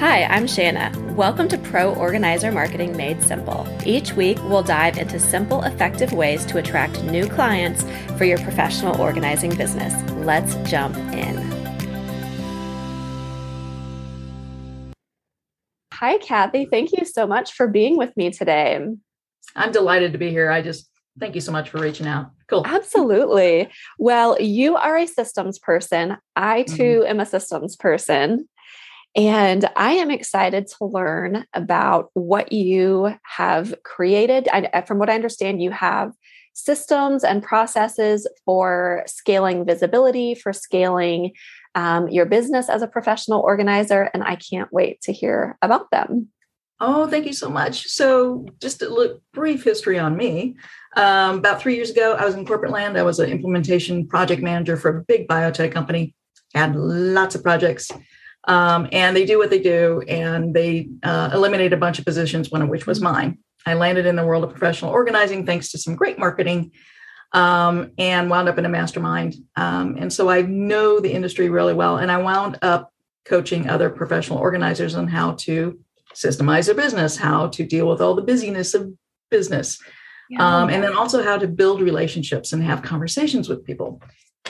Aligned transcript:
Hi, 0.00 0.24
I'm 0.24 0.46
Shanna. 0.46 0.90
Welcome 1.14 1.46
to 1.48 1.58
Pro 1.58 1.94
Organizer 1.94 2.50
Marketing 2.50 2.96
Made 2.96 3.22
Simple. 3.22 3.68
Each 3.84 4.14
week, 4.14 4.38
we'll 4.44 4.62
dive 4.62 4.96
into 4.96 5.20
simple, 5.20 5.62
effective 5.62 6.14
ways 6.14 6.46
to 6.46 6.56
attract 6.56 7.02
new 7.02 7.28
clients 7.28 7.84
for 8.16 8.24
your 8.24 8.38
professional 8.38 8.98
organizing 8.98 9.54
business. 9.54 9.92
Let's 10.12 10.54
jump 10.70 10.96
in. 10.96 11.36
Hi, 15.92 16.16
Kathy. 16.16 16.64
Thank 16.64 16.92
you 16.92 17.04
so 17.04 17.26
much 17.26 17.52
for 17.52 17.68
being 17.68 17.98
with 17.98 18.16
me 18.16 18.30
today. 18.30 18.82
I'm 19.54 19.70
delighted 19.70 20.12
to 20.12 20.18
be 20.18 20.30
here. 20.30 20.50
I 20.50 20.62
just 20.62 20.88
thank 21.18 21.34
you 21.34 21.42
so 21.42 21.52
much 21.52 21.68
for 21.68 21.78
reaching 21.78 22.06
out. 22.06 22.30
Cool. 22.48 22.62
Absolutely. 22.64 23.68
Well, 23.98 24.40
you 24.40 24.76
are 24.76 24.96
a 24.96 25.06
systems 25.06 25.58
person. 25.58 26.16
I 26.34 26.62
too 26.62 27.00
mm-hmm. 27.00 27.10
am 27.10 27.20
a 27.20 27.26
systems 27.26 27.76
person. 27.76 28.48
And 29.16 29.68
I 29.76 29.92
am 29.92 30.10
excited 30.10 30.68
to 30.68 30.84
learn 30.84 31.44
about 31.52 32.10
what 32.14 32.52
you 32.52 33.14
have 33.24 33.74
created. 33.82 34.48
I, 34.52 34.82
from 34.82 34.98
what 34.98 35.10
I 35.10 35.14
understand, 35.14 35.62
you 35.62 35.72
have 35.72 36.12
systems 36.54 37.24
and 37.24 37.42
processes 37.42 38.28
for 38.44 39.02
scaling 39.06 39.64
visibility, 39.64 40.34
for 40.34 40.52
scaling 40.52 41.32
um, 41.74 42.08
your 42.08 42.26
business 42.26 42.68
as 42.68 42.82
a 42.82 42.88
professional 42.88 43.40
organizer. 43.40 44.10
And 44.14 44.22
I 44.22 44.36
can't 44.36 44.72
wait 44.72 45.00
to 45.02 45.12
hear 45.12 45.56
about 45.62 45.90
them. 45.90 46.28
Oh, 46.82 47.06
thank 47.06 47.26
you 47.26 47.34
so 47.34 47.50
much. 47.50 47.88
So, 47.88 48.46
just 48.58 48.80
a 48.80 48.88
little 48.88 49.20
brief 49.34 49.62
history 49.64 49.98
on 49.98 50.16
me. 50.16 50.56
Um, 50.96 51.38
about 51.38 51.60
three 51.60 51.76
years 51.76 51.90
ago, 51.90 52.16
I 52.18 52.24
was 52.24 52.34
in 52.34 52.46
corporate 52.46 52.72
land. 52.72 52.96
I 52.96 53.02
was 53.02 53.18
an 53.18 53.28
implementation 53.28 54.06
project 54.06 54.40
manager 54.40 54.78
for 54.78 54.96
a 54.96 55.04
big 55.04 55.28
biotech 55.28 55.72
company, 55.72 56.14
had 56.54 56.74
lots 56.74 57.34
of 57.34 57.42
projects. 57.42 57.90
Um, 58.50 58.88
and 58.90 59.16
they 59.16 59.24
do 59.24 59.38
what 59.38 59.48
they 59.48 59.60
do, 59.60 60.02
and 60.08 60.52
they 60.52 60.88
uh, 61.04 61.30
eliminate 61.32 61.72
a 61.72 61.76
bunch 61.76 62.00
of 62.00 62.04
positions, 62.04 62.50
one 62.50 62.62
of 62.62 62.68
which 62.68 62.84
was 62.84 63.00
mine. 63.00 63.38
I 63.64 63.74
landed 63.74 64.06
in 64.06 64.16
the 64.16 64.26
world 64.26 64.42
of 64.42 64.50
professional 64.50 64.90
organizing 64.90 65.46
thanks 65.46 65.70
to 65.70 65.78
some 65.78 65.94
great 65.94 66.18
marketing 66.18 66.72
um, 67.32 67.92
and 67.96 68.28
wound 68.28 68.48
up 68.48 68.58
in 68.58 68.66
a 68.66 68.68
mastermind. 68.68 69.36
Um, 69.54 69.96
and 70.00 70.12
so 70.12 70.28
I 70.28 70.42
know 70.42 70.98
the 70.98 71.12
industry 71.12 71.48
really 71.48 71.74
well. 71.74 71.98
And 71.98 72.10
I 72.10 72.16
wound 72.16 72.58
up 72.60 72.92
coaching 73.24 73.68
other 73.68 73.88
professional 73.88 74.40
organizers 74.40 74.96
on 74.96 75.06
how 75.06 75.32
to 75.32 75.78
systemize 76.12 76.66
their 76.66 76.74
business, 76.74 77.16
how 77.16 77.46
to 77.48 77.64
deal 77.64 77.86
with 77.86 78.00
all 78.00 78.16
the 78.16 78.22
busyness 78.22 78.74
of 78.74 78.92
business, 79.30 79.78
yeah. 80.28 80.44
um, 80.44 80.70
and 80.70 80.82
then 80.82 80.96
also 80.96 81.22
how 81.22 81.38
to 81.38 81.46
build 81.46 81.80
relationships 81.80 82.52
and 82.52 82.64
have 82.64 82.82
conversations 82.82 83.48
with 83.48 83.64
people 83.64 84.02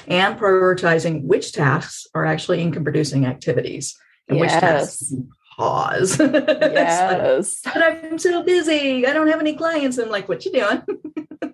and 0.07 0.39
prioritizing 0.39 1.25
which 1.25 1.53
tasks 1.53 2.07
are 2.15 2.25
actually 2.25 2.61
income 2.61 2.85
producing 2.85 3.27
activities 3.27 3.97
and 4.29 4.39
yes. 4.39 4.43
which 4.43 4.61
tasks 4.61 5.15
pause. 5.57 6.19
yes. 6.21 7.61
like, 7.65 7.75
but 7.75 7.83
I'm 7.83 8.19
so 8.19 8.43
busy. 8.43 9.07
I 9.07 9.13
don't 9.13 9.29
have 9.29 9.41
any 9.41 9.55
clients. 9.55 9.99
I'm 9.99 10.11
like, 10.11 10.29
what 10.29 10.45
you 10.45 10.53
doing? 10.53 10.83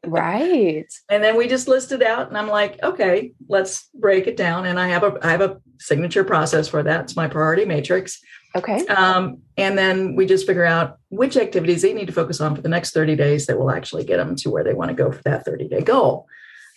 right. 0.07 0.87
And 1.09 1.23
then 1.23 1.37
we 1.37 1.49
just 1.49 1.69
listed 1.69 2.03
out 2.03 2.29
and 2.29 2.39
I'm 2.39 2.49
like, 2.49 2.83
okay, 2.83 3.33
let's 3.49 3.89
break 3.95 4.27
it 4.27 4.37
down. 4.37 4.67
And 4.67 4.79
I 4.79 4.89
have 4.89 5.03
a 5.03 5.19
I 5.23 5.31
have 5.31 5.41
a 5.41 5.61
signature 5.79 6.25
process 6.25 6.69
for 6.69 6.83
that. 6.83 7.03
It's 7.03 7.17
my 7.17 7.29
priority 7.29 7.65
matrix. 7.65 8.21
Okay. 8.55 8.87
Um, 8.87 9.43
and 9.57 9.77
then 9.77 10.17
we 10.17 10.27
just 10.27 10.47
figure 10.47 10.65
out 10.65 10.99
which 11.11 11.37
activities 11.37 11.83
they 11.83 11.93
need 11.93 12.07
to 12.07 12.13
focus 12.13 12.41
on 12.41 12.57
for 12.57 12.63
the 12.63 12.69
next 12.69 12.93
30 12.93 13.15
days 13.15 13.47
that 13.47 13.59
will 13.59 13.71
actually 13.71 14.05
get 14.05 14.17
them 14.17 14.35
to 14.37 14.51
where 14.51 14.65
they 14.65 14.73
want 14.73 14.89
to 14.89 14.95
go 14.95 15.13
for 15.13 15.23
that 15.25 15.45
30 15.45 15.69
day 15.69 15.83
goal. 15.83 16.27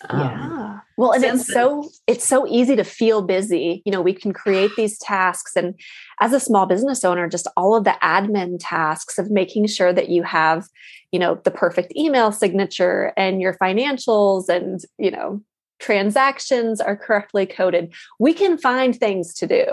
Um, 0.08 0.20
yeah. 0.20 0.80
Well, 0.98 1.12
and 1.14 1.24
it's 1.24 1.48
so 1.48 1.90
it's 2.08 2.28
so 2.28 2.48
easy 2.48 2.76
to 2.76 2.84
feel 2.84 3.22
busy. 3.22 3.82
You 3.86 3.92
know, 3.92 4.02
we 4.02 4.14
can 4.14 4.34
create 4.34 4.72
these 4.76 4.98
tasks 4.98 5.56
and 5.56 5.76
as 6.20 6.34
a 6.34 6.40
small 6.40 6.66
business 6.66 7.04
owner, 7.06 7.28
just 7.28 7.48
all 7.56 7.76
of 7.76 7.84
the 7.84 7.96
admin 8.02 8.58
tasks 8.60 9.18
of 9.18 9.32
making 9.32 9.68
sure 9.68 9.94
that 9.94 10.10
you 10.10 10.24
have, 10.24 10.66
you 11.12 11.20
know, 11.20 11.36
the 11.44 11.52
perfect 11.52 11.96
email 11.96 12.32
signature 12.32 13.14
and 13.16 13.42
your 13.42 13.54
financials 13.54 14.50
and, 14.50 14.82
you 14.98 15.12
know, 15.12 15.42
transactions 15.80 16.82
are 16.82 16.98
correctly 16.98 17.46
coded. 17.46 17.94
We 18.20 18.34
can 18.34 18.58
find 18.58 18.96
things 18.96 19.34
to 19.36 19.48
do. 19.48 19.66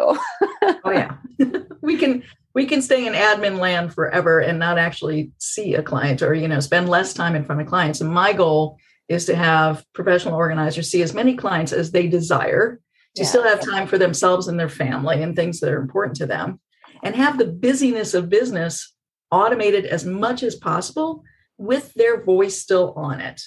oh 0.62 0.90
yeah. 0.90 1.16
we 1.82 1.96
can 1.96 2.22
we 2.54 2.66
can 2.66 2.80
stay 2.80 3.06
in 3.06 3.12
admin 3.12 3.58
land 3.58 3.92
forever 3.92 4.38
and 4.40 4.58
not 4.58 4.78
actually 4.78 5.30
see 5.38 5.74
a 5.74 5.82
client 5.82 6.22
or 6.22 6.32
you 6.34 6.48
know 6.48 6.60
spend 6.60 6.88
less 6.88 7.12
time 7.12 7.34
in 7.34 7.44
front 7.44 7.60
of 7.60 7.66
clients. 7.66 8.00
And 8.00 8.10
my 8.10 8.32
goal 8.32 8.78
is 9.08 9.26
to 9.26 9.36
have 9.36 9.84
professional 9.92 10.34
organizers 10.34 10.90
see 10.90 11.02
as 11.02 11.14
many 11.14 11.36
clients 11.36 11.72
as 11.72 11.90
they 11.90 12.08
desire 12.08 12.80
to 13.14 13.22
yeah. 13.22 13.28
still 13.28 13.44
have 13.44 13.60
time 13.60 13.86
for 13.86 13.98
themselves 13.98 14.48
and 14.48 14.58
their 14.58 14.68
family 14.68 15.22
and 15.22 15.34
things 15.34 15.60
that 15.60 15.72
are 15.72 15.80
important 15.80 16.16
to 16.16 16.26
them 16.26 16.60
and 17.02 17.14
have 17.14 17.38
the 17.38 17.46
busyness 17.46 18.14
of 18.14 18.28
business 18.28 18.94
automated 19.30 19.86
as 19.86 20.04
much 20.04 20.42
as 20.42 20.54
possible 20.54 21.22
with 21.58 21.92
their 21.94 22.22
voice 22.22 22.60
still 22.60 22.92
on 22.94 23.20
it 23.20 23.40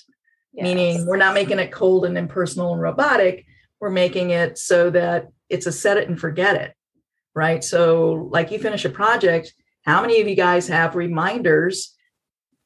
yes. 0.53 0.63
meaning 0.63 1.05
we're 1.05 1.17
not 1.17 1.33
making 1.33 1.59
it 1.59 1.71
cold 1.71 2.05
and 2.05 2.17
impersonal 2.17 2.73
and 2.73 2.81
robotic 2.81 3.45
we're 3.79 3.89
making 3.89 4.31
it 4.31 4.57
so 4.57 4.89
that 4.89 5.27
it's 5.49 5.67
a 5.67 5.71
set 5.71 5.97
it 5.97 6.07
and 6.07 6.19
forget 6.19 6.55
it 6.55 6.73
right 7.35 7.63
so 7.63 8.27
like 8.31 8.51
you 8.51 8.59
finish 8.59 8.85
a 8.85 8.89
project 8.89 9.53
how 9.85 10.01
many 10.01 10.19
of 10.19 10.27
you 10.27 10.35
guys 10.35 10.67
have 10.67 10.95
reminders 10.95 11.95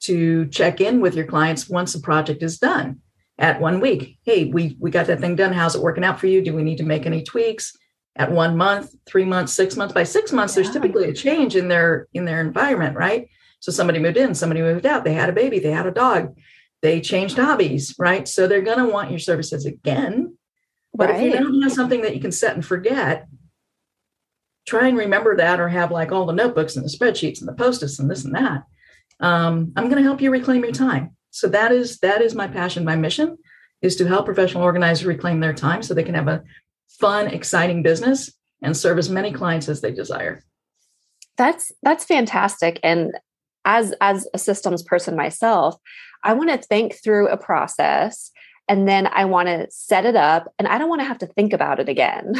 to 0.03 0.45
check 0.47 0.81
in 0.81 1.01
with 1.01 1.15
your 1.15 1.25
clients 1.25 1.69
once 1.69 1.93
the 1.93 1.99
project 1.99 2.43
is 2.43 2.59
done 2.59 2.99
at 3.37 3.59
one 3.59 3.79
week. 3.79 4.17
Hey, 4.23 4.45
we 4.45 4.77
we 4.79 4.91
got 4.91 5.07
that 5.07 5.19
thing 5.19 5.35
done. 5.35 5.53
How's 5.53 5.75
it 5.75 5.81
working 5.81 6.03
out 6.03 6.19
for 6.19 6.27
you? 6.27 6.41
Do 6.41 6.53
we 6.53 6.63
need 6.63 6.77
to 6.77 6.83
make 6.83 7.05
any 7.05 7.23
tweaks? 7.23 7.75
At 8.15 8.31
one 8.31 8.55
month, 8.55 8.93
three 9.07 9.25
months, 9.25 9.53
six 9.53 9.75
months. 9.75 9.93
By 9.93 10.03
six 10.03 10.31
months, 10.31 10.55
yeah. 10.55 10.61
there's 10.61 10.73
typically 10.73 11.09
a 11.09 11.13
change 11.13 11.55
in 11.55 11.67
their 11.67 12.07
in 12.13 12.25
their 12.25 12.41
environment, 12.41 12.95
right? 12.95 13.27
So 13.59 13.71
somebody 13.71 13.97
moved 13.97 14.17
in, 14.17 14.35
somebody 14.35 14.61
moved 14.61 14.85
out, 14.85 15.03
they 15.03 15.13
had 15.13 15.29
a 15.29 15.33
baby, 15.33 15.57
they 15.57 15.71
had 15.71 15.87
a 15.87 15.91
dog, 15.91 16.37
they 16.81 17.01
changed 17.01 17.37
hobbies, 17.37 17.95
right? 17.97 18.27
So 18.27 18.45
they're 18.45 18.61
going 18.61 18.85
to 18.85 18.91
want 18.91 19.09
your 19.09 19.19
services 19.19 19.65
again. 19.65 20.37
But 20.93 21.09
right. 21.09 21.27
if 21.27 21.33
you 21.33 21.39
don't 21.39 21.61
have 21.63 21.71
something 21.71 22.01
that 22.01 22.13
you 22.13 22.21
can 22.21 22.33
set 22.33 22.53
and 22.53 22.63
forget, 22.63 23.25
try 24.67 24.89
and 24.89 24.97
remember 24.97 25.37
that 25.37 25.59
or 25.59 25.69
have 25.69 25.91
like 25.91 26.11
all 26.11 26.25
the 26.25 26.33
notebooks 26.33 26.75
and 26.75 26.85
the 26.85 26.89
spreadsheets 26.89 27.39
and 27.39 27.47
the 27.47 27.53
post-its 27.53 27.99
and 27.99 28.11
this 28.11 28.25
and 28.25 28.35
that 28.35 28.63
um, 29.19 29.71
i'm 29.75 29.85
going 29.85 29.97
to 29.97 30.03
help 30.03 30.21
you 30.21 30.31
reclaim 30.31 30.63
your 30.63 30.73
time. 30.73 31.15
So 31.31 31.47
that 31.49 31.71
is 31.71 31.99
that 31.99 32.21
is 32.21 32.35
my 32.35 32.47
passion. 32.47 32.85
My 32.85 32.95
mission 32.95 33.37
is 33.81 33.95
to 33.97 34.07
help 34.07 34.25
professional 34.25 34.63
organizers 34.63 35.05
reclaim 35.05 35.39
their 35.39 35.53
time 35.53 35.81
so 35.81 35.93
they 35.93 36.03
can 36.03 36.15
have 36.15 36.27
a 36.27 36.43
fun 36.87 37.27
exciting 37.27 37.83
business 37.83 38.31
and 38.61 38.77
serve 38.77 38.97
as 38.97 39.09
many 39.09 39.31
clients 39.31 39.67
as 39.67 39.81
they 39.81 39.91
desire. 39.91 40.43
That's 41.37 41.71
that's 41.81 42.05
fantastic. 42.05 42.79
And 42.83 43.13
as 43.65 43.93
as 44.01 44.27
a 44.33 44.37
systems 44.37 44.83
person 44.83 45.15
myself 45.15 45.75
i 46.23 46.33
want 46.33 46.49
to 46.49 46.57
think 46.57 46.95
through 47.03 47.27
a 47.29 47.37
process 47.37 48.31
and 48.67 48.87
then 48.87 49.07
i 49.07 49.25
want 49.25 49.47
to 49.47 49.67
set 49.69 50.05
it 50.05 50.15
up 50.15 50.51
and 50.59 50.67
i 50.67 50.77
don't 50.77 50.89
want 50.89 51.01
to 51.01 51.07
have 51.07 51.17
to 51.17 51.27
think 51.27 51.53
about 51.53 51.79
it 51.79 51.89
again. 51.89 52.33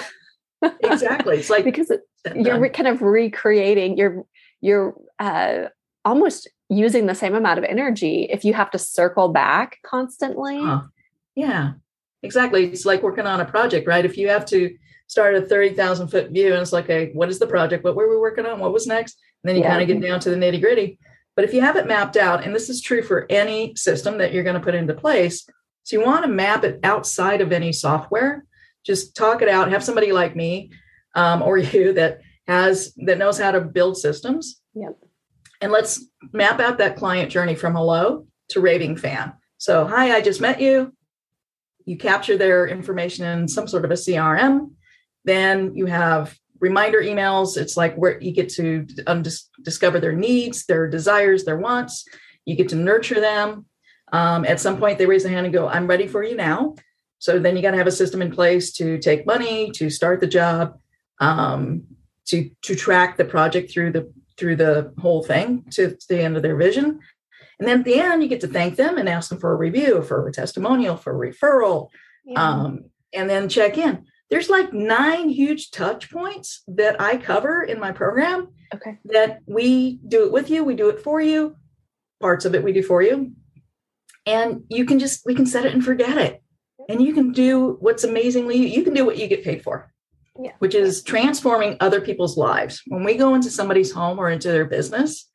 Exactly. 0.81 1.37
It's 1.37 1.49
like 1.49 1.65
because 1.65 1.91
you're 2.35 2.69
kind 2.69 2.87
of 2.87 3.01
recreating 3.01 3.97
you're 3.97 4.23
you're 4.61 4.95
uh, 5.19 5.65
almost 6.05 6.49
using 6.77 7.05
the 7.05 7.15
same 7.15 7.35
amount 7.35 7.59
of 7.59 7.65
energy 7.65 8.27
if 8.29 8.43
you 8.45 8.53
have 8.53 8.71
to 8.71 8.79
circle 8.79 9.29
back 9.29 9.79
constantly. 9.85 10.61
Huh. 10.61 10.81
Yeah, 11.35 11.73
exactly. 12.21 12.65
It's 12.65 12.85
like 12.85 13.03
working 13.03 13.25
on 13.25 13.41
a 13.41 13.45
project, 13.45 13.87
right? 13.87 14.05
If 14.05 14.17
you 14.17 14.29
have 14.29 14.45
to 14.47 14.75
start 15.07 15.35
a 15.35 15.41
30,000 15.41 16.07
foot 16.07 16.31
view 16.31 16.53
and 16.53 16.61
it's 16.61 16.73
like, 16.73 16.89
a, 16.89 17.11
what 17.13 17.29
is 17.29 17.39
the 17.39 17.47
project? 17.47 17.83
What 17.83 17.95
were 17.95 18.09
we 18.09 18.17
working 18.17 18.45
on? 18.45 18.59
What 18.59 18.73
was 18.73 18.87
next? 18.87 19.19
And 19.43 19.49
then 19.49 19.55
you 19.55 19.63
yeah. 19.63 19.69
kind 19.69 19.81
of 19.81 19.87
get 19.87 20.07
down 20.07 20.19
to 20.21 20.29
the 20.29 20.35
nitty 20.35 20.61
gritty. 20.61 20.99
But 21.35 21.45
if 21.45 21.53
you 21.53 21.61
have 21.61 21.75
it 21.75 21.87
mapped 21.87 22.15
out, 22.15 22.43
and 22.43 22.55
this 22.55 22.69
is 22.69 22.81
true 22.81 23.01
for 23.01 23.25
any 23.29 23.75
system 23.75 24.19
that 24.19 24.33
you're 24.33 24.43
going 24.43 24.59
to 24.59 24.63
put 24.63 24.75
into 24.75 24.93
place, 24.93 25.47
so 25.83 25.97
you 25.97 26.05
want 26.05 26.23
to 26.23 26.31
map 26.31 26.63
it 26.63 26.79
outside 26.83 27.41
of 27.41 27.51
any 27.51 27.73
software. 27.73 28.45
Just 28.85 29.15
talk 29.15 29.41
it 29.41 29.49
out. 29.49 29.71
Have 29.71 29.83
somebody 29.83 30.11
like 30.11 30.35
me 30.35 30.71
um, 31.15 31.41
or 31.41 31.57
you 31.57 31.93
that 31.93 32.21
has 32.47 32.93
that 33.05 33.17
knows 33.17 33.39
how 33.39 33.51
to 33.51 33.61
build 33.61 33.97
systems. 33.97 34.61
Yep 34.75 35.02
and 35.63 35.71
let's 35.71 36.05
map 36.33 36.59
out 36.59 36.77
that 36.79 36.97
client 36.97 37.31
journey 37.31 37.55
from 37.55 37.73
hello 37.73 38.27
to 38.49 38.59
raving 38.59 38.97
fan. 38.97 39.31
So, 39.57 39.87
hi, 39.87 40.13
I 40.13 40.19
just 40.19 40.41
met 40.41 40.59
you. 40.59 40.93
You 41.85 41.97
capture 41.97 42.37
their 42.37 42.67
information 42.67 43.25
in 43.25 43.47
some 43.47 43.69
sort 43.69 43.85
of 43.85 43.91
a 43.91 43.93
CRM. 43.93 44.71
Then 45.23 45.73
you 45.73 45.85
have 45.85 46.35
reminder 46.59 47.01
emails. 47.01 47.55
It's 47.55 47.77
like 47.77 47.95
where 47.95 48.19
you 48.21 48.33
get 48.33 48.49
to 48.49 48.85
um, 49.07 49.21
dis- 49.21 49.49
discover 49.61 50.01
their 50.01 50.11
needs, 50.11 50.65
their 50.65 50.89
desires, 50.89 51.45
their 51.45 51.57
wants. 51.57 52.05
You 52.43 52.57
get 52.57 52.67
to 52.69 52.75
nurture 52.75 53.21
them. 53.21 53.65
Um, 54.11 54.43
at 54.43 54.59
some 54.59 54.77
point, 54.77 54.97
they 54.97 55.05
raise 55.05 55.23
their 55.23 55.31
hand 55.31 55.45
and 55.45 55.53
go, 55.53 55.69
I'm 55.69 55.87
ready 55.87 56.07
for 56.07 56.23
you 56.23 56.35
now. 56.35 56.75
So 57.19 57.39
then 57.39 57.55
you 57.55 57.61
got 57.61 57.71
to 57.71 57.77
have 57.77 57.87
a 57.87 57.91
system 57.91 58.21
in 58.21 58.31
place 58.31 58.73
to 58.73 58.97
take 58.97 59.25
money, 59.25 59.71
to 59.75 59.89
start 59.89 60.19
the 60.19 60.27
job, 60.27 60.77
um, 61.21 61.83
to, 62.25 62.51
to 62.63 62.75
track 62.75 63.15
the 63.15 63.23
project 63.23 63.71
through 63.71 63.93
the 63.93 64.11
through 64.37 64.55
the 64.55 64.93
whole 64.99 65.23
thing 65.23 65.65
to 65.71 65.97
the 66.09 66.19
end 66.19 66.35
of 66.35 66.43
their 66.43 66.55
vision. 66.55 66.99
And 67.59 67.67
then 67.67 67.79
at 67.79 67.85
the 67.85 67.99
end, 67.99 68.23
you 68.23 68.29
get 68.29 68.41
to 68.41 68.47
thank 68.47 68.75
them 68.75 68.97
and 68.97 69.07
ask 69.07 69.29
them 69.29 69.39
for 69.39 69.53
a 69.53 69.57
review, 69.57 70.01
for 70.01 70.27
a 70.27 70.31
testimonial, 70.31 70.97
for 70.97 71.13
a 71.13 71.31
referral, 71.31 71.89
yeah. 72.25 72.41
um, 72.41 72.85
and 73.13 73.29
then 73.29 73.47
check 73.47 73.77
in. 73.77 74.05
There's 74.29 74.49
like 74.49 74.73
nine 74.73 75.29
huge 75.29 75.71
touch 75.71 76.09
points 76.09 76.63
that 76.67 76.99
I 76.99 77.17
cover 77.17 77.61
in 77.63 77.79
my 77.79 77.91
program. 77.91 78.49
Okay. 78.73 78.97
That 79.05 79.39
we 79.45 79.99
do 80.07 80.25
it 80.25 80.31
with 80.31 80.49
you, 80.49 80.63
we 80.63 80.75
do 80.75 80.89
it 80.89 81.01
for 81.01 81.21
you. 81.21 81.55
Parts 82.19 82.45
of 82.45 82.55
it 82.55 82.63
we 82.63 82.73
do 82.73 82.81
for 82.81 83.03
you. 83.03 83.33
And 84.25 84.63
you 84.69 84.85
can 84.85 84.97
just, 84.97 85.25
we 85.25 85.35
can 85.35 85.45
set 85.45 85.65
it 85.65 85.73
and 85.73 85.85
forget 85.85 86.17
it. 86.17 86.41
And 86.89 87.01
you 87.01 87.13
can 87.13 87.31
do 87.31 87.77
what's 87.79 88.03
amazingly, 88.03 88.57
you 88.57 88.83
can 88.83 88.93
do 88.93 89.05
what 89.05 89.17
you 89.17 89.27
get 89.27 89.43
paid 89.43 89.61
for, 89.61 89.92
yeah. 90.39 90.51
which 90.59 90.75
is 90.75 91.03
transforming 91.03 91.77
other 91.79 92.01
people's 92.01 92.37
lives. 92.37 92.81
When 92.87 93.03
we 93.03 93.15
go 93.15 93.35
into 93.35 93.49
somebody's 93.49 93.91
home 93.91 94.19
or 94.19 94.29
into 94.29 94.51
their 94.51 94.65
business, 94.65 95.29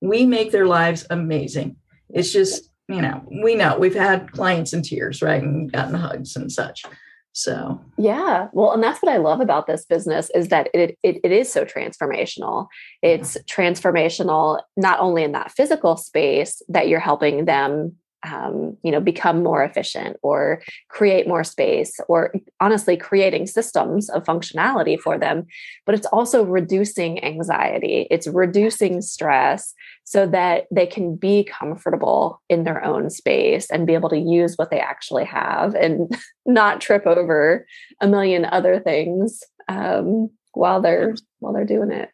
we 0.00 0.26
make 0.26 0.50
their 0.50 0.66
lives 0.66 1.06
amazing. 1.10 1.76
It's 2.08 2.32
just, 2.32 2.70
you 2.88 3.02
know, 3.02 3.22
we 3.42 3.54
know 3.54 3.78
we've 3.78 3.94
had 3.94 4.32
clients 4.32 4.72
in 4.72 4.82
tears, 4.82 5.22
right? 5.22 5.42
And 5.42 5.70
gotten 5.70 5.94
hugs 5.94 6.36
and 6.36 6.50
such. 6.50 6.84
So 7.32 7.80
yeah, 7.96 8.48
well, 8.52 8.72
and 8.72 8.82
that's 8.82 9.00
what 9.00 9.12
I 9.12 9.18
love 9.18 9.40
about 9.40 9.68
this 9.68 9.84
business 9.84 10.30
is 10.34 10.48
that 10.48 10.68
it 10.74 10.98
it, 11.04 11.20
it 11.22 11.30
is 11.30 11.50
so 11.50 11.64
transformational. 11.64 12.66
It's 13.02 13.36
transformational 13.48 14.60
not 14.76 14.98
only 14.98 15.22
in 15.22 15.32
that 15.32 15.52
physical 15.52 15.96
space 15.96 16.60
that 16.68 16.88
you're 16.88 16.98
helping 16.98 17.44
them 17.44 17.96
um, 18.22 18.76
you 18.82 18.90
know 18.90 19.00
become 19.00 19.42
more 19.42 19.62
efficient 19.62 20.16
or 20.22 20.62
create 20.88 21.26
more 21.26 21.44
space 21.44 21.98
or 22.08 22.32
honestly 22.60 22.96
creating 22.96 23.46
systems 23.46 24.08
of 24.10 24.24
functionality 24.24 24.98
for 24.98 25.18
them. 25.18 25.46
But 25.86 25.94
it's 25.94 26.06
also 26.06 26.44
reducing 26.44 27.22
anxiety. 27.24 28.06
It's 28.10 28.26
reducing 28.26 29.00
stress 29.00 29.74
so 30.04 30.26
that 30.26 30.66
they 30.70 30.86
can 30.86 31.16
be 31.16 31.44
comfortable 31.44 32.42
in 32.48 32.64
their 32.64 32.84
own 32.84 33.10
space 33.10 33.70
and 33.70 33.86
be 33.86 33.94
able 33.94 34.08
to 34.10 34.18
use 34.18 34.56
what 34.56 34.70
they 34.70 34.80
actually 34.80 35.24
have 35.24 35.74
and 35.74 36.16
not 36.46 36.80
trip 36.80 37.06
over 37.06 37.66
a 38.00 38.08
million 38.08 38.44
other 38.44 38.80
things 38.80 39.42
um, 39.68 40.30
while 40.52 40.80
they're 40.80 41.14
while 41.38 41.52
they're 41.52 41.64
doing 41.64 41.92
it. 41.92 42.10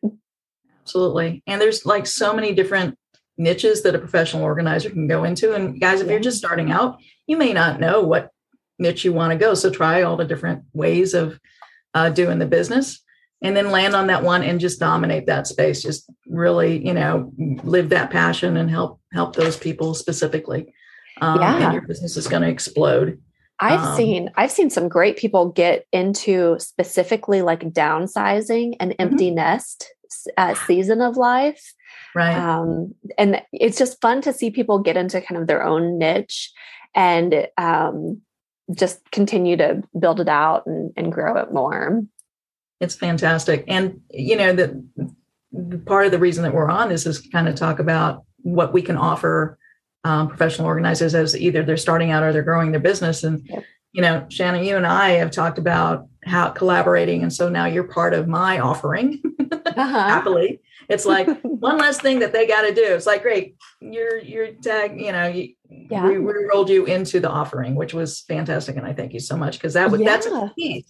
Absolutely. 0.83 1.43
And 1.49 1.61
there's 1.61 1.85
like 1.85 2.07
so 2.07 2.33
many 2.33 2.55
different 2.55 2.97
niches 3.39 3.83
that 3.83 3.95
a 3.95 3.99
professional 3.99 4.43
organizer 4.43 4.91
can 4.91 5.07
go 5.07 5.25
into. 5.25 5.55
And 5.55 5.81
guys, 5.81 6.01
if 6.01 6.09
you're 6.09 6.21
just 6.21 6.39
starting 6.39 6.71
out, 6.71 6.99
you 7.27 7.37
may 7.37 7.53
not 7.53 7.81
know 7.81 8.03
what 8.03 8.31
niche 8.79 9.05
you 9.05 9.13
want 9.13 9.33
to 9.33 9.39
go. 9.39 9.55
So 9.55 9.71
try 9.71 10.03
all 10.03 10.17
the 10.17 10.25
different 10.25 10.65
ways 10.73 11.15
of 11.15 11.39
uh, 11.95 12.11
doing 12.11 12.39
the 12.39 12.47
business 12.47 13.03
and 13.43 13.57
then 13.57 13.71
land 13.71 13.95
on 13.95 14.07
that 14.09 14.23
one 14.23 14.43
and 14.43 14.61
just 14.61 14.81
dominate 14.81 15.27
that 15.27 15.47
space. 15.47 15.83
Just 15.83 16.11
really, 16.27 16.85
you 16.85 16.95
know, 16.95 17.33
live 17.39 17.91
that 17.91 18.11
passion 18.11 18.57
and 18.57 18.71
help 18.71 19.01
help 19.13 19.37
those 19.37 19.57
people 19.57 19.95
specifically. 19.95 20.73
Um, 21.21 21.41
yeah. 21.41 21.65
And 21.65 21.73
your 21.75 21.87
business 21.87 22.17
is 22.17 22.29
going 22.29 22.43
to 22.43 22.49
explode. 22.49 23.21
I've 23.59 23.81
um, 23.81 23.97
seen 23.97 24.31
I've 24.37 24.51
seen 24.51 24.71
some 24.71 24.89
great 24.89 25.17
people 25.17 25.51
get 25.51 25.87
into 25.93 26.59
specifically 26.59 27.43
like 27.43 27.61
downsizing 27.61 28.77
an 28.81 28.91
mm-hmm. 28.91 29.03
empty 29.03 29.29
mm-hmm. 29.29 29.37
nest 29.37 29.93
uh, 30.37 30.55
season 30.55 31.01
of 31.01 31.17
life 31.17 31.75
Right. 32.15 32.37
Um, 32.37 32.95
and 33.19 33.43
it's 33.53 33.79
just 33.79 34.01
fun 34.01 34.23
to 34.23 34.33
see 34.33 34.51
people 34.51 34.79
get 34.79 34.97
into 34.97 35.21
kind 35.21 35.41
of 35.41 35.47
their 35.47 35.63
own 35.63 35.99
niche 35.99 36.53
and 36.95 37.47
um, 37.59 38.23
just 38.75 39.11
continue 39.11 39.57
to 39.57 39.83
build 39.99 40.21
it 40.21 40.29
out 40.29 40.67
and, 40.67 40.93
and 40.97 41.13
grow 41.13 41.37
it 41.37 41.53
more. 41.53 42.03
It's 42.81 42.95
fantastic. 42.95 43.65
And, 43.69 44.01
you 44.11 44.37
know, 44.37 44.53
the, 44.53 44.85
the 45.53 45.79
part 45.79 46.07
of 46.07 46.13
the 46.13 46.19
reason 46.19 46.43
that 46.43 46.55
we're 46.55 46.71
on 46.71 46.89
this 46.89 47.07
is 47.07 47.21
kind 47.21 47.49
of 47.49 47.55
talk 47.55 47.79
about 47.79 48.25
what 48.39 48.73
we 48.73 48.83
can 48.83 48.97
offer 48.97 49.59
um, 50.05 50.29
professional 50.29 50.69
organizers 50.69 51.15
as 51.15 51.37
either 51.37 51.63
they're 51.63 51.77
starting 51.77 52.11
out 52.11 52.23
or 52.23 52.33
they're 52.33 52.43
growing 52.43 52.71
their 52.71 52.81
business. 52.81 53.25
And, 53.25 53.47
yep. 53.47 53.65
you 53.93 54.03
know, 54.03 54.27
Shannon, 54.29 54.65
you 54.65 54.77
and 54.77 54.87
I 54.87 55.11
have 55.11 55.31
talked 55.31 55.59
about 55.59 56.07
how 56.25 56.51
collaborating. 56.51 57.23
And 57.23 57.33
so 57.33 57.49
now 57.49 57.67
you're 57.67 57.85
part 57.85 58.15
of 58.15 58.29
my 58.29 58.59
offering 58.59 59.21
uh-huh. 59.41 59.73
happily 59.75 60.61
it's 60.89 61.07
like 61.07 61.29
one 61.43 61.79
less 61.79 62.01
thing 62.01 62.21
that 62.21 62.33
they 62.33 62.47
got 62.47 62.63
to 62.63 62.75
do. 62.75 62.85
It's 62.85 63.07
like, 63.07 63.23
great, 63.23 63.57
you're 63.81 64.19
you're 64.19 64.53
tag, 64.53 65.01
you 65.01 65.13
know, 65.13 65.27
you, 65.27 65.55
yeah. 65.69 66.07
we, 66.07 66.19
we 66.19 66.33
rolled 66.51 66.71
you 66.71 66.87
into 66.87 67.21
the 67.21 67.31
offering, 67.31 67.75
which 67.75 67.95
was 67.95 68.21
fantastic, 68.21 68.77
and 68.77 68.87
I 68.87 68.93
thank 68.93 69.13
you 69.13 69.21
so 69.21 69.37
much 69.37 69.59
because 69.59 69.75
that 69.75 69.91
was 69.91 70.01
yeah. 70.01 70.09
that's 70.09 70.27
a 70.27 70.53
key. 70.57 70.87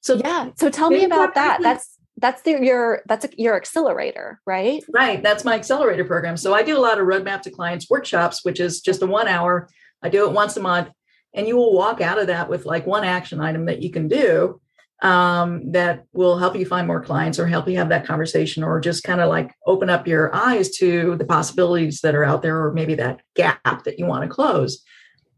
So 0.00 0.14
yeah, 0.14 0.50
so 0.56 0.70
tell 0.70 0.90
me 0.90 1.04
about 1.04 1.34
that. 1.34 1.60
That's 1.62 1.98
that's 2.16 2.42
the, 2.42 2.62
your 2.62 3.02
that's 3.06 3.24
a, 3.24 3.30
your 3.36 3.56
accelerator, 3.56 4.40
right? 4.46 4.82
Right, 4.92 5.22
that's 5.22 5.44
my 5.44 5.54
accelerator 5.54 6.04
program. 6.04 6.36
So 6.36 6.54
I 6.54 6.62
do 6.62 6.76
a 6.76 6.80
lot 6.80 6.98
of 6.98 7.06
roadmap 7.06 7.42
to 7.42 7.50
clients 7.50 7.88
workshops, 7.88 8.44
which 8.44 8.60
is 8.60 8.80
just 8.80 9.02
a 9.02 9.06
one 9.06 9.28
hour. 9.28 9.68
I 10.02 10.08
do 10.08 10.26
it 10.26 10.32
once 10.32 10.56
a 10.56 10.60
month, 10.60 10.90
and 11.34 11.46
you 11.46 11.56
will 11.56 11.74
walk 11.74 12.00
out 12.00 12.18
of 12.18 12.28
that 12.28 12.48
with 12.48 12.66
like 12.66 12.86
one 12.86 13.04
action 13.04 13.40
item 13.40 13.66
that 13.66 13.82
you 13.82 13.90
can 13.90 14.08
do 14.08 14.60
um, 15.02 15.72
that 15.72 16.04
will 16.12 16.38
help 16.38 16.56
you 16.56 16.66
find 16.66 16.86
more 16.86 17.02
clients 17.02 17.38
or 17.38 17.46
help 17.46 17.68
you 17.68 17.76
have 17.78 17.88
that 17.88 18.06
conversation 18.06 18.62
or 18.62 18.80
just 18.80 19.02
kind 19.02 19.20
of 19.20 19.28
like 19.28 19.54
open 19.66 19.88
up 19.88 20.06
your 20.06 20.34
eyes 20.34 20.70
to 20.76 21.16
the 21.16 21.24
possibilities 21.24 22.00
that 22.02 22.14
are 22.14 22.24
out 22.24 22.42
there 22.42 22.62
or 22.62 22.72
maybe 22.72 22.94
that 22.96 23.20
gap 23.34 23.84
that 23.84 23.98
you 23.98 24.04
want 24.04 24.22
to 24.24 24.28
close. 24.28 24.82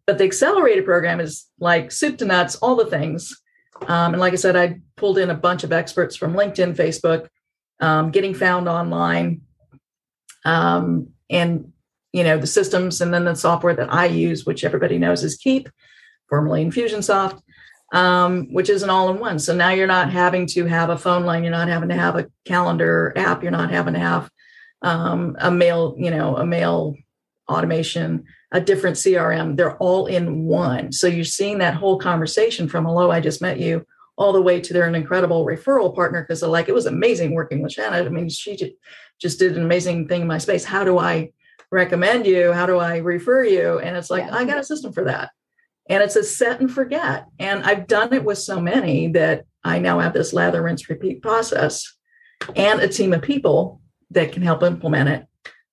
But 0.07 0.19
the 0.19 0.25
accelerated 0.25 0.85
program 0.85 1.21
is 1.21 1.47
like 1.61 1.93
soup 1.93 2.19
to 2.19 2.25
nuts, 2.25 2.57
all 2.57 2.75
the 2.75 2.87
things. 2.87 3.41
Um, 3.87 4.15
and 4.15 4.21
like 4.21 4.33
I 4.33 4.37
said, 4.37 4.57
I 4.57 4.81
pulled 4.97 5.19
in 5.19 5.31
a 5.31 5.35
bunch 5.35 5.63
of 5.63 5.73
experts 5.73 6.17
from 6.17 6.35
LinkedIn, 6.35 6.75
Facebook, 6.75 7.29
um, 7.81 8.11
getting 8.11 8.35
found 8.35 8.69
online, 8.69 9.43
um, 10.45 11.09
and 11.31 11.73
you 12.13 12.23
know 12.23 12.39
the 12.39 12.47
systems, 12.47 13.01
and 13.01 13.13
then 13.13 13.25
the 13.25 13.35
software 13.35 13.75
that 13.75 13.93
I 13.93 14.07
use, 14.07 14.45
which 14.45 14.63
everybody 14.63 14.99
knows 14.99 15.25
is 15.25 15.37
Keap, 15.37 15.69
formerly 16.29 16.65
Infusionsoft 16.65 17.41
um, 17.93 18.53
which 18.53 18.71
is 18.71 18.83
an 18.83 18.91
all-in-one. 18.91 19.39
So 19.39 19.55
now 19.55 19.69
you're 19.71 19.87
not 19.87 20.11
having 20.11 20.47
to 20.49 20.65
have 20.65 20.89
a 20.89 20.99
phone 20.99 21.25
line, 21.25 21.45
you're 21.45 21.53
not 21.53 21.69
having 21.69 21.91
to 21.91 21.95
have 21.95 22.17
a 22.17 22.27
calendar 22.47 23.13
app, 23.17 23.43
you're 23.43 23.53
not 23.53 23.71
having 23.71 23.95
to 23.95 24.01
have 24.01 24.31
um, 24.81 25.37
a 25.39 25.51
mail, 25.51 25.95
you 25.99 26.11
know, 26.11 26.37
a 26.37 26.45
mail 26.45 26.97
automation, 27.49 28.25
a 28.51 28.61
different 28.61 28.97
CRM. 28.97 29.57
They're 29.57 29.77
all 29.77 30.07
in 30.07 30.45
one. 30.45 30.91
So 30.91 31.07
you're 31.07 31.25
seeing 31.25 31.59
that 31.59 31.75
whole 31.75 31.99
conversation 31.99 32.67
from 32.67 32.87
hello, 32.87 33.11
I 33.11 33.21
just 33.21 33.43
met 33.43 33.61
you, 33.61 33.87
all 34.17 34.33
the 34.33 34.43
way 34.43 34.61
to 34.61 34.73
they're 34.73 34.87
an 34.87 34.95
incredible 34.95 35.45
referral 35.45 35.95
partner 35.95 36.23
because 36.23 36.41
they're 36.41 36.49
like, 36.49 36.69
it 36.69 36.75
was 36.75 36.87
amazing 36.87 37.35
working 37.35 37.63
with 37.63 37.73
Shannon. 37.73 38.07
I 38.07 38.09
mean, 38.09 38.31
she 38.31 38.57
just 39.21 39.39
did 39.39 39.57
an 39.57 39.63
amazing 39.63 40.09
thing 40.09 40.23
in 40.23 40.27
my 40.27 40.39
space. 40.39 40.65
How 40.65 40.83
do 40.83 40.99
I 40.99 41.31
recommend 41.71 42.27
you? 42.27 42.53
How 42.53 42.65
do 42.65 42.79
I 42.79 42.99
refer 42.99 43.45
you? 43.45 43.81
And 43.81 43.97
it's 43.97 44.11
like, 44.11 44.25
yeah. 44.25 44.35
I 44.35 44.45
got 44.45 44.59
a 44.59 44.65
system 44.65 44.93
for 44.95 45.05
that 45.05 45.31
and 45.89 46.03
it's 46.03 46.17
a 46.17 46.25
set 46.25 46.61
and 46.61 46.71
forget. 46.71 47.27
And 47.39 47.65
I've 47.65 47.87
done 47.87 48.13
it 48.13 48.25
with 48.25 48.39
so 48.39 48.61
many 48.61 49.09
that 49.09 49.45
I 49.65 49.79
now 49.79 49.99
have 49.99 50.13
this 50.13 50.33
lather, 50.33 50.63
rinse, 50.63 50.89
repeat 50.89 51.23
process 51.23 51.97
and 52.57 52.81
a 52.81 52.89
team 52.89 53.13
of 53.13 53.23
people 53.23 53.81
that 54.11 54.33
can 54.33 54.43
help 54.43 54.63
implement 54.63 55.09
it 55.09 55.27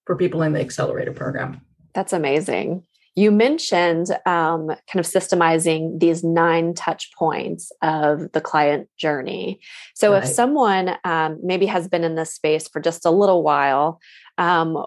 for 0.05 0.15
people 0.15 0.41
in 0.41 0.53
the 0.53 0.59
accelerator 0.59 1.13
program. 1.13 1.61
That's 1.93 2.13
amazing. 2.13 2.83
You 3.15 3.31
mentioned 3.31 4.07
um, 4.25 4.67
kind 4.67 4.95
of 4.95 5.05
systemizing 5.05 5.99
these 5.99 6.23
nine 6.23 6.73
touch 6.73 7.11
points 7.17 7.71
of 7.81 8.31
the 8.31 8.39
client 8.39 8.87
journey. 8.97 9.59
So, 9.95 10.13
right. 10.13 10.23
if 10.23 10.29
someone 10.29 10.95
um, 11.03 11.39
maybe 11.43 11.65
has 11.65 11.87
been 11.87 12.03
in 12.03 12.15
this 12.15 12.33
space 12.33 12.69
for 12.69 12.79
just 12.79 13.05
a 13.05 13.11
little 13.11 13.43
while, 13.43 13.99
um, 14.37 14.85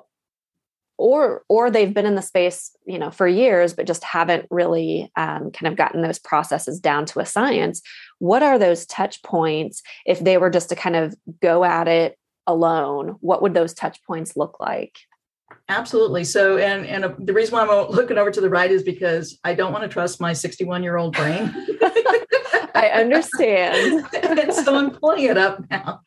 or 0.98 1.42
or 1.48 1.70
they've 1.70 1.94
been 1.94 2.06
in 2.06 2.14
the 2.14 2.22
space 2.22 2.76
you 2.86 2.98
know 2.98 3.10
for 3.10 3.26
years 3.26 3.72
but 3.72 3.86
just 3.86 4.04
haven't 4.04 4.46
really 4.50 5.10
um, 5.16 5.50
kind 5.50 5.66
of 5.66 5.76
gotten 5.76 6.02
those 6.02 6.18
processes 6.18 6.78
down 6.80 7.06
to 7.06 7.20
a 7.20 7.26
science 7.26 7.82
what 8.22 8.44
are 8.44 8.56
those 8.56 8.86
touch 8.86 9.20
points? 9.24 9.82
If 10.06 10.20
they 10.20 10.38
were 10.38 10.48
just 10.48 10.68
to 10.68 10.76
kind 10.76 10.94
of 10.94 11.12
go 11.42 11.64
at 11.64 11.88
it 11.88 12.16
alone 12.46 13.16
what 13.20 13.42
would 13.42 13.52
those 13.52 13.74
touch 13.74 14.02
points 14.04 14.36
look 14.36 14.58
like? 14.60 14.96
Absolutely. 15.68 16.22
So 16.24 16.56
and 16.56 16.86
and 16.86 17.04
uh, 17.04 17.12
the 17.18 17.32
reason 17.32 17.54
why 17.54 17.62
i'm 17.62 17.90
looking 17.90 18.18
over 18.18 18.30
to 18.30 18.40
the 18.40 18.50
right 18.50 18.70
is 18.70 18.82
because 18.82 19.38
i 19.44 19.54
don't 19.54 19.72
want 19.72 19.82
to 19.82 19.88
trust 19.88 20.20
my 20.20 20.32
61 20.32 20.82
year 20.82 20.96
old 20.96 21.16
brain. 21.16 21.52
I 22.74 22.90
understand. 22.94 24.06
And 24.22 24.52
so 24.52 24.74
i'm 24.74 24.90
pulling 24.90 25.24
it 25.24 25.36
up 25.36 25.64
now. 25.68 26.00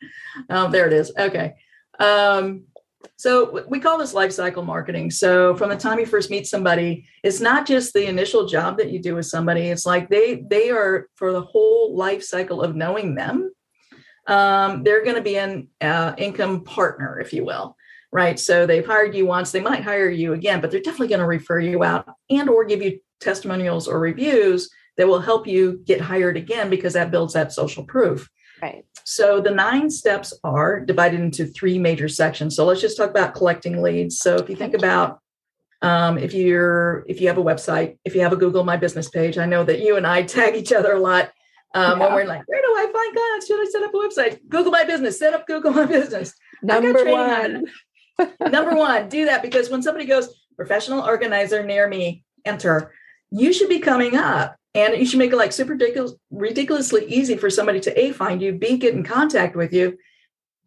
Oh 0.50 0.70
there 0.70 0.86
it 0.86 0.92
is. 0.92 1.12
Okay. 1.18 1.54
Um 1.98 2.64
so 3.16 3.64
we 3.68 3.80
call 3.80 3.98
this 3.98 4.14
life 4.14 4.32
cycle 4.32 4.62
marketing. 4.62 5.10
So 5.10 5.56
from 5.56 5.70
the 5.70 5.76
time 5.76 5.98
you 5.98 6.06
first 6.06 6.30
meet 6.30 6.46
somebody, 6.46 7.06
it's 7.22 7.40
not 7.40 7.66
just 7.66 7.92
the 7.92 8.06
initial 8.06 8.46
job 8.46 8.78
that 8.78 8.90
you 8.90 8.98
do 9.00 9.14
with 9.14 9.26
somebody. 9.26 9.68
It's 9.68 9.86
like 9.86 10.08
they 10.08 10.44
they 10.48 10.70
are 10.70 11.08
for 11.14 11.32
the 11.32 11.42
whole 11.42 11.96
life 11.96 12.22
cycle 12.22 12.62
of 12.62 12.76
knowing 12.76 13.14
them. 13.14 13.52
Um, 14.26 14.82
they're 14.82 15.04
going 15.04 15.16
to 15.16 15.22
be 15.22 15.38
an 15.38 15.68
uh, 15.80 16.14
income 16.18 16.64
partner, 16.64 17.20
if 17.20 17.32
you 17.32 17.44
will, 17.44 17.76
right? 18.10 18.38
So 18.38 18.66
they've 18.66 18.84
hired 18.84 19.14
you 19.14 19.26
once, 19.26 19.52
they 19.52 19.60
might 19.60 19.84
hire 19.84 20.10
you 20.10 20.32
again, 20.32 20.60
but 20.60 20.70
they're 20.70 20.80
definitely 20.80 21.08
going 21.08 21.20
to 21.20 21.26
refer 21.26 21.60
you 21.60 21.84
out 21.84 22.08
and 22.28 22.48
or 22.48 22.64
give 22.64 22.82
you 22.82 22.98
testimonials 23.20 23.86
or 23.86 24.00
reviews 24.00 24.68
that 24.96 25.06
will 25.06 25.20
help 25.20 25.46
you 25.46 25.80
get 25.84 26.00
hired 26.00 26.36
again 26.36 26.70
because 26.70 26.94
that 26.94 27.10
builds 27.10 27.34
that 27.34 27.52
social 27.52 27.84
proof. 27.84 28.28
Right. 28.60 28.84
So 29.04 29.40
the 29.40 29.50
nine 29.50 29.90
steps 29.90 30.32
are 30.42 30.80
divided 30.80 31.20
into 31.20 31.46
three 31.46 31.78
major 31.78 32.08
sections. 32.08 32.56
So 32.56 32.64
let's 32.64 32.80
just 32.80 32.96
talk 32.96 33.10
about 33.10 33.34
collecting 33.34 33.82
leads. 33.82 34.18
So 34.18 34.36
if 34.36 34.48
you 34.48 34.56
think 34.56 34.74
about 34.74 35.20
um, 35.82 36.18
if 36.18 36.32
you're 36.32 37.04
if 37.06 37.20
you 37.20 37.28
have 37.28 37.38
a 37.38 37.44
website, 37.44 37.98
if 38.04 38.14
you 38.14 38.22
have 38.22 38.32
a 38.32 38.36
Google 38.36 38.64
My 38.64 38.76
Business 38.76 39.08
page, 39.08 39.38
I 39.38 39.46
know 39.46 39.62
that 39.64 39.80
you 39.80 39.96
and 39.96 40.06
I 40.06 40.22
tag 40.36 40.56
each 40.56 40.72
other 40.72 40.92
a 40.92 41.00
lot 41.00 41.30
um, 41.74 42.00
yeah. 42.00 42.06
when 42.06 42.14
we're 42.14 42.24
like, 42.24 42.42
where 42.46 42.62
do 42.62 42.68
I 42.68 42.90
find 42.92 43.14
clients? 43.14 43.46
Should 43.46 43.60
I 43.60 43.70
set 43.70 43.82
up 43.82 43.94
a 43.94 43.96
website? 43.96 44.48
Google 44.48 44.72
My 44.72 44.84
Business. 44.84 45.18
Set 45.18 45.34
up 45.34 45.46
Google 45.46 45.72
My 45.72 45.86
Business. 45.86 46.34
Number 46.62 47.04
one. 47.04 47.66
Number 48.40 48.74
one, 48.74 49.10
do 49.10 49.26
that 49.26 49.42
because 49.42 49.68
when 49.68 49.82
somebody 49.82 50.06
goes, 50.06 50.34
professional 50.56 51.04
organizer 51.04 51.62
near 51.62 51.86
me, 51.86 52.24
enter, 52.46 52.92
you 53.30 53.52
should 53.52 53.68
be 53.68 53.78
coming 53.78 54.16
up. 54.16 54.55
And 54.76 54.94
you 54.98 55.06
should 55.06 55.18
make 55.18 55.32
it 55.32 55.36
like 55.36 55.52
super 55.52 55.72
ridiculous, 55.72 56.12
ridiculously 56.30 57.06
easy 57.06 57.36
for 57.38 57.48
somebody 57.48 57.80
to 57.80 57.98
A, 57.98 58.12
find 58.12 58.42
you, 58.42 58.52
B, 58.52 58.76
get 58.76 58.94
in 58.94 59.02
contact 59.02 59.56
with 59.56 59.72
you. 59.72 59.96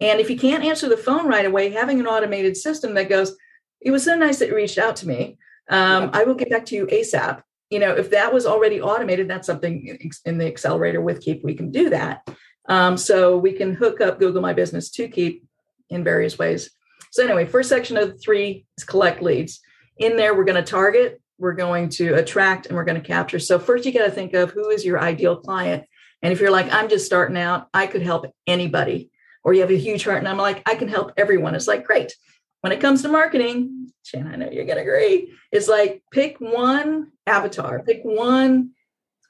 And 0.01 0.19
if 0.19 0.31
you 0.31 0.37
can't 0.37 0.63
answer 0.63 0.89
the 0.89 0.97
phone 0.97 1.27
right 1.27 1.45
away, 1.45 1.69
having 1.69 1.99
an 1.99 2.07
automated 2.07 2.57
system 2.57 2.95
that 2.95 3.07
goes, 3.07 3.37
it 3.79 3.91
was 3.91 4.03
so 4.03 4.15
nice 4.15 4.39
that 4.39 4.49
you 4.49 4.55
reached 4.55 4.79
out 4.79 4.95
to 4.97 5.07
me. 5.07 5.37
Um, 5.69 6.09
I 6.11 6.23
will 6.23 6.33
get 6.33 6.49
back 6.49 6.65
to 6.67 6.75
you 6.75 6.87
ASAP. 6.87 7.43
You 7.69 7.77
know, 7.77 7.93
if 7.93 8.09
that 8.09 8.33
was 8.33 8.47
already 8.47 8.81
automated, 8.81 9.27
that's 9.27 9.45
something 9.45 10.11
in 10.25 10.37
the 10.39 10.47
accelerator 10.47 11.01
with 11.01 11.21
Keap, 11.21 11.43
we 11.43 11.53
can 11.53 11.69
do 11.69 11.91
that. 11.91 12.27
Um, 12.67 12.97
so 12.97 13.37
we 13.37 13.53
can 13.53 13.75
hook 13.75 14.01
up 14.01 14.19
Google 14.19 14.41
My 14.41 14.53
Business 14.53 14.89
to 14.91 15.07
Keap 15.07 15.45
in 15.91 16.03
various 16.03 16.39
ways. 16.39 16.71
So 17.11 17.23
anyway, 17.23 17.45
first 17.45 17.69
section 17.69 17.95
of 17.95 18.19
three 18.19 18.65
is 18.75 18.83
collect 18.83 19.21
leads. 19.21 19.59
In 19.97 20.15
there, 20.17 20.35
we're 20.35 20.45
going 20.45 20.63
to 20.63 20.71
target, 20.71 21.18
we're 21.39 21.53
going 21.53 21.89
to 21.89 22.15
attract, 22.15 22.65
and 22.65 22.75
we're 22.75 22.83
going 22.83 23.01
to 23.01 23.07
capture. 23.07 23.39
So 23.39 23.57
first, 23.57 23.85
you 23.85 23.91
got 23.91 24.05
to 24.05 24.11
think 24.11 24.33
of 24.33 24.51
who 24.51 24.69
is 24.69 24.85
your 24.85 24.99
ideal 24.99 25.37
client. 25.37 25.85
And 26.21 26.33
if 26.33 26.39
you're 26.41 26.51
like, 26.51 26.71
I'm 26.71 26.89
just 26.89 27.05
starting 27.05 27.37
out, 27.37 27.67
I 27.73 27.87
could 27.87 28.01
help 28.01 28.25
anybody. 28.45 29.09
Or 29.43 29.53
you 29.53 29.61
have 29.61 29.71
a 29.71 29.77
huge 29.77 30.03
heart, 30.03 30.17
and 30.17 30.27
I'm 30.27 30.37
like, 30.37 30.61
I 30.69 30.75
can 30.75 30.89
help 30.89 31.13
everyone. 31.15 31.55
It's 31.55 31.67
like, 31.67 31.85
great. 31.85 32.13
When 32.61 32.73
it 32.73 32.81
comes 32.81 33.01
to 33.03 33.07
marketing, 33.07 33.89
Shan, 34.03 34.27
I 34.27 34.35
know 34.35 34.49
you're 34.51 34.65
going 34.65 34.75
to 34.75 34.83
agree. 34.83 35.33
It's 35.51 35.69
like 35.69 36.03
pick 36.11 36.41
one 36.41 37.13
avatar, 37.25 37.81
pick 37.83 38.01
one 38.03 38.71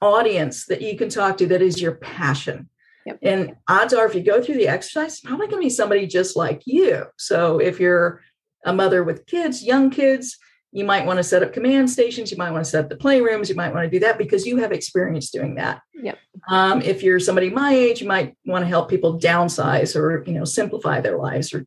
audience 0.01 0.65
that 0.65 0.81
you 0.81 0.97
can 0.97 1.09
talk 1.09 1.37
to 1.37 1.47
that 1.47 1.61
is 1.61 1.79
your 1.79 1.95
passion. 1.95 2.69
Yep. 3.05 3.19
And 3.21 3.55
odds 3.67 3.93
are, 3.93 4.07
if 4.07 4.15
you 4.15 4.23
go 4.23 4.41
through 4.41 4.55
the 4.55 4.67
exercise, 4.67 5.13
it's 5.13 5.21
probably 5.21 5.47
going 5.47 5.61
to 5.61 5.65
be 5.65 5.69
somebody 5.69 6.07
just 6.07 6.35
like 6.35 6.63
you. 6.65 7.05
So 7.17 7.59
if 7.59 7.79
you're 7.79 8.21
a 8.65 8.73
mother 8.73 9.03
with 9.03 9.25
kids, 9.25 9.63
young 9.63 9.89
kids, 9.89 10.37
you 10.71 10.83
might 10.83 11.05
want 11.05 11.17
to 11.17 11.23
set 11.23 11.41
up 11.41 11.51
command 11.51 11.89
stations. 11.89 12.31
You 12.31 12.37
might 12.37 12.51
want 12.51 12.63
to 12.63 12.69
set 12.69 12.83
up 12.83 12.89
the 12.89 12.95
playrooms. 12.95 13.49
You 13.49 13.55
might 13.55 13.73
want 13.73 13.85
to 13.85 13.89
do 13.89 13.99
that 14.05 14.17
because 14.17 14.45
you 14.45 14.57
have 14.57 14.71
experience 14.71 15.31
doing 15.31 15.55
that. 15.55 15.81
Yep. 15.95 16.17
Um, 16.47 16.81
if 16.81 17.01
you're 17.01 17.19
somebody 17.19 17.49
my 17.49 17.73
age, 17.73 18.01
you 18.01 18.07
might 18.07 18.35
want 18.45 18.63
to 18.63 18.67
help 18.67 18.89
people 18.89 19.19
downsize 19.19 19.95
or 19.95 20.23
you 20.25 20.33
know 20.33 20.45
simplify 20.45 21.01
their 21.01 21.17
lives 21.17 21.53
or 21.53 21.65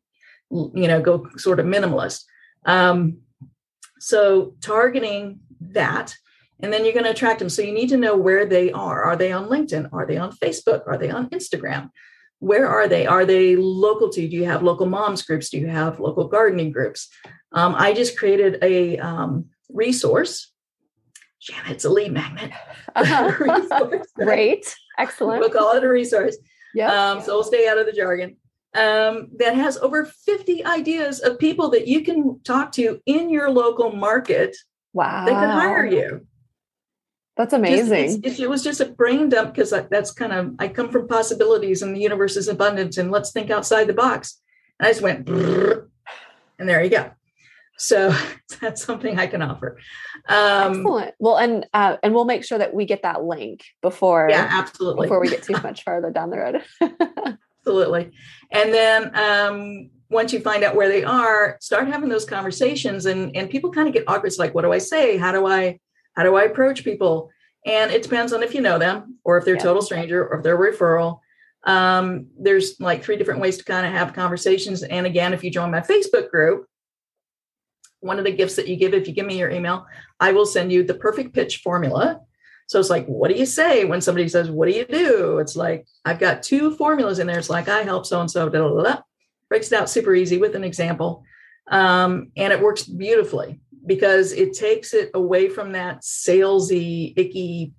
you 0.51 0.89
know 0.89 1.01
go 1.01 1.27
sort 1.37 1.59
of 1.59 1.67
minimalist. 1.67 2.25
Um, 2.65 3.19
so 3.99 4.55
targeting 4.61 5.41
that, 5.61 6.15
and 6.61 6.73
then 6.73 6.85
you're 6.85 6.95
going 6.95 7.05
to 7.05 7.11
attract 7.11 7.41
them. 7.41 7.49
So 7.49 7.63
you 7.63 7.73
need 7.73 7.89
to 7.89 7.97
know 7.97 8.17
where 8.17 8.47
they 8.47 8.71
are. 8.71 9.03
Are 9.03 9.17
they 9.17 9.33
on 9.33 9.49
LinkedIn? 9.49 9.89
Are 9.93 10.07
they 10.07 10.17
on 10.17 10.33
Facebook? 10.33 10.87
Are 10.87 10.99
they 10.99 11.11
on 11.11 11.29
Instagram? 11.31 11.91
Where 12.39 12.69
are 12.69 12.89
they? 12.89 13.07
Are 13.07 13.25
they 13.25 13.57
local 13.57 14.11
to 14.11 14.23
you? 14.23 14.29
Do 14.29 14.37
you 14.37 14.45
have 14.45 14.63
local 14.63 14.87
moms 14.87 15.23
groups? 15.23 15.51
Do 15.51 15.59
you 15.59 15.69
have 15.69 16.01
local 16.01 16.27
gardening 16.27 16.73
groups? 16.73 17.09
Um, 17.55 17.75
I 17.77 17.93
just 17.93 18.19
created 18.19 18.59
a 18.63 18.99
um, 18.99 19.47
resource. 19.71 20.53
Shannon, 21.39 21.73
it's 21.73 21.85
a 21.85 21.91
lead 21.91 22.13
magnet. 22.13 22.53
Uh-huh. 22.95 23.99
Great. 24.17 24.75
Excellent. 24.99 25.41
We'll 25.41 25.51
call 25.51 25.77
it 25.77 25.85
a 25.85 25.89
resource. 25.89 26.37
Yeah. 26.75 26.93
Um, 26.93 27.21
so 27.21 27.35
we'll 27.35 27.45
stay 27.45 27.69
out 27.69 27.79
of 27.79 27.87
the 27.87 27.93
jargon. 27.93 28.37
Um, 28.75 29.29
that 29.37 29.55
has 29.55 29.77
over 29.79 30.07
50 30.07 30.65
ideas 30.65 31.21
of 31.21 31.39
people 31.39 31.69
that 31.71 31.87
you 31.87 32.03
can 32.03 32.41
talk 32.43 32.73
to 32.73 33.01
in 33.05 33.29
your 33.29 33.51
local 33.51 33.93
market. 33.93 34.57
Wow. 34.95 35.27
They 35.27 35.33
can 35.33 35.51
hire 35.51 35.85
you. 35.85 36.27
That's 37.37 37.53
amazing. 37.53 38.23
Just, 38.23 38.41
it 38.41 38.49
was 38.49 38.63
just 38.63 38.81
a 38.81 38.87
brain 38.87 39.29
dump 39.29 39.55
because 39.55 39.71
that's 39.71 40.13
kind 40.13 40.33
of, 40.33 40.55
I 40.59 40.69
come 40.69 40.91
from 40.91 41.09
possibilities 41.09 41.83
and 41.83 41.95
the 41.95 42.01
universe 42.01 42.37
is 42.37 42.49
abundant 42.49 42.99
and 42.99 43.11
let's 43.11 43.33
think 43.33 43.51
outside 43.51 43.87
the 43.87 43.95
box. 43.95 44.41
And 44.79 44.87
I 44.87 44.91
just 44.91 45.03
went, 45.03 45.29
and 46.59 46.69
there 46.69 46.83
you 46.83 46.91
go. 46.91 47.11
So 47.79 48.15
that's 48.61 48.85
something 48.85 49.19
I 49.19 49.27
can 49.27 49.43
offer. 49.43 49.79
Um, 50.29 50.79
Excellent. 50.79 51.15
Well, 51.19 51.39
and 51.39 51.67
uh, 51.73 51.97
and 52.03 52.15
we'll 52.15 52.25
make 52.25 52.45
sure 52.45 52.59
that 52.59 52.75
we 52.75 52.85
get 52.85 53.03
that 53.03 53.25
link 53.25 53.65
before. 53.81 54.29
Yeah, 54.31 54.49
absolutely. 54.51 55.07
Before 55.07 55.21
we 55.21 55.29
get 55.29 55.43
too 55.43 55.61
much 55.63 55.85
farther 55.85 56.11
down 56.11 56.31
the 56.31 56.39
road. 56.39 56.63
absolutely. 57.61 58.13
And 58.51 58.73
then 58.73 59.17
um, 59.17 59.91
once 60.11 60.33
you 60.33 60.41
find 60.41 60.65
out 60.65 60.77
where 60.77 60.89
they 60.89 61.05
are, 61.05 61.57
start 61.61 61.89
having 61.89 62.09
those 62.09 62.25
conversations, 62.25 63.07
and 63.07 63.35
and 63.37 63.51
people 63.51 63.71
kind 63.71 63.89
of 63.89 63.95
get 63.95 64.05
awkward. 64.07 64.29
It's 64.29 64.39
like, 64.39 64.55
what 64.55 64.63
do 64.63 64.73
I 64.73 64.79
say? 64.79 65.17
How 65.17 65.33
do 65.33 65.47
I 65.47 65.81
how 66.15 66.23
do 66.23 66.37
I 66.37 66.45
approach 66.45 66.85
people? 66.85 67.31
And 67.65 67.91
it 67.93 68.03
depends 68.03 68.33
on 68.33 68.43
if 68.43 68.55
you 68.55 68.61
know 68.61 68.79
them 68.79 69.19
or 69.25 69.39
if 69.39 69.45
they're 69.45 69.55
yeah. 69.55 69.63
total 69.63 69.83
stranger 69.83 70.27
or 70.27 70.39
if 70.39 70.43
they're 70.43 70.59
referral. 70.59 71.21
Um, 71.65 72.27
there's 72.39 72.81
like 72.81 73.05
three 73.05 73.17
different 73.17 73.41
ways 73.41 73.57
to 73.59 73.65
kind 73.65 73.87
of 73.87 73.93
have 73.93 74.13
conversations. 74.13 74.83
And 74.83 75.07
again, 75.07 75.33
if 75.33 75.45
you 75.45 75.51
join 75.51 75.71
my 75.71 75.81
Facebook 75.81 76.29
group, 76.31 76.67
one 78.03 78.19
of 78.19 78.25
the 78.25 78.33
gifts 78.33 78.57
that 78.57 78.69
you 78.69 78.77
give, 78.77 78.93
if 78.93 79.07
you 79.07 79.15
give 79.15 79.27
me 79.27 79.39
your 79.39 79.51
email, 79.51 79.87
I 80.21 80.33
will 80.33 80.45
send 80.45 80.73
you 80.73 80.83
the 80.83 80.95
perfect 80.95 81.33
pitch 81.33 81.59
formula. 81.59 82.21
So 82.67 82.81
it's 82.81 82.91
like, 82.91 83.07
what 83.07 83.31
do 83.31 83.35
you 83.39 83.47
say 83.47 83.85
when 83.85 84.01
somebody 84.01 84.29
says, 84.29 84.51
What 84.51 84.69
do 84.69 84.75
you 84.75 84.85
do? 84.85 85.39
It's 85.39 85.57
like, 85.57 85.87
I've 86.05 86.19
got 86.19 86.43
two 86.43 86.77
formulas 86.77 87.19
in 87.19 87.27
there. 87.27 87.39
It's 87.39 87.51
like, 87.51 87.69
I 87.69 87.83
help 87.83 88.07
so 88.07 88.21
and 88.21 88.31
so, 88.31 88.49
breaks 89.49 89.71
it 89.71 89.79
out 89.79 89.91
super 89.91 90.15
easy 90.15 90.39
with 90.39 90.57
an 90.57 90.65
example. 90.65 91.25
Um, 91.71 92.33
and 92.37 92.53
it 92.53 92.61
works 92.61 92.83
beautifully 92.85 93.61
because 93.87 94.33
it 94.33 94.55
takes 94.55 94.95
it 94.95 95.11
away 95.15 95.49
from 95.49 95.73
that 95.73 96.03
salesy, 96.03 97.13
icky 97.17 97.73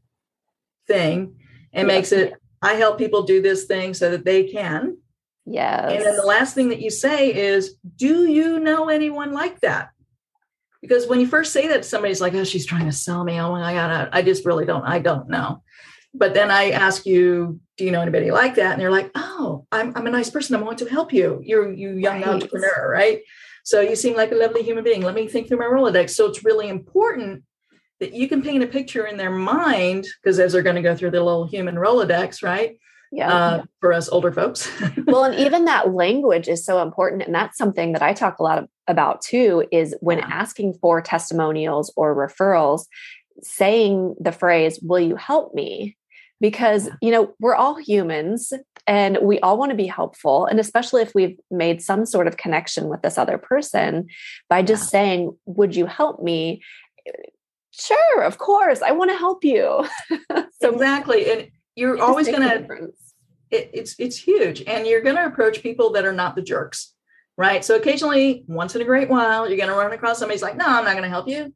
thing 0.88 1.36
and 1.74 1.88
makes 1.88 2.12
it, 2.12 2.34
I 2.62 2.74
help 2.74 2.98
people 2.98 3.24
do 3.24 3.42
this 3.42 3.66
thing 3.66 3.94
so 3.94 4.12
that 4.12 4.26
they 4.26 4.44
can. 4.44 4.98
Yes. 5.46 5.92
And 5.92 6.06
then 6.06 6.16
the 6.16 6.26
last 6.26 6.56
thing 6.56 6.70
that 6.70 6.82
you 6.82 6.90
say 6.90 7.34
is, 7.34 7.76
Do 7.96 8.26
you 8.30 8.60
know 8.60 8.90
anyone 8.90 9.34
like 9.34 9.60
that? 9.62 9.90
Because 10.84 11.08
when 11.08 11.22
you 11.22 11.28
first 11.28 11.54
say 11.54 11.70
that 11.70 11.86
somebody's 11.86 12.20
like 12.20 12.34
oh 12.34 12.44
she's 12.44 12.66
trying 12.66 12.86
to 12.86 12.92
sell 12.92 13.24
me. 13.24 13.40
Oh 13.40 13.52
my 13.52 13.74
god 13.74 14.10
I, 14.14 14.20
I 14.20 14.22
just 14.22 14.46
really 14.46 14.66
don't 14.66 14.84
i 14.84 15.00
don't 15.00 15.30
know. 15.30 15.64
But 16.14 16.34
then 16.34 16.52
i 16.52 16.72
ask 16.72 17.06
you 17.06 17.60
do 17.78 17.86
you 17.86 17.92
know 17.92 18.02
anybody 18.02 18.30
like 18.32 18.56
that? 18.56 18.74
And 18.74 18.82
they're 18.82 18.92
like 18.92 19.10
oh 19.16 19.66
i'm, 19.72 19.94
I'm 19.96 20.08
a 20.08 20.12
nice 20.12 20.30
person. 20.30 20.56
I 20.56 20.62
want 20.62 20.78
to 20.80 20.90
help 20.90 21.14
you. 21.14 21.42
You're 21.44 21.72
you 21.72 21.92
young 21.92 22.22
right. 22.22 22.28
entrepreneur 22.28 22.92
right? 22.92 23.22
So 23.64 23.80
you 23.80 23.96
seem 23.96 24.16
like 24.18 24.34
a 24.34 24.36
lovely 24.36 24.62
human 24.62 24.84
being. 24.84 25.02
Let 25.02 25.16
me 25.16 25.28
think 25.28 25.48
through 25.48 25.60
my 25.60 25.66
rolodex. 25.66 26.10
So 26.12 26.28
it's 26.28 26.44
really 26.44 26.68
important 26.68 27.44
that 28.02 28.14
you 28.14 28.28
can 28.28 28.42
paint 28.42 28.62
a 28.62 28.68
picture 28.68 29.06
in 29.06 29.16
their 29.16 29.32
mind 29.32 30.06
because 30.22 30.38
as 30.38 30.52
they're 30.52 30.62
going 30.62 30.76
to 30.76 30.82
go 30.82 30.96
through 30.96 31.12
the 31.12 31.24
little 31.24 31.48
human 31.48 31.76
rolodex 31.76 32.44
right 32.44 32.78
yeah, 33.14 33.28
uh, 33.28 33.58
yeah. 33.58 33.64
for 33.80 33.94
us 33.94 34.10
older 34.10 34.32
folks. 34.32 34.68
well, 35.06 35.24
and 35.24 35.36
even 35.36 35.66
that 35.66 35.94
language 35.94 36.48
is 36.48 36.66
so 36.66 36.82
important. 36.82 37.22
And 37.22 37.34
that's 37.34 37.60
something 37.60 37.94
that 37.94 38.02
I 38.02 38.14
talk 38.14 38.40
a 38.40 38.44
lot 38.44 38.58
of, 38.58 38.68
about 38.88 39.22
too 39.22 39.66
is 39.72 39.96
when 40.02 40.18
yeah. 40.18 40.28
asking 40.30 40.74
for 40.82 41.00
testimonials 41.00 41.94
or 41.96 42.16
referrals, 42.16 42.86
saying 43.42 44.16
the 44.20 44.32
phrase, 44.32 44.80
Will 44.82 45.00
you 45.00 45.16
help 45.16 45.54
me? 45.54 45.96
Because, 46.42 46.90
you 47.02 47.12
know, 47.12 47.34
we're 47.40 47.56
all 47.56 47.76
humans 47.76 48.52
and 48.88 49.20
we 49.22 49.40
all 49.40 49.60
want 49.60 49.70
to 49.70 49.78
be 49.78 49.88
helpful. 49.88 50.48
And 50.48 50.60
especially 50.60 51.04
if 51.04 51.14
we've 51.14 51.38
made 51.52 51.82
some 51.84 52.08
sort 52.08 52.28
of 52.28 52.38
connection 52.38 52.90
with 52.90 53.04
this 53.04 53.20
other 53.20 53.38
person 53.38 54.08
by 54.50 54.64
just 54.64 54.90
saying, 54.90 55.38
Would 55.46 55.76
you 55.76 55.86
help 55.86 56.24
me? 56.24 56.64
Sure, 57.70 58.24
of 58.24 58.40
course, 58.40 58.82
I 58.82 58.92
want 58.92 59.12
to 59.12 59.18
help 59.18 59.44
you. 59.46 59.86
so, 60.62 60.72
exactly. 60.72 61.32
And 61.32 61.52
you're 61.76 62.02
always 62.02 62.28
going 62.28 62.42
to 62.42 62.90
it, 63.50 63.70
it's 63.74 63.96
it's 64.00 64.18
huge 64.18 64.64
and 64.66 64.88
you're 64.88 65.02
going 65.02 65.16
to 65.16 65.26
approach 65.26 65.62
people 65.62 65.92
that 65.92 66.06
are 66.06 66.14
not 66.14 66.36
the 66.36 66.42
jerks 66.42 66.94
right? 67.36 67.66
So 67.66 67.76
occasionally 67.76 68.44
once 68.48 68.76
in 68.76 68.82
a 68.82 68.86
great 68.86 69.10
while 69.10 69.48
you're 69.48 69.58
going 69.58 69.70
to 69.70 69.76
run 69.76 69.92
across 69.92 70.20
somebody's 70.20 70.42
like 70.42 70.56
no 70.56 70.66
i'm 70.66 70.86
not 70.86 70.92
going 70.92 71.04
to 71.04 71.10
help 71.10 71.28
you 71.28 71.54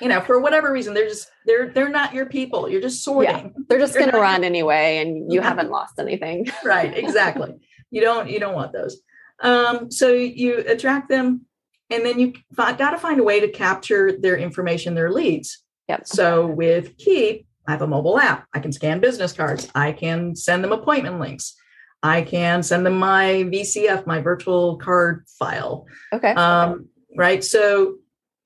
you 0.00 0.08
know 0.08 0.20
for 0.20 0.40
whatever 0.40 0.72
reason 0.72 0.94
they're 0.94 1.08
just 1.08 1.30
they're 1.46 1.70
they're 1.70 1.88
not 1.88 2.14
your 2.14 2.26
people 2.26 2.68
you're 2.68 2.80
just 2.80 3.02
sorting. 3.02 3.30
yeah, 3.30 3.62
they're 3.68 3.78
just 3.78 3.94
going 3.94 4.10
to 4.10 4.18
run 4.18 4.44
anyway 4.44 4.98
and 4.98 5.32
you 5.32 5.40
haven't 5.40 5.70
lost 5.70 5.98
anything. 5.98 6.46
Right 6.64 6.96
exactly. 6.96 7.54
You 7.90 8.00
don't 8.02 8.28
you 8.28 8.38
don't 8.38 8.54
want 8.54 8.72
those. 8.72 9.00
Um 9.40 9.90
so 9.90 10.08
you 10.12 10.58
attract 10.58 11.08
them 11.08 11.46
and 11.88 12.04
then 12.04 12.20
you 12.20 12.34
got 12.54 12.76
to 12.76 12.98
find 12.98 13.18
a 13.18 13.24
way 13.24 13.40
to 13.40 13.48
capture 13.48 14.12
their 14.12 14.36
information 14.36 14.94
their 14.94 15.10
leads. 15.10 15.64
Yep. 15.88 16.06
so 16.06 16.46
with 16.46 16.96
keap 16.98 17.46
I 17.66 17.72
have 17.72 17.82
a 17.82 17.86
mobile 17.86 18.18
app. 18.18 18.46
I 18.54 18.60
can 18.60 18.72
scan 18.72 19.00
business 19.00 19.32
cards. 19.32 19.68
I 19.74 19.92
can 19.92 20.34
send 20.34 20.64
them 20.64 20.72
appointment 20.72 21.20
links. 21.20 21.54
I 22.02 22.22
can 22.22 22.62
send 22.62 22.86
them 22.86 22.98
my 22.98 23.44
VCF, 23.52 24.06
my 24.06 24.20
virtual 24.20 24.78
card 24.78 25.26
file. 25.38 25.86
Okay. 26.12 26.32
Um, 26.32 26.88
right. 27.16 27.44
So, 27.44 27.96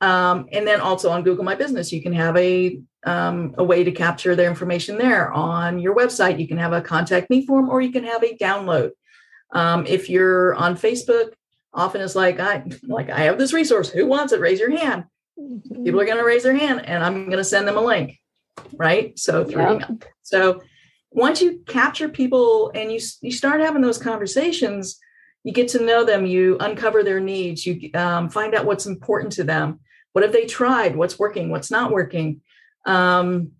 um, 0.00 0.46
and 0.52 0.66
then 0.66 0.80
also 0.80 1.10
on 1.10 1.22
Google 1.22 1.44
My 1.44 1.54
Business, 1.54 1.92
you 1.92 2.02
can 2.02 2.12
have 2.12 2.36
a 2.36 2.80
um, 3.06 3.54
a 3.58 3.64
way 3.64 3.84
to 3.84 3.92
capture 3.92 4.34
their 4.34 4.48
information 4.48 4.98
there. 4.98 5.30
On 5.32 5.78
your 5.78 5.94
website, 5.94 6.40
you 6.40 6.48
can 6.48 6.56
have 6.56 6.72
a 6.72 6.80
contact 6.80 7.30
me 7.30 7.46
form, 7.46 7.68
or 7.68 7.80
you 7.80 7.92
can 7.92 8.04
have 8.04 8.24
a 8.24 8.36
download. 8.36 8.90
Um, 9.52 9.86
if 9.86 10.10
you're 10.10 10.54
on 10.54 10.76
Facebook, 10.76 11.32
often 11.72 12.00
it's 12.00 12.16
like 12.16 12.40
I 12.40 12.64
like 12.82 13.08
I 13.10 13.20
have 13.20 13.38
this 13.38 13.52
resource. 13.52 13.88
Who 13.90 14.06
wants 14.06 14.32
it? 14.32 14.40
Raise 14.40 14.58
your 14.58 14.76
hand. 14.76 15.04
Mm-hmm. 15.38 15.84
People 15.84 16.00
are 16.00 16.06
going 16.06 16.18
to 16.18 16.24
raise 16.24 16.42
their 16.42 16.56
hand, 16.56 16.84
and 16.86 17.04
I'm 17.04 17.26
going 17.26 17.38
to 17.38 17.44
send 17.44 17.68
them 17.68 17.76
a 17.76 17.82
link 17.82 18.18
right? 18.76 19.18
So 19.18 19.44
through 19.44 19.62
yeah. 19.62 19.74
email. 19.74 19.98
So 20.22 20.62
once 21.10 21.40
you 21.40 21.60
capture 21.66 22.08
people 22.08 22.70
and 22.74 22.92
you 22.92 23.00
you 23.22 23.30
start 23.30 23.60
having 23.60 23.82
those 23.82 23.98
conversations, 23.98 24.98
you 25.44 25.52
get 25.52 25.68
to 25.68 25.84
know 25.84 26.04
them, 26.04 26.26
you 26.26 26.56
uncover 26.60 27.02
their 27.02 27.20
needs, 27.20 27.66
you 27.66 27.90
um, 27.94 28.28
find 28.28 28.54
out 28.54 28.64
what's 28.64 28.86
important 28.86 29.32
to 29.34 29.44
them. 29.44 29.80
What 30.12 30.24
have 30.24 30.32
they 30.32 30.46
tried? 30.46 30.96
What's 30.96 31.18
working? 31.18 31.50
What's 31.50 31.70
not 31.70 31.92
working? 31.92 32.40
Um, 32.86 33.52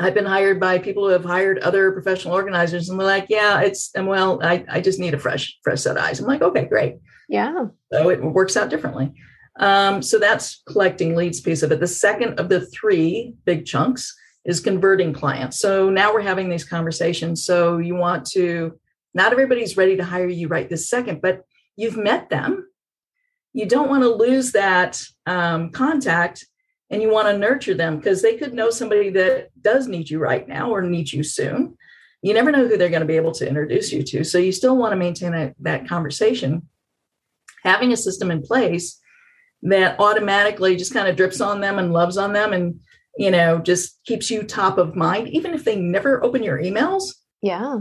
I've 0.00 0.14
been 0.14 0.26
hired 0.26 0.58
by 0.58 0.78
people 0.78 1.04
who 1.04 1.10
have 1.10 1.24
hired 1.24 1.60
other 1.60 1.92
professional 1.92 2.34
organizers, 2.34 2.88
and 2.88 2.98
they're 2.98 3.06
like, 3.06 3.26
"Yeah, 3.28 3.60
it's 3.60 3.90
and 3.94 4.08
well, 4.08 4.40
I, 4.42 4.64
I 4.68 4.80
just 4.80 4.98
need 4.98 5.14
a 5.14 5.18
fresh 5.18 5.56
fresh 5.62 5.82
set 5.82 5.96
of 5.96 6.02
eyes." 6.02 6.18
I'm 6.18 6.26
like, 6.26 6.42
"Okay, 6.42 6.64
great." 6.64 6.96
Yeah. 7.28 7.66
So 7.92 8.10
it 8.10 8.22
works 8.22 8.56
out 8.56 8.70
differently. 8.70 9.12
Um, 9.56 10.02
so 10.02 10.18
that's 10.18 10.62
collecting 10.66 11.14
leads 11.14 11.40
piece 11.40 11.62
of 11.62 11.70
it. 11.72 11.80
The 11.80 11.86
second 11.86 12.40
of 12.40 12.48
the 12.48 12.66
three 12.66 13.34
big 13.44 13.66
chunks 13.66 14.14
is 14.44 14.60
converting 14.60 15.12
clients. 15.12 15.58
So 15.58 15.90
now 15.90 16.12
we're 16.12 16.22
having 16.22 16.48
these 16.48 16.64
conversations. 16.64 17.44
So 17.44 17.78
you 17.78 17.94
want 17.94 18.26
to, 18.30 18.78
not 19.14 19.32
everybody's 19.32 19.76
ready 19.76 19.96
to 19.96 20.04
hire 20.04 20.28
you 20.28 20.48
right 20.48 20.68
this 20.68 20.88
second, 20.88 21.22
but 21.22 21.44
you've 21.76 21.96
met 21.96 22.28
them. 22.30 22.68
You 23.52 23.66
don't 23.66 23.88
want 23.88 24.02
to 24.02 24.14
lose 24.14 24.52
that 24.52 25.00
um, 25.26 25.70
contact 25.70 26.44
and 26.90 27.00
you 27.00 27.10
want 27.10 27.28
to 27.28 27.38
nurture 27.38 27.74
them 27.74 27.96
because 27.96 28.20
they 28.20 28.36
could 28.36 28.52
know 28.52 28.70
somebody 28.70 29.10
that 29.10 29.50
does 29.60 29.86
need 29.86 30.10
you 30.10 30.18
right 30.18 30.46
now 30.46 30.70
or 30.70 30.82
need 30.82 31.12
you 31.12 31.22
soon. 31.22 31.76
You 32.20 32.34
never 32.34 32.50
know 32.50 32.66
who 32.66 32.76
they're 32.76 32.88
going 32.88 33.00
to 33.00 33.06
be 33.06 33.16
able 33.16 33.32
to 33.32 33.48
introduce 33.48 33.92
you 33.92 34.02
to. 34.02 34.24
So 34.24 34.38
you 34.38 34.52
still 34.52 34.76
want 34.76 34.92
to 34.92 34.96
maintain 34.96 35.34
a, 35.34 35.54
that 35.60 35.88
conversation. 35.88 36.68
Having 37.62 37.92
a 37.92 37.96
system 37.96 38.30
in 38.30 38.42
place 38.42 39.00
that 39.64 39.98
automatically 39.98 40.76
just 40.76 40.92
kind 40.92 41.08
of 41.08 41.16
drips 41.16 41.40
on 41.40 41.60
them 41.60 41.78
and 41.78 41.92
loves 41.92 42.16
on 42.16 42.32
them 42.32 42.52
and 42.52 42.78
you 43.16 43.30
know 43.30 43.58
just 43.58 43.98
keeps 44.04 44.30
you 44.30 44.42
top 44.42 44.78
of 44.78 44.94
mind 44.94 45.28
even 45.28 45.54
if 45.54 45.64
they 45.64 45.76
never 45.76 46.22
open 46.22 46.42
your 46.42 46.58
emails. 46.58 47.14
Yeah. 47.42 47.80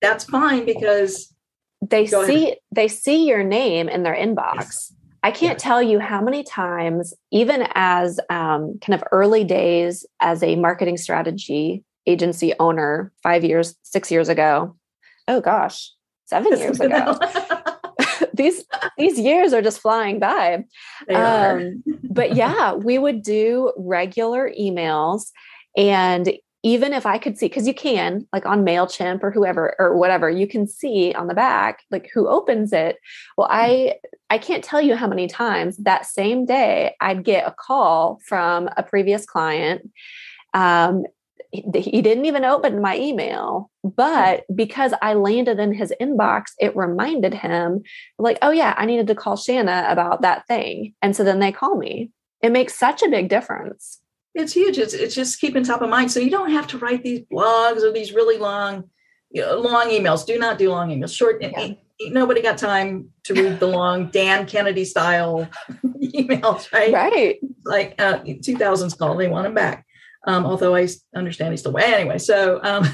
That's 0.00 0.24
fine 0.24 0.64
because 0.64 1.34
they 1.80 2.06
see 2.06 2.46
ahead. 2.46 2.58
they 2.72 2.88
see 2.88 3.26
your 3.26 3.42
name 3.42 3.88
in 3.88 4.02
their 4.02 4.14
inbox. 4.14 4.54
Yes. 4.56 4.94
i 5.22 5.30
can't 5.30 5.58
tell 5.58 5.82
you 5.82 5.98
how 5.98 6.22
many 6.22 6.42
times 6.42 7.14
even 7.30 7.66
as 7.74 8.20
um, 8.30 8.78
kind 8.80 8.94
of 8.94 9.04
early 9.12 9.44
days 9.44 10.06
as 10.20 10.42
a 10.42 10.56
marketing 10.56 10.96
strategy 10.96 11.84
agency 12.06 12.52
owner 12.60 13.12
five 13.22 13.44
years 13.44 13.74
six 13.82 14.10
years 14.10 14.28
ago. 14.28 14.76
Oh 15.26 15.40
gosh. 15.40 15.90
Seven 16.26 16.58
years 16.58 16.80
ago 16.80 17.18
these 18.34 18.64
these 18.98 19.18
years 19.18 19.52
are 19.52 19.62
just 19.62 19.80
flying 19.80 20.18
by. 20.18 20.64
Um, 21.12 21.82
but 22.02 22.34
yeah, 22.34 22.74
we 22.74 22.98
would 22.98 23.22
do 23.22 23.72
regular 23.76 24.50
emails 24.50 25.30
and 25.76 26.32
even 26.64 26.94
if 26.94 27.04
I 27.04 27.18
could 27.18 27.36
see, 27.36 27.46
because 27.46 27.68
you 27.68 27.74
can, 27.74 28.26
like 28.32 28.46
on 28.46 28.64
MailChimp 28.64 29.22
or 29.22 29.30
whoever 29.30 29.76
or 29.78 29.98
whatever, 29.98 30.30
you 30.30 30.46
can 30.46 30.66
see 30.66 31.12
on 31.12 31.26
the 31.26 31.34
back, 31.34 31.82
like 31.90 32.10
who 32.14 32.26
opens 32.26 32.72
it. 32.72 32.96
Well, 33.36 33.48
I 33.50 33.96
I 34.30 34.38
can't 34.38 34.64
tell 34.64 34.80
you 34.80 34.96
how 34.96 35.06
many 35.06 35.28
times 35.28 35.76
that 35.76 36.06
same 36.06 36.46
day 36.46 36.94
I'd 37.02 37.22
get 37.22 37.46
a 37.46 37.54
call 37.54 38.18
from 38.26 38.70
a 38.78 38.82
previous 38.82 39.26
client 39.26 39.90
um, 40.54 41.04
he 41.74 42.02
didn't 42.02 42.24
even 42.24 42.44
open 42.44 42.80
my 42.80 42.96
email 42.96 43.70
but 43.84 44.44
because 44.54 44.92
i 45.02 45.14
landed 45.14 45.58
in 45.58 45.72
his 45.72 45.92
inbox 46.00 46.46
it 46.58 46.74
reminded 46.76 47.32
him 47.34 47.82
like 48.18 48.38
oh 48.42 48.50
yeah 48.50 48.74
i 48.76 48.86
needed 48.86 49.06
to 49.06 49.14
call 49.14 49.36
shanna 49.36 49.86
about 49.88 50.22
that 50.22 50.46
thing. 50.46 50.94
And 51.02 51.14
so 51.14 51.24
then 51.24 51.38
they 51.38 51.52
call 51.52 51.76
me. 51.76 52.10
It 52.42 52.52
makes 52.52 52.74
such 52.74 53.02
a 53.02 53.08
big 53.08 53.28
difference. 53.28 54.00
It's 54.34 54.52
huge. 54.52 54.78
It's, 54.78 54.94
it's 54.94 55.14
just 55.14 55.40
keeping 55.40 55.62
top 55.62 55.82
of 55.82 55.88
mind. 55.88 56.10
So 56.10 56.20
you 56.20 56.30
don't 56.30 56.50
have 56.50 56.66
to 56.68 56.78
write 56.78 57.02
these 57.02 57.20
blogs 57.32 57.82
or 57.82 57.92
these 57.92 58.12
really 58.12 58.38
long 58.38 58.90
you 59.30 59.42
know, 59.42 59.58
long 59.58 59.88
emails. 59.88 60.26
Do 60.26 60.38
not 60.38 60.58
do 60.58 60.70
long 60.70 60.90
emails. 60.90 61.16
Short 61.16 61.40
yeah. 61.40 61.74
nobody 62.10 62.42
got 62.42 62.58
time 62.58 63.10
to 63.24 63.34
read 63.34 63.60
the 63.60 63.66
long 63.66 64.10
dan 64.12 64.46
kennedy 64.46 64.84
style 64.84 65.48
emails 66.02 66.72
right? 66.72 66.92
Right. 66.92 67.38
Like 67.64 67.94
uh, 67.98 68.18
2000s 68.20 68.98
call 68.98 69.16
they 69.16 69.28
want 69.28 69.44
them 69.44 69.54
back 69.54 69.83
um, 70.26 70.46
although 70.46 70.74
I 70.74 70.88
understand 71.14 71.52
he's 71.52 71.60
still 71.60 71.72
away 71.72 71.94
anyway. 71.94 72.18
So, 72.18 72.60
um, 72.62 72.84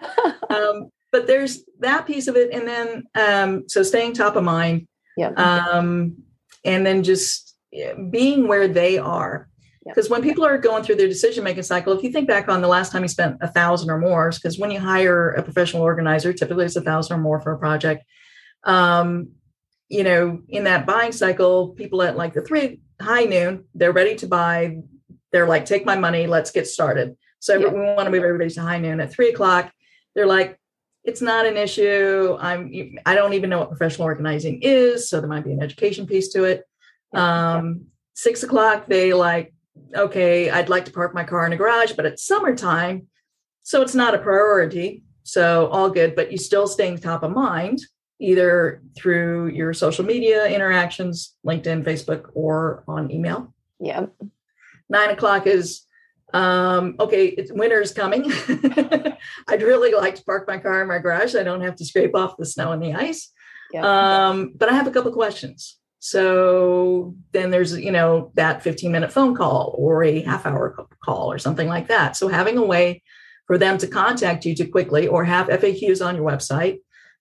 um, 0.50 0.90
but 1.12 1.26
there's 1.26 1.64
that 1.80 2.06
piece 2.06 2.26
of 2.28 2.36
it, 2.36 2.52
and 2.52 2.66
then 2.66 3.04
um, 3.14 3.68
so 3.68 3.82
staying 3.82 4.14
top 4.14 4.36
of 4.36 4.44
mind, 4.44 4.86
yeah, 5.16 5.28
um, 5.30 6.16
and 6.64 6.84
then 6.84 7.02
just 7.02 7.56
being 8.10 8.48
where 8.48 8.68
they 8.68 8.98
are. 8.98 9.48
Because 9.86 10.08
when 10.08 10.22
people 10.22 10.46
are 10.46 10.56
going 10.56 10.82
through 10.82 10.94
their 10.94 11.08
decision 11.08 11.44
making 11.44 11.62
cycle, 11.62 11.92
if 11.92 12.02
you 12.02 12.10
think 12.10 12.26
back 12.26 12.48
on 12.48 12.62
the 12.62 12.68
last 12.68 12.90
time 12.90 13.02
you 13.02 13.08
spent 13.08 13.36
a 13.42 13.48
thousand 13.48 13.90
or 13.90 13.98
more, 13.98 14.30
because 14.30 14.58
when 14.58 14.70
you 14.70 14.80
hire 14.80 15.30
a 15.32 15.42
professional 15.42 15.82
organizer, 15.82 16.32
typically 16.32 16.64
it's 16.64 16.76
a 16.76 16.80
thousand 16.80 17.18
or 17.18 17.20
more 17.20 17.40
for 17.40 17.52
a 17.52 17.58
project. 17.58 18.02
Um, 18.64 19.32
you 19.90 20.02
know, 20.02 20.40
in 20.48 20.64
that 20.64 20.86
buying 20.86 21.12
cycle, 21.12 21.68
people 21.70 22.02
at 22.02 22.16
like 22.16 22.32
the 22.32 22.40
three 22.40 22.80
high 23.00 23.24
noon, 23.24 23.64
they're 23.74 23.92
ready 23.92 24.14
to 24.16 24.26
buy 24.26 24.78
they're 25.34 25.48
like, 25.48 25.64
take 25.64 25.84
my 25.84 25.96
money, 25.96 26.28
let's 26.28 26.52
get 26.52 26.64
started. 26.64 27.16
So 27.40 27.56
yeah. 27.56 27.66
we 27.66 27.80
want 27.80 28.06
to 28.06 28.10
move 28.10 28.22
everybody 28.22 28.48
to 28.50 28.62
high 28.62 28.78
noon 28.78 29.00
at 29.00 29.12
three 29.12 29.30
o'clock. 29.30 29.72
They're 30.14 30.28
like, 30.28 30.60
it's 31.02 31.20
not 31.20 31.44
an 31.44 31.56
issue. 31.56 32.38
I'm 32.40 32.72
I 33.04 33.16
don't 33.16 33.32
even 33.32 33.50
know 33.50 33.58
what 33.58 33.68
professional 33.68 34.04
organizing 34.04 34.60
is, 34.62 35.10
so 35.10 35.18
there 35.18 35.28
might 35.28 35.44
be 35.44 35.50
an 35.50 35.60
education 35.60 36.06
piece 36.06 36.28
to 36.34 36.44
it. 36.44 36.62
Um, 37.12 37.86
six 38.14 38.44
o'clock, 38.44 38.86
they 38.86 39.12
like, 39.12 39.52
okay, 39.96 40.50
I'd 40.50 40.68
like 40.68 40.84
to 40.84 40.92
park 40.92 41.14
my 41.14 41.24
car 41.24 41.44
in 41.46 41.52
a 41.52 41.56
garage, 41.56 41.92
but 41.94 42.06
it's 42.06 42.24
summertime, 42.24 43.08
so 43.64 43.82
it's 43.82 43.94
not 43.96 44.14
a 44.14 44.18
priority. 44.18 45.02
So 45.24 45.66
all 45.66 45.90
good, 45.90 46.14
but 46.14 46.30
you 46.30 46.38
still 46.38 46.68
staying 46.68 46.98
top 46.98 47.24
of 47.24 47.32
mind 47.32 47.80
either 48.20 48.82
through 48.96 49.48
your 49.48 49.74
social 49.74 50.04
media 50.04 50.46
interactions, 50.46 51.34
LinkedIn, 51.44 51.82
Facebook, 51.82 52.30
or 52.34 52.84
on 52.86 53.10
email. 53.10 53.52
Yeah 53.80 54.06
nine 54.88 55.10
o'clock 55.10 55.46
is 55.46 55.84
um, 56.34 56.96
okay, 56.98 57.26
it's 57.26 57.52
winter's 57.52 57.92
coming. 57.92 58.24
I'd 59.48 59.62
really 59.62 59.92
like 59.92 60.16
to 60.16 60.24
park 60.24 60.48
my 60.48 60.58
car 60.58 60.82
in 60.82 60.88
my 60.88 60.98
garage. 60.98 61.36
I 61.36 61.44
don't 61.44 61.60
have 61.60 61.76
to 61.76 61.84
scrape 61.84 62.16
off 62.16 62.36
the 62.36 62.44
snow 62.44 62.72
and 62.72 62.82
the 62.82 62.92
ice. 62.92 63.30
Yeah. 63.72 64.28
Um, 64.28 64.52
but 64.56 64.68
I 64.68 64.72
have 64.72 64.88
a 64.88 64.90
couple 64.90 65.12
questions. 65.12 65.78
So 66.00 67.14
then 67.32 67.50
there's, 67.50 67.78
you 67.78 67.92
know, 67.92 68.32
that 68.34 68.62
15 68.62 68.90
minute 68.90 69.12
phone 69.12 69.34
call 69.36 69.74
or 69.78 70.02
a 70.02 70.22
half 70.22 70.44
hour 70.44 70.76
call 71.04 71.30
or 71.30 71.38
something 71.38 71.68
like 71.68 71.86
that. 71.88 72.16
So 72.16 72.28
having 72.28 72.58
a 72.58 72.64
way 72.64 73.02
for 73.46 73.56
them 73.56 73.78
to 73.78 73.86
contact 73.86 74.44
you 74.44 74.56
to 74.56 74.66
quickly 74.66 75.06
or 75.06 75.24
have 75.24 75.46
FAQs 75.46 76.04
on 76.04 76.16
your 76.16 76.28
website 76.28 76.78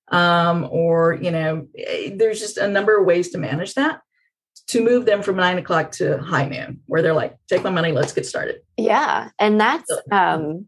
um, 0.09 0.67
or, 0.71 1.13
you 1.13 1.31
know, 1.31 1.67
eh, 1.77 2.11
there's 2.15 2.39
just 2.39 2.57
a 2.57 2.67
number 2.67 2.99
of 2.99 3.05
ways 3.05 3.29
to 3.29 3.37
manage 3.37 3.75
that 3.75 4.01
to 4.67 4.83
move 4.83 5.05
them 5.05 5.21
from 5.21 5.35
nine 5.35 5.57
o'clock 5.57 5.91
to 5.93 6.17
high 6.19 6.47
noon, 6.47 6.81
where 6.87 7.01
they're 7.01 7.13
like, 7.13 7.37
take 7.47 7.63
my 7.63 7.69
money, 7.69 7.91
let's 7.91 8.13
get 8.13 8.25
started. 8.25 8.61
Yeah. 8.77 9.29
And 9.39 9.59
that's, 9.59 9.89
um, 10.11 10.67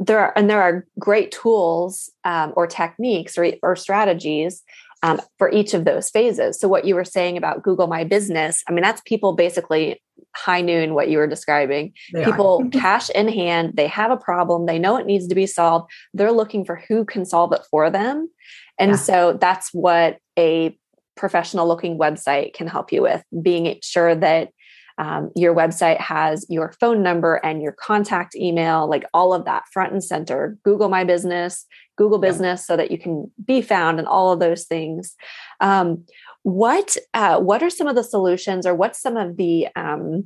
there 0.00 0.18
are, 0.18 0.32
and 0.36 0.48
there 0.50 0.62
are 0.62 0.86
great 0.98 1.30
tools 1.32 2.10
um, 2.24 2.52
or 2.56 2.66
techniques 2.66 3.38
or, 3.38 3.52
or 3.62 3.76
strategies 3.76 4.62
um, 5.02 5.20
for 5.38 5.50
each 5.50 5.74
of 5.74 5.84
those 5.84 6.10
phases. 6.10 6.58
So, 6.58 6.68
what 6.68 6.84
you 6.84 6.94
were 6.94 7.04
saying 7.04 7.36
about 7.36 7.62
Google 7.62 7.86
My 7.86 8.04
Business, 8.04 8.62
I 8.68 8.72
mean, 8.72 8.82
that's 8.82 9.02
people 9.04 9.34
basically 9.34 10.02
high 10.34 10.60
noon, 10.60 10.94
what 10.94 11.08
you 11.08 11.18
were 11.18 11.26
describing. 11.26 11.92
They 12.12 12.24
people 12.24 12.68
cash 12.72 13.10
in 13.10 13.28
hand, 13.28 13.74
they 13.74 13.86
have 13.86 14.10
a 14.10 14.16
problem, 14.16 14.66
they 14.66 14.78
know 14.78 14.96
it 14.96 15.06
needs 15.06 15.28
to 15.28 15.34
be 15.34 15.46
solved, 15.46 15.90
they're 16.14 16.32
looking 16.32 16.64
for 16.64 16.82
who 16.88 17.04
can 17.04 17.24
solve 17.24 17.52
it 17.52 17.62
for 17.70 17.90
them. 17.90 18.28
And 18.78 18.92
yeah. 18.92 18.96
so, 18.96 19.32
that's 19.40 19.72
what 19.72 20.18
a 20.38 20.76
professional 21.16 21.66
looking 21.66 21.98
website 21.98 22.54
can 22.54 22.66
help 22.66 22.92
you 22.92 23.02
with 23.02 23.24
being 23.42 23.78
sure 23.82 24.14
that 24.14 24.50
um, 24.98 25.30
your 25.36 25.54
website 25.54 26.00
has 26.00 26.46
your 26.48 26.72
phone 26.80 27.02
number 27.02 27.36
and 27.36 27.60
your 27.60 27.72
contact 27.72 28.34
email, 28.34 28.88
like 28.88 29.04
all 29.12 29.34
of 29.34 29.44
that 29.44 29.64
front 29.72 29.92
and 29.92 30.02
center. 30.02 30.56
Google 30.64 30.88
My 30.88 31.04
Business, 31.04 31.66
Google 31.96 32.18
Business, 32.18 32.66
so 32.66 32.76
that 32.76 32.90
you 32.90 32.98
can 32.98 33.30
be 33.44 33.60
found 33.60 33.98
and 33.98 34.08
all 34.08 34.32
of 34.32 34.40
those 34.40 34.64
things. 34.64 35.14
Um, 35.60 36.04
what 36.44 36.96
uh, 37.12 37.40
what 37.40 37.62
are 37.62 37.70
some 37.70 37.88
of 37.88 37.96
the 37.96 38.04
solutions, 38.04 38.66
or 38.66 38.74
what's 38.74 39.00
some 39.00 39.16
of 39.16 39.36
the 39.36 39.68
um, 39.76 40.24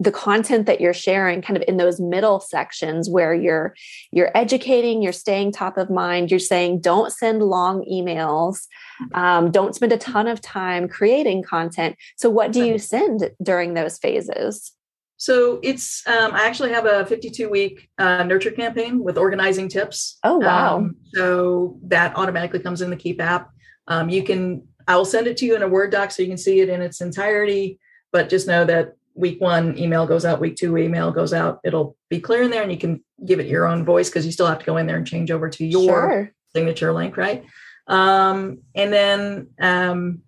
the 0.00 0.10
content 0.10 0.64
that 0.64 0.80
you're 0.80 0.94
sharing 0.94 1.42
kind 1.42 1.58
of 1.58 1.62
in 1.68 1.76
those 1.76 2.00
middle 2.00 2.40
sections 2.40 3.08
where 3.08 3.34
you're 3.34 3.74
you're 4.10 4.34
educating 4.34 5.02
you're 5.02 5.12
staying 5.12 5.52
top 5.52 5.76
of 5.76 5.90
mind 5.90 6.30
you're 6.30 6.40
saying 6.40 6.80
don't 6.80 7.12
send 7.12 7.42
long 7.42 7.84
emails. 7.84 8.66
Um, 9.12 9.50
don't 9.50 9.74
spend 9.74 9.92
a 9.92 9.98
ton 9.98 10.26
of 10.26 10.40
time 10.40 10.88
creating 10.88 11.42
content. 11.42 11.96
So 12.16 12.30
what 12.30 12.50
do 12.52 12.64
you 12.64 12.78
send 12.78 13.30
during 13.42 13.74
those 13.74 13.98
phases? 13.98 14.72
So 15.16 15.60
it's 15.62 16.06
um, 16.06 16.32
i 16.32 16.46
actually 16.46 16.70
have 16.70 16.86
a 16.86 17.04
52 17.04 17.50
week 17.50 17.90
uh, 17.98 18.22
nurture 18.22 18.50
campaign 18.50 19.04
with 19.04 19.18
organizing 19.18 19.68
tips. 19.68 20.18
Oh 20.24 20.38
wow. 20.38 20.78
Um, 20.78 20.96
so 21.12 21.78
that 21.84 22.16
automatically 22.16 22.60
comes 22.60 22.80
in 22.80 22.88
the 22.88 22.96
Keap 22.96 23.20
app. 23.20 23.50
Um, 23.86 24.08
you 24.08 24.22
can 24.22 24.66
i 24.88 24.96
will 24.96 25.04
send 25.04 25.26
it 25.26 25.36
to 25.36 25.46
you 25.46 25.54
in 25.54 25.62
a 25.62 25.68
word 25.68 25.92
doc 25.92 26.10
so 26.10 26.22
you 26.22 26.28
can 26.28 26.38
see 26.38 26.60
it 26.60 26.68
in 26.68 26.80
its 26.80 27.00
entirety 27.00 27.78
but 28.12 28.28
just 28.28 28.46
know 28.46 28.64
that 28.64 28.94
week 29.20 29.40
one 29.40 29.78
email 29.78 30.06
goes 30.06 30.24
out, 30.24 30.40
week 30.40 30.56
two 30.56 30.76
email 30.76 31.12
goes 31.12 31.32
out. 31.32 31.60
It'll 31.62 31.96
be 32.08 32.20
clear 32.20 32.42
in 32.42 32.50
there 32.50 32.62
and 32.62 32.72
you 32.72 32.78
can 32.78 33.04
give 33.24 33.38
it 33.38 33.46
your 33.46 33.66
own 33.66 33.84
voice 33.84 34.08
because 34.08 34.26
you 34.26 34.32
still 34.32 34.46
have 34.46 34.58
to 34.58 34.64
go 34.64 34.78
in 34.78 34.86
there 34.86 34.96
and 34.96 35.06
change 35.06 35.30
over 35.30 35.48
to 35.48 35.64
your 35.64 35.84
sure. 35.84 36.32
signature 36.54 36.92
link, 36.92 37.16
right? 37.16 37.44
Um, 37.86 38.62
and 38.74 38.92
then 38.92 39.48
um, 39.60 40.22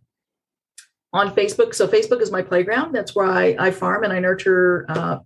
on 1.12 1.34
Facebook, 1.34 1.74
so 1.74 1.88
Facebook 1.88 2.20
is 2.20 2.30
my 2.30 2.42
playground. 2.42 2.92
That's 2.92 3.14
where 3.14 3.26
I, 3.26 3.56
I 3.58 3.70
farm 3.70 4.04
and 4.04 4.12
I 4.12 4.18
nurture 4.18 4.84
uh, 4.88 5.18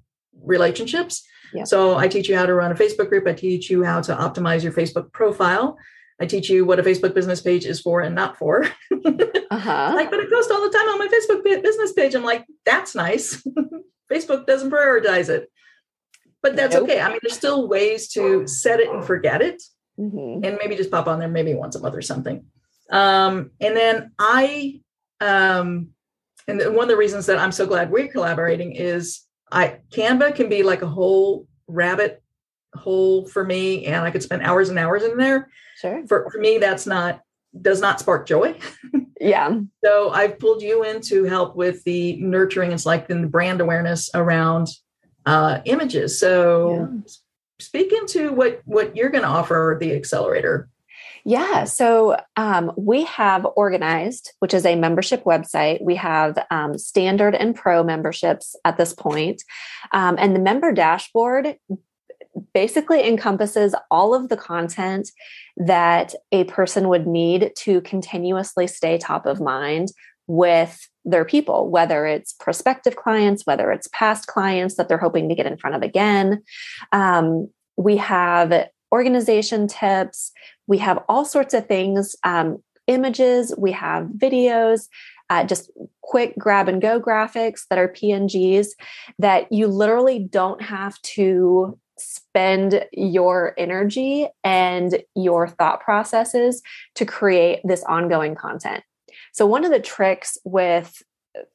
relationships. 0.43 1.25
Yep. 1.55 1.67
So 1.67 1.97
I 1.97 2.09
teach 2.09 2.29
you 2.29 2.37
how 2.37 2.47
to 2.47 2.55
run 2.55 2.73
a 2.73 2.75
Facebook 2.75 3.09
group. 3.09 3.27
I 3.27 3.33
teach 3.33 3.71
you 3.71 3.85
how 3.85 4.01
to 4.03 4.15
optimize 4.15 4.63
your 4.63 4.73
Facebook 4.73 5.13
profile. 5.13 5.77
I 6.21 6.27
teach 6.27 6.49
you 6.49 6.65
what 6.65 6.79
a 6.79 6.83
Facebook 6.83 7.15
business 7.15 7.41
page 7.43 7.67
is 7.67 7.81
for 7.81 8.01
and 8.01 8.15
not 8.15 8.39
for. 8.39 8.65
uh-huh. 8.93 9.93
Like, 9.95 10.11
but 10.11 10.21
it 10.21 10.31
goes 10.31 10.51
all 10.51 10.63
the 10.63 10.71
time 10.71 10.89
on 10.89 10.99
my 10.99 11.09
Facebook 11.09 11.63
business 11.63 11.93
page. 11.93 12.15
I'm 12.15 12.25
like, 12.25 12.47
that's 12.65 12.95
nice. 12.95 13.47
Facebook 14.13 14.47
doesn't 14.47 14.71
prioritize 14.71 15.29
it, 15.29 15.51
but 16.43 16.57
that's 16.57 16.75
nope. 16.75 16.85
okay. 16.85 17.01
I 17.01 17.09
mean, 17.09 17.19
there's 17.23 17.37
still 17.37 17.69
ways 17.69 18.09
to 18.11 18.47
set 18.47 18.81
it 18.81 18.89
and 18.89 19.05
forget 19.05 19.43
it, 19.43 19.63
mm-hmm. 19.99 20.45
and 20.45 20.59
maybe 20.63 20.77
just 20.77 20.91
pop 20.91 21.07
on 21.07 21.19
there 21.19 21.29
maybe 21.29 21.55
once 21.55 21.75
a 21.75 21.81
month 21.81 21.95
or 21.95 22.03
something. 22.03 22.47
Um, 22.91 23.51
and 23.61 23.77
then 23.77 24.13
I, 24.19 24.81
um, 25.21 25.89
and 26.47 26.61
one 26.75 26.85
of 26.85 26.89
the 26.89 26.97
reasons 26.97 27.27
that 27.27 27.39
I'm 27.39 27.53
so 27.53 27.67
glad 27.67 27.91
we're 27.91 28.09
collaborating 28.09 28.73
is 28.73 29.23
I 29.51 29.81
Canva 29.91 30.35
can 30.35 30.49
be 30.49 30.63
like 30.63 30.83
a 30.83 30.89
whole 30.89 31.49
rabbit 31.67 32.23
hole 32.77 33.27
for 33.27 33.45
me, 33.45 33.87
and 33.87 34.05
I 34.05 34.11
could 34.11 34.23
spend 34.23 34.43
hours 34.43 34.69
and 34.69 34.79
hours 34.79 35.03
in 35.03 35.17
there. 35.17 35.49
Sure. 35.81 36.07
For, 36.07 36.31
for 36.31 36.39
me, 36.39 36.59
that's 36.59 36.87
not 36.87 37.21
does 37.61 37.81
not 37.81 38.01
spark 38.01 38.27
joy. 38.27 38.59
yeah. 39.21 39.61
So 39.85 40.11
I've 40.11 40.39
pulled 40.39 40.63
you 40.63 40.85
in 40.85 41.01
to 41.03 41.25
help 41.25 41.57
with 41.57 41.83
the 41.85 42.17
nurturing 42.17 42.73
and 42.73 42.85
like 42.85 43.09
the 43.09 43.27
brand 43.27 43.61
awareness 43.61 44.11
around 44.15 44.69
uh, 45.25 45.61
images. 45.65 46.21
So 46.21 46.89
yeah. 47.05 47.11
speak 47.59 47.93
into 47.93 48.33
what 48.33 48.61
what 48.65 48.97
you're 48.97 49.11
going 49.11 49.25
to 49.25 49.29
offer 49.29 49.77
the 49.81 49.95
accelerator. 49.95 50.69
Yeah, 51.29 51.65
so 51.65 52.17
um, 52.37 52.71
we 52.77 53.03
have 53.07 53.45
organized, 53.57 54.33
which 54.39 54.55
is 54.55 54.65
a 54.65 54.77
membership 54.77 55.25
website. 55.25 55.83
We 55.83 55.97
have 55.97 56.39
um, 56.53 56.79
standard 56.79 57.35
and 57.35 57.53
pro 57.53 57.83
memberships 57.83 58.55
at 58.65 58.77
this 58.77 58.95
point. 58.95 59.43
Um, 59.91 60.15
and 60.21 60.37
the 60.37 60.41
member 60.41 60.71
dashboard 60.71 61.57
basically 62.57 63.07
encompasses 63.07 63.75
all 63.91 64.15
of 64.15 64.31
the 64.31 64.37
content 64.37 65.11
that 65.59 66.15
a 66.33 66.45
person 66.45 66.89
would 66.89 67.07
need 67.07 67.53
to 67.55 67.83
continuously 67.83 68.67
stay 68.67 68.97
top 68.97 69.27
of 69.27 69.43
mind 69.43 69.89
with 70.27 70.89
their 71.05 71.27
people, 71.27 71.69
whether 71.69 72.07
it's 72.07 72.33
prospective 72.33 72.97
clients, 72.97 73.45
whether 73.45 73.71
it's 73.73 73.91
past 73.93 74.27
clients 74.27 74.77
that 74.77 74.89
they're 74.89 74.97
hoping 74.97 75.29
to 75.29 75.35
get 75.35 75.45
in 75.45 75.59
front 75.59 75.77
of 75.77 75.83
again. 75.83 76.43
Um, 76.93 77.51
we 77.77 77.99
have 77.99 78.71
organization 78.91 79.69
tips, 79.69 80.33
we 80.67 80.79
have 80.79 81.05
all 81.11 81.27
sorts 81.27 81.53
of 81.53 81.67
things, 81.67 82.17
um, 82.25 82.63
images, 82.87 83.55
we 83.59 83.73
have 83.73 84.07
videos. 84.17 84.89
Uh, 85.29 85.45
just 85.45 85.73
quick 86.03 86.39
grab 86.39 86.69
and 86.69 86.81
go 86.81 87.01
graphics 87.01 87.63
that 87.69 87.81
are 87.81 87.89
PNGs 87.89 88.69
that 89.19 89.51
you 89.51 89.67
literally 89.67 90.21
don't 90.21 90.63
have 90.63 90.97
to 91.03 91.77
spend 92.37 92.85
your 92.93 93.55
energy 93.57 94.29
and 94.45 95.03
your 95.15 95.49
thought 95.49 95.81
processes 95.81 96.61
to 96.95 97.07
create 97.07 97.61
this 97.65 97.83
ongoing 97.85 98.35
content. 98.35 98.85
So 99.33 99.47
one 99.47 99.65
of 99.65 99.71
the 99.71 99.81
tricks 99.81 100.37
with 100.45 101.03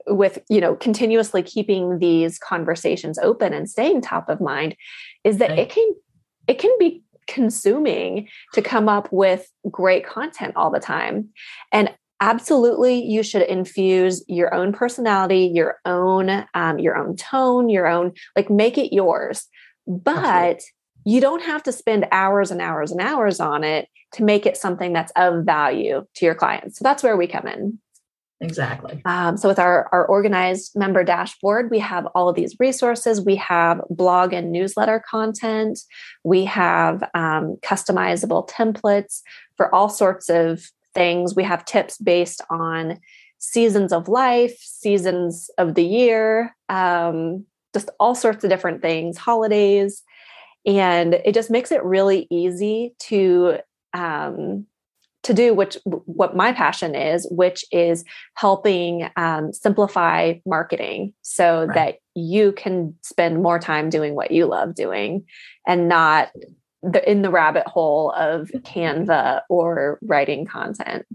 with 0.07 0.39
you 0.49 0.59
know 0.59 0.75
continuously 0.75 1.43
keeping 1.43 1.99
these 1.99 2.39
conversations 2.39 3.19
open 3.19 3.53
and 3.53 3.69
staying 3.69 4.01
top 4.01 4.27
of 4.27 4.41
mind 4.41 4.75
is 5.23 5.37
that 5.37 5.51
it 5.51 5.69
can 5.69 5.87
it 6.47 6.57
can 6.57 6.75
be 6.79 7.03
consuming 7.27 8.27
to 8.53 8.61
come 8.63 8.89
up 8.89 9.07
with 9.11 9.51
great 9.69 10.05
content 10.05 10.53
all 10.55 10.71
the 10.71 10.79
time. 10.79 11.29
And 11.71 11.91
absolutely 12.21 13.03
you 13.03 13.21
should 13.21 13.43
infuse 13.43 14.23
your 14.27 14.53
own 14.53 14.71
personality 14.73 15.51
your 15.53 15.77
own 15.85 16.45
um, 16.53 16.77
your 16.77 16.95
own 16.95 17.15
tone 17.15 17.67
your 17.67 17.87
own 17.87 18.13
like 18.35 18.47
make 18.49 18.77
it 18.77 18.93
yours 18.93 19.47
but 19.87 20.17
Absolutely. 20.17 20.63
you 21.05 21.21
don't 21.21 21.43
have 21.43 21.63
to 21.63 21.71
spend 21.71 22.07
hours 22.11 22.51
and 22.51 22.61
hours 22.61 22.91
and 22.91 23.01
hours 23.01 23.39
on 23.39 23.63
it 23.63 23.87
to 24.13 24.23
make 24.23 24.45
it 24.45 24.57
something 24.57 24.93
that's 24.93 25.11
of 25.15 25.45
value 25.45 26.05
to 26.15 26.25
your 26.25 26.35
clients. 26.35 26.77
So 26.79 26.83
that's 26.83 27.03
where 27.03 27.17
we 27.17 27.27
come 27.27 27.47
in. 27.47 27.79
Exactly. 28.41 29.01
Um, 29.05 29.37
so 29.37 29.47
with 29.47 29.59
our, 29.59 29.87
our 29.91 30.05
organized 30.07 30.71
member 30.75 31.03
dashboard, 31.03 31.69
we 31.69 31.77
have 31.79 32.07
all 32.15 32.27
of 32.27 32.35
these 32.35 32.55
resources. 32.59 33.23
We 33.23 33.35
have 33.35 33.81
blog 33.89 34.33
and 34.33 34.51
newsletter 34.51 35.03
content. 35.07 35.79
We 36.23 36.45
have 36.45 37.03
um, 37.13 37.57
customizable 37.61 38.49
templates 38.49 39.21
for 39.57 39.73
all 39.73 39.89
sorts 39.89 40.27
of 40.27 40.63
things. 40.95 41.35
We 41.35 41.43
have 41.43 41.65
tips 41.65 41.99
based 41.99 42.41
on 42.49 42.99
seasons 43.37 43.93
of 43.93 44.07
life, 44.07 44.57
seasons 44.59 45.49
of 45.59 45.75
the 45.75 45.85
year, 45.85 46.55
um, 46.67 47.45
just 47.73 47.89
all 47.99 48.15
sorts 48.15 48.43
of 48.43 48.49
different 48.49 48.81
things, 48.81 49.17
holidays. 49.17 50.03
And 50.65 51.15
it 51.15 51.33
just 51.33 51.49
makes 51.49 51.71
it 51.71 51.83
really 51.83 52.27
easy 52.29 52.93
to 52.99 53.57
um, 53.93 54.65
to 55.23 55.33
do 55.33 55.53
which 55.53 55.77
what 55.85 56.35
my 56.35 56.51
passion 56.51 56.95
is, 56.95 57.27
which 57.29 57.63
is 57.71 58.03
helping 58.35 59.09
um, 59.15 59.53
simplify 59.53 60.33
marketing 60.45 61.13
so 61.21 61.65
right. 61.65 61.75
that 61.75 61.95
you 62.15 62.51
can 62.53 62.95
spend 63.01 63.41
more 63.41 63.59
time 63.59 63.89
doing 63.89 64.15
what 64.15 64.31
you 64.31 64.45
love 64.47 64.73
doing 64.73 65.23
and 65.67 65.87
not 65.87 66.31
the, 66.81 67.09
in 67.09 67.21
the 67.21 67.29
rabbit 67.29 67.67
hole 67.67 68.11
of 68.11 68.49
Canva 68.49 69.41
or 69.49 69.99
writing 70.01 70.45
content. 70.45 71.05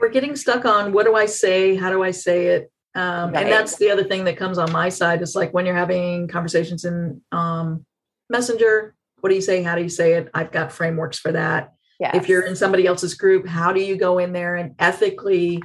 We're 0.00 0.08
getting 0.08 0.34
stuck 0.34 0.64
on 0.64 0.92
what 0.92 1.06
do 1.06 1.14
I 1.14 1.26
say? 1.26 1.76
How 1.76 1.90
do 1.90 2.02
I 2.02 2.10
say 2.10 2.46
it? 2.48 2.72
Um, 2.94 3.32
right. 3.32 3.44
And 3.44 3.52
that's 3.52 3.76
the 3.76 3.90
other 3.90 4.04
thing 4.04 4.24
that 4.24 4.36
comes 4.36 4.58
on 4.58 4.70
my 4.72 4.88
side. 4.88 5.22
It's 5.22 5.34
like 5.34 5.54
when 5.54 5.64
you're 5.64 5.74
having 5.74 6.28
conversations 6.28 6.84
in 6.84 7.22
um, 7.32 7.86
Messenger, 8.28 8.94
what 9.20 9.30
do 9.30 9.34
you 9.34 9.40
say? 9.40 9.62
How 9.62 9.74
do 9.74 9.82
you 9.82 9.88
say 9.88 10.14
it? 10.14 10.28
I've 10.34 10.52
got 10.52 10.72
frameworks 10.72 11.18
for 11.18 11.32
that. 11.32 11.72
Yes. 12.00 12.16
If 12.16 12.28
you're 12.28 12.42
in 12.42 12.56
somebody 12.56 12.86
else's 12.86 13.14
group, 13.14 13.46
how 13.46 13.72
do 13.72 13.80
you 13.80 13.96
go 13.96 14.18
in 14.18 14.32
there 14.32 14.56
and 14.56 14.74
ethically, 14.78 15.62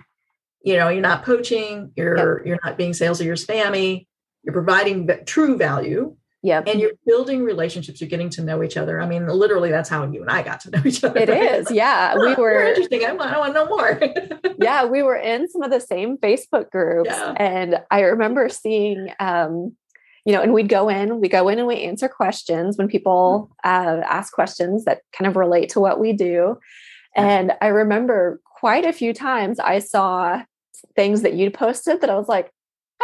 you 0.63 0.75
know, 0.75 0.89
you're 0.89 1.01
not 1.01 1.25
poaching, 1.25 1.91
you're 1.95 2.37
yep. 2.37 2.45
you're 2.45 2.59
not 2.63 2.77
being 2.77 2.91
salesy, 2.91 3.25
you're 3.25 3.35
spammy, 3.35 4.05
you're 4.43 4.53
providing 4.53 5.09
true 5.25 5.57
value. 5.57 6.15
Yeah. 6.43 6.61
And 6.65 6.79
you're 6.79 6.91
building 7.05 7.43
relationships, 7.43 7.99
you're 7.99 8.09
getting 8.09 8.29
to 8.31 8.43
know 8.43 8.61
each 8.63 8.77
other. 8.77 9.01
I 9.01 9.07
mean, 9.07 9.27
literally, 9.27 9.69
that's 9.69 9.89
how 9.89 10.05
you 10.05 10.21
and 10.21 10.29
I 10.29 10.43
got 10.43 10.59
to 10.61 10.69
know 10.69 10.81
each 10.85 11.03
other. 11.03 11.19
It 11.19 11.29
right? 11.29 11.51
is. 11.53 11.71
Yeah. 11.77 12.15
we 12.15 12.35
were 12.35 12.63
interesting. 12.63 13.05
I 13.05 13.13
want, 13.13 13.33
I 13.33 13.39
want 13.39 13.53
to 13.55 13.59
know 13.59 13.69
more. 13.69 13.99
yeah. 14.59 14.85
We 14.85 15.03
were 15.03 15.15
in 15.15 15.49
some 15.49 15.63
of 15.63 15.71
the 15.71 15.79
same 15.79 16.17
Facebook 16.17 16.69
groups. 16.69 17.09
Yeah. 17.09 17.33
And 17.37 17.79
I 17.89 18.01
remember 18.01 18.49
seeing, 18.49 19.09
um, 19.19 19.75
you 20.25 20.33
know, 20.33 20.41
and 20.41 20.53
we'd 20.53 20.69
go 20.69 20.89
in, 20.89 21.19
we 21.19 21.29
go 21.29 21.49
in 21.49 21.57
and 21.57 21.67
we 21.67 21.81
answer 21.83 22.07
questions 22.07 22.77
when 22.77 22.87
people 22.87 23.49
mm-hmm. 23.65 23.99
uh, 23.99 24.01
ask 24.05 24.33
questions 24.33 24.85
that 24.85 25.01
kind 25.13 25.27
of 25.27 25.35
relate 25.35 25.69
to 25.69 25.79
what 25.79 25.99
we 25.99 26.13
do. 26.13 26.57
And 27.15 27.53
I 27.61 27.67
remember 27.67 28.39
quite 28.43 28.85
a 28.85 28.93
few 28.93 29.11
times 29.11 29.59
I 29.59 29.79
saw 29.79 30.43
things 30.95 31.23
that 31.23 31.33
you'd 31.33 31.53
posted 31.53 32.01
that 32.01 32.09
I 32.09 32.15
was 32.15 32.27
like, 32.27 32.51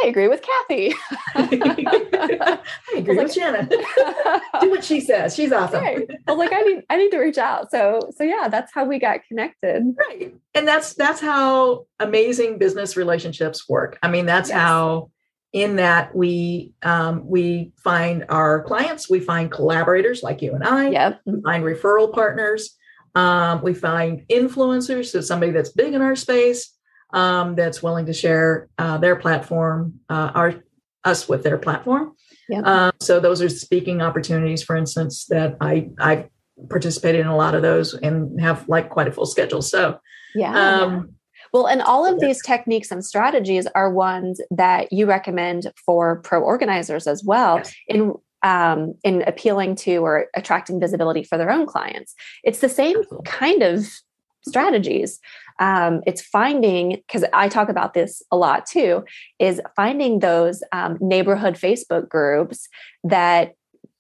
I 0.02 0.08
agree 0.08 0.28
with 0.28 0.42
Kathy. 0.42 0.94
I 1.36 2.68
agree 2.96 3.16
with 3.16 3.34
Shannon. 3.34 3.70
Do 3.70 4.70
what 4.70 4.84
she 4.84 5.00
says. 5.00 5.36
She's 5.36 5.52
awesome. 5.52 5.84
Right. 5.84 6.10
I 6.28 6.32
was 6.32 6.40
like, 6.40 6.52
I 6.54 6.62
need, 6.62 6.84
I 6.90 6.98
need 6.98 7.12
to 7.12 7.20
reach 7.20 7.38
out. 7.38 7.70
So, 7.72 8.12
so 8.16 8.24
yeah, 8.24 8.48
that's 8.50 8.74
how 8.74 8.86
we 8.86 9.00
got 9.00 9.20
connected. 9.28 9.84
Right, 10.10 10.36
and 10.56 10.68
that's 10.68 10.94
that's 10.94 11.22
how 11.22 11.86
amazing 12.00 12.58
business 12.58 12.98
relationships 12.98 13.70
work. 13.70 14.00
I 14.02 14.10
mean, 14.10 14.26
that's 14.26 14.50
yes. 14.50 14.58
how 14.58 15.12
in 15.54 15.76
that 15.76 16.16
we 16.16 16.74
um, 16.82 17.28
we 17.28 17.72
find 17.78 18.26
our 18.30 18.64
clients, 18.64 19.10
we 19.10 19.20
find 19.20 19.52
collaborators 19.52 20.24
like 20.24 20.42
you 20.42 20.54
and 20.56 20.64
I. 20.64 20.90
Yep. 20.90 21.22
We 21.26 21.42
find 21.42 21.64
referral 21.64 22.12
partners. 22.12 22.76
Um, 23.16 23.62
we 23.62 23.76
find 23.76 24.26
influencers, 24.28 25.12
so 25.12 25.22
somebody 25.22 25.52
that's 25.52 25.70
big 25.70 25.94
in 25.94 26.02
our 26.02 26.16
space 26.16 26.73
um, 27.14 27.56
that's 27.56 27.82
willing 27.82 28.08
to 28.08 28.14
share 28.14 28.68
uh, 28.78 28.98
their 28.98 29.16
platform, 29.16 30.00
uh, 30.10 30.32
our 30.34 30.56
us 31.06 31.28
with 31.28 31.44
their 31.44 31.58
platform. 31.58 32.14
Yep. 32.50 32.64
Uh, 32.66 32.92
so 33.00 33.20
those 33.20 33.42
are 33.42 33.50
speaking 33.50 34.02
opportunities, 34.02 34.64
for 34.64 34.76
instance, 34.76 35.26
that 35.30 35.56
I 35.62 35.90
I've 36.00 36.28
participated 36.70 37.22
in 37.22 37.28
a 37.28 37.36
lot 37.38 37.56
of 37.56 37.62
those 37.62 37.94
and 37.94 38.40
have 38.42 38.68
like 38.68 38.90
quite 38.90 39.08
a 39.08 39.12
full 39.12 39.26
schedule. 39.26 39.62
So 39.62 40.00
yeah. 40.36 40.82
Um, 40.82 41.16
well, 41.52 41.68
and 41.68 41.84
all 41.84 42.06
of 42.06 42.20
these 42.20 42.42
techniques 42.42 42.90
and 42.90 43.06
strategies 43.06 43.68
are 43.76 43.92
ones 43.92 44.42
that 44.50 44.92
you 44.92 45.06
recommend 45.06 45.72
for 45.86 46.20
pro 46.22 46.42
organizers 46.42 47.06
as 47.06 47.24
well 47.24 47.58
yes. 47.58 47.74
in 47.88 48.14
um, 48.42 48.96
in 49.04 49.22
appealing 49.24 49.76
to 49.76 49.98
or 49.98 50.28
attracting 50.36 50.80
visibility 50.80 51.24
for 51.24 51.38
their 51.38 51.52
own 51.52 51.66
clients. 51.66 52.14
It's 52.44 52.60
the 52.60 52.70
same 52.70 53.04
kind 53.24 53.62
of 53.62 53.88
strategies 54.46 55.20
um, 55.60 56.02
it's 56.06 56.22
finding 56.22 56.92
because 56.92 57.24
i 57.34 57.48
talk 57.48 57.70
about 57.70 57.94
this 57.94 58.22
a 58.32 58.38
lot 58.38 58.66
too 58.66 59.04
is 59.40 59.62
finding 59.76 60.20
those 60.20 60.64
um, 60.72 60.98
neighborhood 61.00 61.56
facebook 61.56 62.10
groups 62.10 62.68
that 63.04 63.54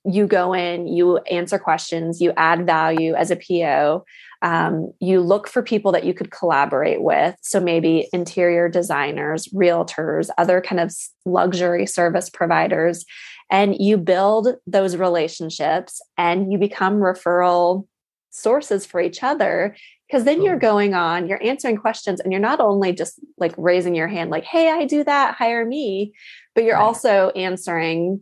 you 0.06 0.28
go 0.28 0.54
in 0.54 0.88
you 0.88 1.18
answer 1.32 1.58
questions 1.58 2.22
you 2.22 2.34
add 2.38 2.66
value 2.66 3.14
as 3.14 3.32
a 3.32 3.36
po 3.36 4.04
Um, 4.44 4.92
you 5.00 5.22
look 5.22 5.48
for 5.48 5.64
people 5.64 5.94
that 5.94 6.04
you 6.04 6.14
could 6.14 6.30
collaborate 6.30 7.02
with. 7.02 7.36
So 7.42 7.62
maybe 7.62 8.10
interior 8.12 8.68
designers, 8.68 9.48
realtors, 9.56 10.30
other 10.38 10.60
kind 10.60 10.82
of 10.82 10.94
luxury 11.26 11.86
service 11.86 12.30
providers. 12.30 13.06
And 13.50 13.74
you 13.80 13.98
build 13.98 14.56
those 14.68 14.98
relationships 14.98 16.02
and 16.18 16.52
you 16.52 16.58
become 16.58 16.96
referral 16.96 17.88
sources 18.32 18.86
for 18.86 19.00
each 19.00 19.24
other 19.24 19.78
because 20.14 20.26
then 20.26 20.44
you're 20.44 20.60
going 20.60 20.94
on 20.94 21.28
you're 21.28 21.42
answering 21.42 21.76
questions 21.76 22.20
and 22.20 22.32
you're 22.32 22.40
not 22.40 22.60
only 22.60 22.94
just 22.94 23.20
like 23.40 23.54
raising 23.58 23.96
your 23.96 24.08
hand 24.08 24.30
like 24.30 24.44
hey 24.44 24.70
i 24.70 24.86
do 24.86 25.04
that 25.04 25.34
hire 25.34 25.66
me 25.66 26.14
but 26.54 26.64
you're 26.64 26.76
right. 26.76 26.84
also 26.84 27.32
answering 27.36 28.22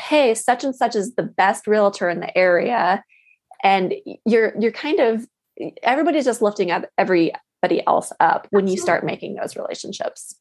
hey 0.00 0.34
such 0.34 0.64
and 0.64 0.74
such 0.74 0.96
is 0.96 1.14
the 1.16 1.22
best 1.22 1.66
realtor 1.66 2.08
in 2.08 2.20
the 2.20 2.38
area 2.38 3.04
and 3.62 3.92
you're 4.24 4.54
you're 4.58 4.72
kind 4.72 4.98
of 4.98 5.26
everybody's 5.82 6.24
just 6.24 6.40
lifting 6.40 6.70
up 6.70 6.86
everybody 6.96 7.86
else 7.86 8.14
up 8.18 8.46
when 8.48 8.66
you 8.66 8.78
start 8.78 9.04
making 9.04 9.34
those 9.34 9.56
relationships 9.56 10.36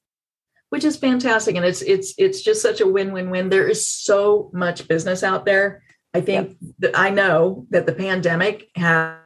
which 0.70 0.86
is 0.86 0.96
fantastic 0.96 1.58
and 1.58 1.66
it's 1.66 1.82
it's 1.82 2.14
it's 2.18 2.42
just 2.42 2.62
such 2.62 2.80
a 2.80 2.88
win-win-win 2.88 3.50
there 3.50 3.68
is 3.68 3.86
so 3.86 4.50
much 4.54 4.88
business 4.88 5.24
out 5.24 5.46
there 5.46 5.84
i 6.14 6.22
think 6.22 6.48
yep. 6.48 6.74
that 6.80 6.98
i 6.98 7.10
know 7.10 7.68
that 7.70 7.86
the 7.86 7.92
pandemic 7.92 8.70
has 8.78 9.18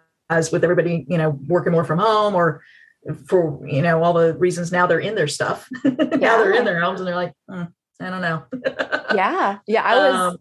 with 0.52 0.64
everybody 0.64 1.06
you 1.08 1.18
know 1.18 1.40
working 1.48 1.72
more 1.72 1.84
from 1.84 2.00
home 2.00 2.36
or 2.36 2.62
for 3.28 3.60
you 3.68 3.82
know 3.82 4.02
all 4.04 4.14
the 4.14 4.34
reasons 4.36 4.72
now 4.72 4.88
they're 4.88 5.00
in 5.00 5.16
their 5.16 5.28
stuff 5.28 5.68
now 5.84 5.96
yeah. 6.00 6.38
they're 6.38 6.54
in 6.54 6.66
their 6.66 6.82
homes 6.82 7.00
and 7.00 7.08
they're 7.08 7.16
like 7.16 7.34
hmm, 7.50 7.64
i 8.00 8.10
don't 8.10 8.22
know 8.22 8.44
yeah 9.16 9.58
yeah 9.68 9.84
i 9.84 9.96
was 9.96 10.16
um, 10.16 10.38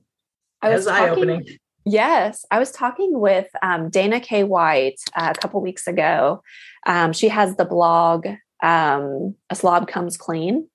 i 0.62 0.68
was 0.70 0.86
eye-opening 0.86 1.44
Yes, 1.84 2.44
I 2.50 2.58
was 2.58 2.70
talking 2.70 3.18
with 3.18 3.48
um, 3.62 3.90
Dana 3.90 4.20
K. 4.20 4.44
White 4.44 5.00
uh, 5.16 5.32
a 5.36 5.40
couple 5.40 5.60
weeks 5.60 5.86
ago. 5.88 6.42
Um, 6.86 7.12
she 7.12 7.28
has 7.28 7.56
the 7.56 7.64
blog 7.64 8.26
um, 8.62 9.34
"A 9.50 9.56
Slob 9.56 9.88
Comes 9.88 10.16
Clean." 10.16 10.68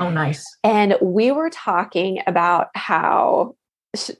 Oh, 0.00 0.08
nice! 0.08 0.44
And 0.64 0.96
we 1.02 1.32
were 1.32 1.50
talking 1.50 2.22
about 2.26 2.68
how 2.74 3.56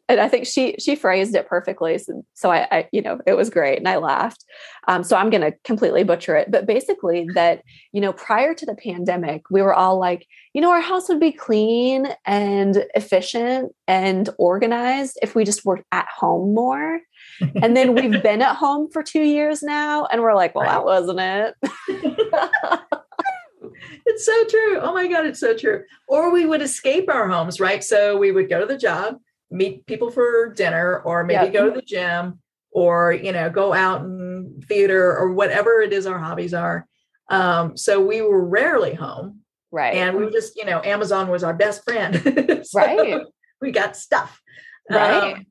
and 0.09 0.21
I 0.21 0.29
think 0.29 0.47
she 0.47 0.77
she 0.79 0.97
phrased 0.97 1.35
it 1.35 1.49
perfectly. 1.49 1.99
So, 1.99 2.25
so 2.35 2.51
I, 2.51 2.67
I, 2.71 2.89
you 2.93 3.03
know, 3.03 3.21
it 3.27 3.35
was 3.35 3.51
great, 3.51 3.79
and 3.79 3.89
I 3.89 3.97
laughed. 3.97 4.45
Um, 4.89 5.03
so 5.03 5.17
I'm 5.17 5.31
going 5.31 5.43
to 5.43 5.55
completely 5.65 6.05
butcher 6.05 6.37
it, 6.37 6.51
but 6.51 6.67
basically 6.67 7.27
that 7.35 7.63
you 7.93 8.01
know, 8.01 8.13
prior 8.13 8.55
to 8.55 8.67
the 8.67 8.75
pandemic, 8.75 9.43
we 9.51 9.63
were 9.63 9.75
all 9.75 9.99
like, 9.99 10.27
you 10.53 10.61
know, 10.61 10.71
our 10.71 10.81
house 10.81 11.09
would 11.09 11.21
be 11.21 11.33
clean 11.33 12.09
and 12.27 12.85
efficient 12.95 13.73
and 13.87 14.29
organized 14.39 15.19
if 15.23 15.35
we 15.35 15.45
just 15.45 15.65
were 15.65 15.83
at 15.93 16.09
home 16.09 16.55
more. 16.55 17.01
and 17.63 17.77
then 17.77 17.95
we've 17.97 18.23
been 18.23 18.43
at 18.43 18.57
home 18.57 18.89
for 18.93 19.03
two 19.03 19.23
years 19.23 19.63
now, 19.63 20.07
and 20.07 20.23
we're 20.23 20.35
like, 20.35 20.55
well, 20.55 20.65
right. 20.65 20.73
that 20.73 20.85
wasn't 20.85 21.21
it. 21.21 21.55
it's 24.07 24.25
so 24.25 24.45
true. 24.47 24.79
Oh 24.81 24.93
my 24.93 25.07
God, 25.09 25.27
it's 25.27 25.41
so 25.41 25.57
true. 25.57 25.85
Or 26.09 26.33
we 26.33 26.47
would 26.47 26.63
escape 26.63 27.09
our 27.09 27.29
homes, 27.29 27.61
right? 27.61 27.83
So 27.83 28.17
we 28.17 28.33
would 28.33 28.49
go 28.49 28.61
to 28.61 28.67
the 28.67 28.79
job 28.79 29.17
meet 29.55 29.87
people 29.87 30.11
for 30.11 30.53
dinner 30.53 31.01
or 31.01 31.25
maybe 31.25 31.45
yep. 31.45 31.53
go 31.53 31.71
to 31.71 31.77
the 31.77 31.83
gym 31.83 32.41
or 32.73 33.13
you 33.13 33.33
know 33.33 33.49
go 33.49 33.73
out 33.73 34.03
in 34.03 34.61
theater 34.69 35.17
or 35.17 35.33
whatever 35.33 35.81
it 35.81 35.93
is 35.93 36.07
our 36.07 36.19
hobbies 36.19 36.53
are. 36.53 36.87
Um, 37.31 37.77
so 37.77 38.05
we 38.05 38.21
were 38.21 38.45
rarely 38.45 38.93
home 38.93 39.41
right. 39.73 39.95
and 39.95 40.17
we 40.17 40.31
just 40.31 40.57
you 40.57 40.67
know 40.67 40.83
amazon 40.83 41.29
was 41.29 41.45
our 41.45 41.55
best 41.55 41.85
friend. 41.85 42.15
So 42.65 42.81
right. 42.81 43.23
we 43.61 43.71
got 43.71 43.97
stuff. 43.97 44.41
Right. 44.91 45.35
Um, 45.35 45.47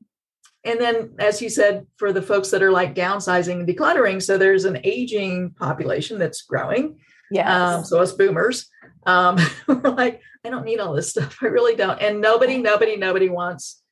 and 0.64 0.80
then 0.80 1.14
as 1.18 1.40
you 1.40 1.48
said 1.48 1.86
for 1.96 2.12
the 2.12 2.22
folks 2.22 2.50
that 2.50 2.62
are 2.62 2.72
like 2.72 2.94
downsizing 2.94 3.60
and 3.60 3.68
decluttering 3.68 4.20
so 4.20 4.36
there's 4.36 4.64
an 4.64 4.80
aging 4.84 5.50
population 5.52 6.18
that's 6.18 6.42
growing. 6.42 6.98
Yeah 7.30 7.76
um, 7.76 7.84
so 7.84 8.00
us 8.00 8.12
boomers 8.12 8.68
um, 9.06 9.38
we're 9.68 9.90
like 9.90 10.20
i 10.44 10.50
don't 10.50 10.64
need 10.64 10.80
all 10.80 10.92
this 10.92 11.10
stuff. 11.10 11.38
I 11.42 11.46
really 11.46 11.74
don't. 11.74 12.00
And 12.00 12.20
nobody 12.20 12.58
nobody 12.58 12.96
nobody 12.96 13.28
wants 13.28 13.82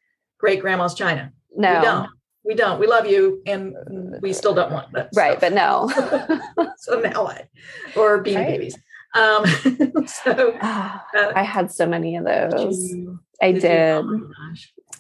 great 0.43 0.61
grandma's 0.61 0.95
china. 0.95 1.33
No, 1.57 1.79
we 1.79 1.85
don't. 1.85 2.11
We 2.45 2.55
don't. 2.55 2.81
We 2.81 2.87
love 2.89 3.07
you, 3.07 3.41
and 3.47 3.75
we 4.21 4.33
still 4.33 4.53
don't 4.53 4.73
want 4.73 4.93
that. 4.93 5.11
Right, 5.15 5.41
but 5.41 5.53
no. 5.53 5.89
so 6.79 7.01
now 7.01 7.25
what? 7.25 7.49
Or 7.97 8.21
being 8.21 8.39
right. 8.39 8.49
babies. 8.49 8.77
Um, 9.15 9.47
so 10.07 10.59
uh, 10.61 10.99
I 11.15 11.43
had 11.43 11.71
so 11.71 11.87
many 11.87 12.17
of 12.17 12.25
those. 12.25 12.91
You, 12.91 13.21
I 13.41 13.53
did. 13.53 13.63
did. 13.63 14.05
Oh 14.05 14.31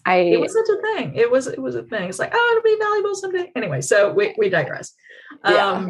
I 0.05 0.17
it 0.17 0.41
was 0.41 0.53
such 0.53 0.69
a 0.69 0.83
thing. 0.83 1.15
It 1.15 1.31
was 1.31 1.47
it 1.47 1.61
was 1.61 1.75
a 1.75 1.83
thing. 1.83 2.09
It's 2.09 2.19
like 2.19 2.33
oh, 2.35 2.49
it'll 2.53 2.77
be 2.77 2.83
valuable 2.83 3.15
someday. 3.15 3.53
Anyway, 3.57 3.81
so 3.81 4.13
we 4.13 4.35
we 4.39 4.49
digress. 4.49 4.95
Yeah. 5.45 5.89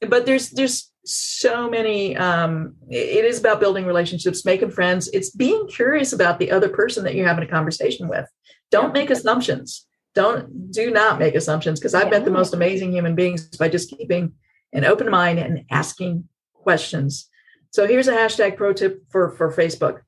But 0.00 0.26
there's 0.26 0.50
there's 0.50 0.92
so 1.04 1.68
many. 1.68 2.16
Um, 2.16 2.74
it 2.88 3.24
is 3.24 3.40
about 3.40 3.60
building 3.60 3.86
relationships, 3.86 4.44
making 4.44 4.70
friends. 4.70 5.08
It's 5.12 5.30
being 5.30 5.66
curious 5.68 6.12
about 6.12 6.38
the 6.38 6.50
other 6.50 6.68
person 6.68 7.04
that 7.04 7.14
you're 7.14 7.26
having 7.26 7.44
a 7.44 7.50
conversation 7.50 8.08
with 8.08 8.26
don't 8.70 8.92
make 8.92 9.10
assumptions 9.10 9.86
don't 10.14 10.72
do 10.72 10.90
not 10.90 11.18
make 11.18 11.34
assumptions 11.34 11.78
because 11.78 11.94
i've 11.94 12.04
yeah. 12.04 12.10
met 12.10 12.24
the 12.24 12.30
most 12.30 12.54
amazing 12.54 12.92
human 12.92 13.14
beings 13.14 13.48
by 13.56 13.68
just 13.68 13.90
keeping 13.90 14.32
an 14.72 14.84
open 14.84 15.10
mind 15.10 15.38
and 15.38 15.64
asking 15.70 16.24
questions 16.54 17.28
so 17.70 17.86
here's 17.86 18.08
a 18.08 18.16
hashtag 18.16 18.56
pro 18.56 18.72
tip 18.72 19.02
for 19.10 19.30
for 19.30 19.52
facebook 19.52 20.00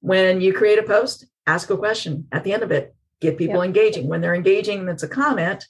when 0.00 0.40
you 0.40 0.52
create 0.52 0.78
a 0.78 0.82
post 0.82 1.26
ask 1.46 1.70
a 1.70 1.76
question 1.76 2.26
at 2.32 2.44
the 2.44 2.52
end 2.52 2.62
of 2.62 2.70
it 2.70 2.94
get 3.20 3.38
people 3.38 3.62
engaging 3.62 4.08
when 4.08 4.20
they're 4.20 4.34
engaging 4.34 4.86
that's 4.86 5.02
a 5.02 5.08
comment 5.08 5.66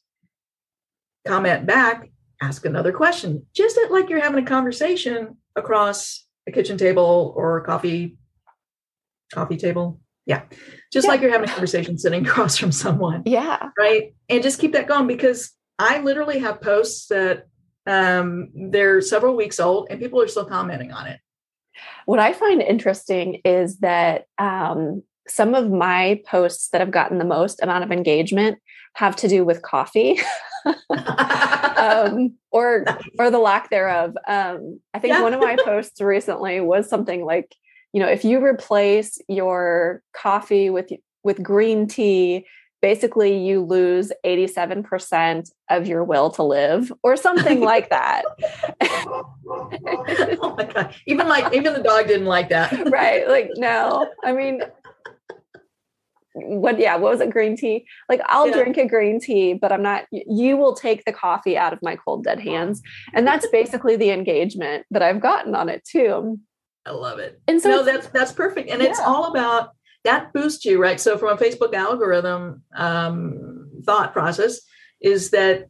comment 1.26 1.66
back 1.66 2.10
ask 2.40 2.64
another 2.64 2.92
question 2.92 3.44
just 3.54 3.78
like 3.90 4.08
you're 4.08 4.20
having 4.20 4.42
a 4.42 4.46
conversation 4.46 5.36
across 5.56 6.26
a 6.48 6.52
kitchen 6.52 6.78
table 6.78 7.34
or 7.36 7.58
a 7.58 7.64
coffee 7.64 8.16
coffee 9.32 9.56
table 9.56 10.00
yeah. 10.26 10.42
Just 10.92 11.06
yeah. 11.06 11.10
like 11.10 11.20
you're 11.22 11.32
having 11.32 11.48
a 11.48 11.52
conversation 11.52 11.98
sitting 11.98 12.24
across 12.26 12.56
from 12.56 12.70
someone. 12.70 13.22
Yeah. 13.26 13.70
Right. 13.76 14.14
And 14.28 14.42
just 14.42 14.60
keep 14.60 14.72
that 14.74 14.86
going 14.86 15.08
because 15.08 15.50
I 15.78 16.00
literally 16.00 16.38
have 16.38 16.60
posts 16.60 17.08
that 17.08 17.46
um, 17.86 18.50
they're 18.54 19.00
several 19.00 19.34
weeks 19.34 19.58
old 19.58 19.88
and 19.90 19.98
people 19.98 20.20
are 20.20 20.28
still 20.28 20.44
commenting 20.44 20.92
on 20.92 21.08
it. 21.08 21.18
What 22.04 22.20
I 22.20 22.32
find 22.32 22.62
interesting 22.62 23.40
is 23.44 23.78
that 23.78 24.26
um, 24.38 25.02
some 25.26 25.54
of 25.54 25.70
my 25.70 26.20
posts 26.26 26.68
that 26.68 26.80
have 26.80 26.90
gotten 26.90 27.18
the 27.18 27.24
most 27.24 27.62
amount 27.62 27.84
of 27.84 27.90
engagement 27.90 28.58
have 28.94 29.16
to 29.16 29.28
do 29.28 29.44
with 29.44 29.62
coffee. 29.62 30.20
um, 31.80 32.34
or 32.50 32.84
or 33.18 33.30
the 33.30 33.38
lack 33.38 33.70
thereof. 33.70 34.16
Um, 34.26 34.80
I 34.94 34.98
think 34.98 35.14
yeah. 35.14 35.22
one 35.22 35.34
of 35.34 35.40
my 35.40 35.56
posts 35.64 36.00
recently 36.00 36.60
was 36.60 36.88
something 36.88 37.24
like 37.24 37.54
you 37.92 38.00
know 38.00 38.08
if 38.08 38.24
you 38.24 38.44
replace 38.44 39.18
your 39.28 40.02
coffee 40.12 40.70
with 40.70 40.90
with 41.22 41.42
green 41.42 41.86
tea 41.86 42.46
basically 42.82 43.36
you 43.36 43.60
lose 43.62 44.10
87% 44.24 45.50
of 45.68 45.86
your 45.86 46.02
will 46.02 46.30
to 46.30 46.42
live 46.42 46.90
or 47.02 47.16
something 47.16 47.60
like 47.72 47.90
that 47.90 48.24
oh 49.50 50.54
my 50.56 50.64
god 50.64 50.94
even 51.06 51.28
like 51.28 51.52
even 51.54 51.74
the 51.74 51.82
dog 51.82 52.06
didn't 52.06 52.26
like 52.26 52.48
that 52.48 52.90
right 52.90 53.28
like 53.28 53.50
no 53.56 54.10
i 54.24 54.32
mean 54.32 54.62
what 56.34 56.78
yeah 56.78 56.96
what 56.96 57.10
was 57.10 57.20
it 57.20 57.30
green 57.30 57.56
tea 57.56 57.84
like 58.08 58.20
i'll 58.26 58.48
yeah. 58.48 58.54
drink 58.54 58.76
a 58.76 58.86
green 58.86 59.20
tea 59.20 59.52
but 59.52 59.72
i'm 59.72 59.82
not 59.82 60.04
you 60.12 60.56
will 60.56 60.74
take 60.74 61.04
the 61.04 61.12
coffee 61.12 61.58
out 61.58 61.72
of 61.72 61.80
my 61.82 61.96
cold 61.96 62.22
dead 62.22 62.38
hands 62.38 62.80
and 63.14 63.26
that's 63.26 63.48
basically 63.48 63.96
the 63.96 64.10
engagement 64.10 64.86
that 64.92 65.02
i've 65.02 65.20
gotten 65.20 65.54
on 65.54 65.68
it 65.68 65.84
too 65.84 66.38
I 66.86 66.92
love 66.92 67.18
it. 67.18 67.40
And 67.46 67.60
so 67.60 67.68
no, 67.68 67.84
that's 67.84 68.08
that's 68.08 68.32
perfect. 68.32 68.70
And 68.70 68.82
yeah. 68.82 68.88
it's 68.88 69.00
all 69.00 69.26
about 69.26 69.70
that 70.04 70.32
boosts 70.32 70.64
you, 70.64 70.80
right? 70.80 70.98
So 70.98 71.18
from 71.18 71.36
a 71.36 71.40
Facebook 71.40 71.74
algorithm 71.74 72.62
um, 72.74 73.70
thought 73.84 74.12
process 74.12 74.60
is 75.00 75.30
that 75.30 75.68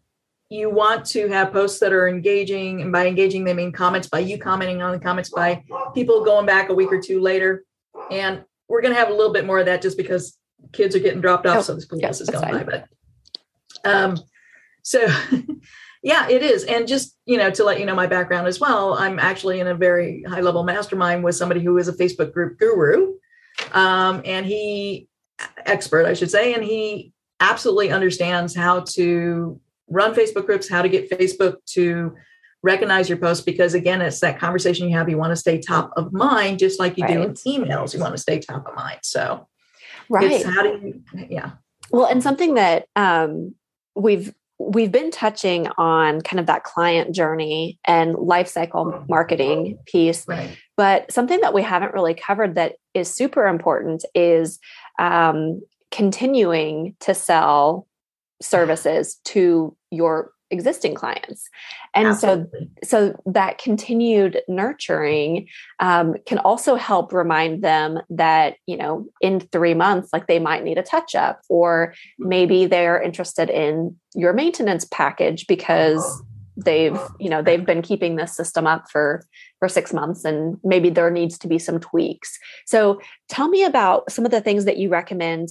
you 0.49 0.70
want 0.70 1.05
to 1.07 1.29
have 1.29 1.53
posts 1.53 1.79
that 1.81 1.92
are 1.92 2.09
engaging, 2.09 2.81
and 2.81 2.92
by 2.92 3.07
engaging 3.07 3.44
they 3.44 3.55
mean 3.55 3.73
comments 3.73 4.09
by 4.09 4.20
you 4.20 4.38
commenting 4.38 4.83
on 4.83 4.92
the 4.92 4.99
comments 4.99 5.31
by 5.31 5.62
people 5.94 6.25
going 6.25 6.46
back 6.46 6.68
a 6.68 6.75
week 6.75 6.92
or 6.92 7.01
two 7.01 7.20
later. 7.20 7.64
And 8.11 8.44
we're 8.68 8.83
going 8.83 8.94
to 8.94 8.99
have 8.99 9.11
a 9.11 9.14
little 9.14 9.33
bit 9.33 9.46
more 9.46 9.59
of 9.59 9.66
that 9.66 9.83
just 9.83 9.96
because 9.96 10.37
kids 10.73 10.94
are 10.94 11.01
getting 11.01 11.20
dropped 11.20 11.46
off, 11.46 11.59
oh, 11.59 11.62
so 11.62 11.75
the 11.75 11.81
school 11.81 11.99
yeah, 11.99 12.09
bus 12.09 12.20
is 12.20 12.31
going 12.31 12.53
by. 12.53 12.64
But 12.64 12.88
um, 13.85 14.18
so 14.83 15.07
Yeah, 16.03 16.29
it 16.29 16.42
is. 16.42 16.64
And 16.64 16.88
just, 16.88 17.16
you 17.27 17.37
know, 17.37 17.51
to 17.51 17.64
let 17.64 17.79
you 17.79 17.85
know 17.85 17.94
my 17.94 18.07
background 18.07 18.46
as 18.46 18.59
well, 18.59 18.94
I'm 18.94 19.18
actually 19.18 19.61
in 19.61 19.66
a 19.66 19.75
very 19.75 20.25
high 20.27 20.40
level 20.40 20.62
mastermind 20.62 21.23
with 21.23 21.37
somebody 21.37 21.62
who 21.62 21.77
is 21.77 21.88
a 21.88 21.92
Facebook 21.92 22.33
group 22.33 22.59
guru. 22.59 23.14
Um, 23.73 24.23
and 24.25 24.46
he, 24.46 25.09
expert, 25.66 26.07
I 26.07 26.14
should 26.14 26.31
say, 26.31 26.55
and 26.55 26.64
he 26.64 27.12
absolutely 27.38 27.90
understands 27.90 28.55
how 28.55 28.81
to 28.81 29.61
run 29.88 30.14
Facebook 30.14 30.46
groups, 30.46 30.70
how 30.70 30.83
to 30.83 30.88
get 30.88 31.11
Facebook 31.11 31.57
to 31.73 32.14
recognize 32.62 33.09
your 33.09 33.16
post 33.16 33.46
because 33.46 33.73
again 33.73 34.03
it's 34.03 34.20
that 34.20 34.38
conversation 34.38 34.87
you 34.87 34.94
have 34.94 35.09
you 35.09 35.16
want 35.16 35.31
to 35.31 35.37
stay 35.37 35.59
top 35.59 35.90
of 35.96 36.12
mind 36.12 36.59
just 36.59 36.79
like 36.79 36.99
you 36.99 37.05
right. 37.05 37.14
do 37.14 37.23
in 37.23 37.33
emails 37.33 37.94
you 37.94 38.01
want 38.01 38.12
to 38.12 38.20
stay 38.20 38.38
top 38.38 38.68
of 38.68 38.75
mind 38.75 38.99
so 39.03 39.49
right 40.11 40.44
how 40.44 40.62
do 40.62 40.81
you 40.83 41.03
yeah 41.29 41.53
well 41.90 42.07
and 42.07 42.23
something 42.23 42.55
that 42.55 42.87
um, 42.96 43.55
we've 43.94 44.35
we've 44.61 44.92
been 44.92 45.11
touching 45.11 45.68
on 45.79 46.20
kind 46.20 46.38
of 46.38 46.46
that 46.46 46.64
client 46.64 47.14
journey 47.14 47.79
and 47.87 48.14
life 48.14 48.46
cycle 48.46 49.05
marketing 49.09 49.79
piece. 49.87 50.29
Right. 50.29 50.57
But 50.77 51.11
something 51.11 51.40
that 51.40 51.55
we 51.55 51.62
haven't 51.62 51.94
really 51.94 52.14
covered 52.14 52.57
that 52.57 52.75
is 52.92 53.12
super 53.12 53.46
important 53.46 54.05
is 54.14 54.59
um, 54.99 55.62
continuing 55.90 56.94
to 57.01 57.14
sell 57.14 57.87
services 58.42 59.16
to 59.25 59.75
your 59.90 60.33
existing 60.51 60.95
clients. 60.95 61.49
And 61.95 62.09
Absolutely. 62.09 62.69
so 62.83 63.13
so 63.13 63.23
that 63.27 63.59
continued 63.59 64.43
nurturing 64.49 65.49
um, 65.79 66.17
can 66.27 66.39
also 66.39 66.75
help 66.75 67.13
remind 67.13 67.63
them 67.63 68.01
that 68.11 68.57
you 68.67 68.77
know 68.77 69.07
in 69.21 69.41
three 69.41 69.75
months 69.75 70.11
like 70.13 70.27
they 70.27 70.39
might 70.39 70.65
need 70.65 70.79
a 70.79 70.83
touch 70.83 71.15
up 71.15 71.43
or 71.49 71.95
maybe 72.19 72.67
they're 72.67 73.01
interested 73.01 73.51
in 73.51 73.97
your 74.15 74.33
maintenance 74.33 74.85
package 74.91 75.47
because 75.47 76.23
they've 76.57 76.99
you 77.19 77.31
know 77.31 77.43
they've 77.43 77.65
been 77.65 77.83
keeping 77.83 78.17
this 78.17 78.37
system 78.37 78.67
up 78.67 78.91
for 78.91 79.25
for 79.59 79.69
six 79.69 79.93
months 79.93 80.25
and 80.25 80.59
maybe 80.65 80.91
there 80.91 81.11
needs 81.11 81.39
to 81.39 81.49
be 81.49 81.59
some 81.59 81.79
tweaks. 81.81 82.39
So 82.67 83.01
tell 83.29 83.49
me 83.49 83.65
about 83.65 84.11
some 84.11 84.25
of 84.25 84.31
the 84.31 84.41
things 84.41 84.65
that 84.65 84.79
you 84.79 84.89
recommend 84.89 85.51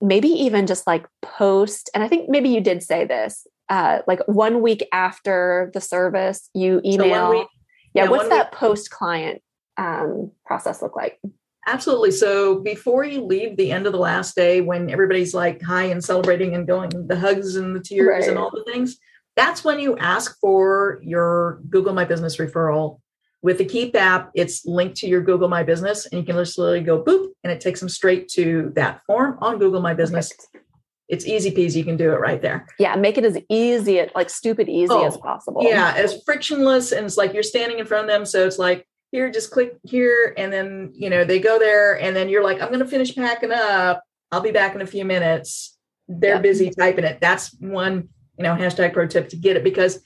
maybe 0.00 0.28
even 0.28 0.66
just 0.66 0.86
like 0.86 1.06
post 1.22 1.88
and 1.94 2.04
i 2.04 2.08
think 2.08 2.28
maybe 2.28 2.50
you 2.50 2.60
did 2.60 2.82
say 2.82 3.06
this 3.06 3.46
uh 3.68 4.00
like 4.06 4.20
one 4.26 4.62
week 4.62 4.86
after 4.92 5.70
the 5.74 5.80
service 5.80 6.50
you 6.54 6.80
email 6.84 7.30
so 7.30 7.30
week, 7.30 7.48
yeah, 7.94 8.04
yeah, 8.04 8.10
what's 8.10 8.28
that 8.28 8.52
post 8.52 8.90
client 8.90 9.42
um 9.76 10.30
process 10.44 10.82
look 10.82 10.96
like 10.96 11.20
absolutely 11.66 12.10
so 12.10 12.60
before 12.60 13.04
you 13.04 13.22
leave 13.22 13.56
the 13.56 13.72
end 13.72 13.86
of 13.86 13.92
the 13.92 13.98
last 13.98 14.34
day 14.34 14.60
when 14.60 14.90
everybody's 14.90 15.34
like 15.34 15.60
high 15.62 15.84
and 15.84 16.04
celebrating 16.04 16.54
and 16.54 16.66
going 16.66 16.90
the 17.08 17.18
hugs 17.18 17.56
and 17.56 17.74
the 17.74 17.80
tears 17.80 18.08
right. 18.08 18.28
and 18.28 18.38
all 18.38 18.50
the 18.50 18.64
things 18.70 18.98
that's 19.34 19.64
when 19.64 19.78
you 19.78 19.96
ask 19.98 20.38
for 20.40 20.98
your 21.02 21.60
google 21.68 21.92
my 21.92 22.04
business 22.04 22.36
referral 22.36 23.00
with 23.46 23.58
the 23.58 23.64
Keap 23.64 23.94
app, 23.94 24.32
it's 24.34 24.66
linked 24.66 24.96
to 24.96 25.06
your 25.06 25.20
Google 25.22 25.48
My 25.48 25.62
Business, 25.62 26.06
and 26.06 26.18
you 26.18 26.26
can 26.26 26.34
literally 26.34 26.80
go 26.80 27.00
boop, 27.00 27.28
and 27.44 27.52
it 27.52 27.60
takes 27.60 27.78
them 27.78 27.88
straight 27.88 28.28
to 28.30 28.72
that 28.74 29.02
form 29.06 29.38
on 29.40 29.60
Google 29.60 29.80
My 29.80 29.94
Business. 29.94 30.32
Perfect. 30.32 30.65
It's 31.08 31.24
easy 31.24 31.52
peasy. 31.52 31.76
You 31.76 31.84
can 31.84 31.96
do 31.96 32.12
it 32.12 32.18
right 32.18 32.42
there. 32.42 32.66
Yeah, 32.78 32.96
make 32.96 33.16
it 33.16 33.24
as 33.24 33.38
easy, 33.48 34.04
like 34.14 34.28
stupid 34.28 34.68
easy 34.68 34.92
oh, 34.92 35.06
as 35.06 35.16
possible. 35.16 35.62
Yeah, 35.62 35.94
as 35.96 36.20
frictionless, 36.24 36.92
and 36.92 37.06
it's 37.06 37.16
like 37.16 37.32
you're 37.32 37.44
standing 37.44 37.78
in 37.78 37.86
front 37.86 38.04
of 38.04 38.08
them, 38.08 38.26
so 38.26 38.44
it's 38.44 38.58
like 38.58 38.86
here, 39.12 39.30
just 39.30 39.52
click 39.52 39.76
here, 39.84 40.34
and 40.36 40.52
then 40.52 40.90
you 40.94 41.08
know 41.08 41.24
they 41.24 41.38
go 41.38 41.58
there, 41.58 42.00
and 42.00 42.16
then 42.16 42.28
you're 42.28 42.42
like, 42.42 42.60
I'm 42.60 42.68
going 42.68 42.80
to 42.80 42.88
finish 42.88 43.14
packing 43.14 43.52
up. 43.52 44.02
I'll 44.32 44.40
be 44.40 44.50
back 44.50 44.74
in 44.74 44.80
a 44.80 44.86
few 44.86 45.04
minutes. 45.04 45.78
They're 46.08 46.34
yep. 46.34 46.42
busy 46.42 46.70
typing 46.70 47.04
it. 47.04 47.20
That's 47.20 47.54
one, 47.60 48.08
you 48.36 48.42
know, 48.42 48.54
hashtag 48.54 48.92
pro 48.92 49.06
tip 49.06 49.28
to 49.28 49.36
get 49.36 49.56
it 49.56 49.62
because 49.62 50.00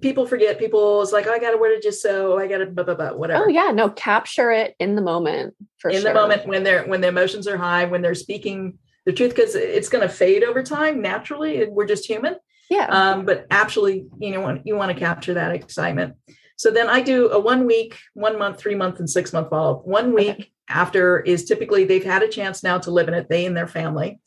people 0.00 0.26
forget 0.26 0.58
people 0.58 1.00
it's 1.00 1.12
like 1.12 1.26
oh, 1.26 1.32
i 1.32 1.38
gotta 1.38 1.56
where 1.56 1.74
to 1.74 1.80
just 1.80 2.02
so 2.02 2.38
i 2.38 2.46
gotta 2.46 2.66
blah, 2.66 2.84
blah, 2.84 2.94
blah, 2.94 3.12
whatever 3.14 3.44
oh 3.44 3.48
yeah 3.48 3.70
no 3.70 3.88
capture 3.88 4.50
it 4.50 4.74
in 4.78 4.94
the 4.94 5.00
moment 5.00 5.54
for 5.78 5.90
in 5.90 6.02
sure. 6.02 6.12
the 6.12 6.14
moment 6.14 6.46
when 6.46 6.64
they're 6.64 6.84
when 6.84 7.00
the 7.00 7.08
emotions 7.08 7.46
are 7.46 7.56
high 7.56 7.84
when 7.84 8.02
they're 8.02 8.14
speaking 8.14 8.78
the 9.06 9.12
truth 9.12 9.34
because 9.34 9.54
it's 9.54 9.88
going 9.88 10.06
to 10.06 10.12
fade 10.12 10.44
over 10.44 10.62
time 10.62 11.00
naturally 11.00 11.66
we're 11.68 11.86
just 11.86 12.06
human. 12.06 12.36
Yeah. 12.68 12.86
Um, 12.86 13.24
but 13.24 13.46
actually 13.50 14.06
you 14.18 14.32
know 14.32 14.60
you 14.64 14.76
want 14.76 14.92
to 14.92 14.98
capture 14.98 15.34
that 15.34 15.52
excitement. 15.52 16.16
So 16.56 16.70
then 16.70 16.88
i 16.88 17.00
do 17.00 17.30
a 17.30 17.38
one 17.38 17.66
week 17.66 17.98
one 18.14 18.38
month 18.38 18.58
three 18.58 18.74
month 18.74 18.98
and 18.98 19.08
six 19.08 19.32
month 19.32 19.48
follow-up. 19.50 19.86
One 19.86 20.14
week 20.14 20.30
okay. 20.30 20.52
after 20.68 21.20
is 21.20 21.44
typically 21.44 21.84
they've 21.84 22.04
had 22.04 22.22
a 22.22 22.28
chance 22.28 22.62
now 22.62 22.78
to 22.78 22.90
live 22.90 23.08
in 23.08 23.14
it 23.14 23.28
they 23.28 23.46
and 23.46 23.56
their 23.56 23.68
family. 23.68 24.20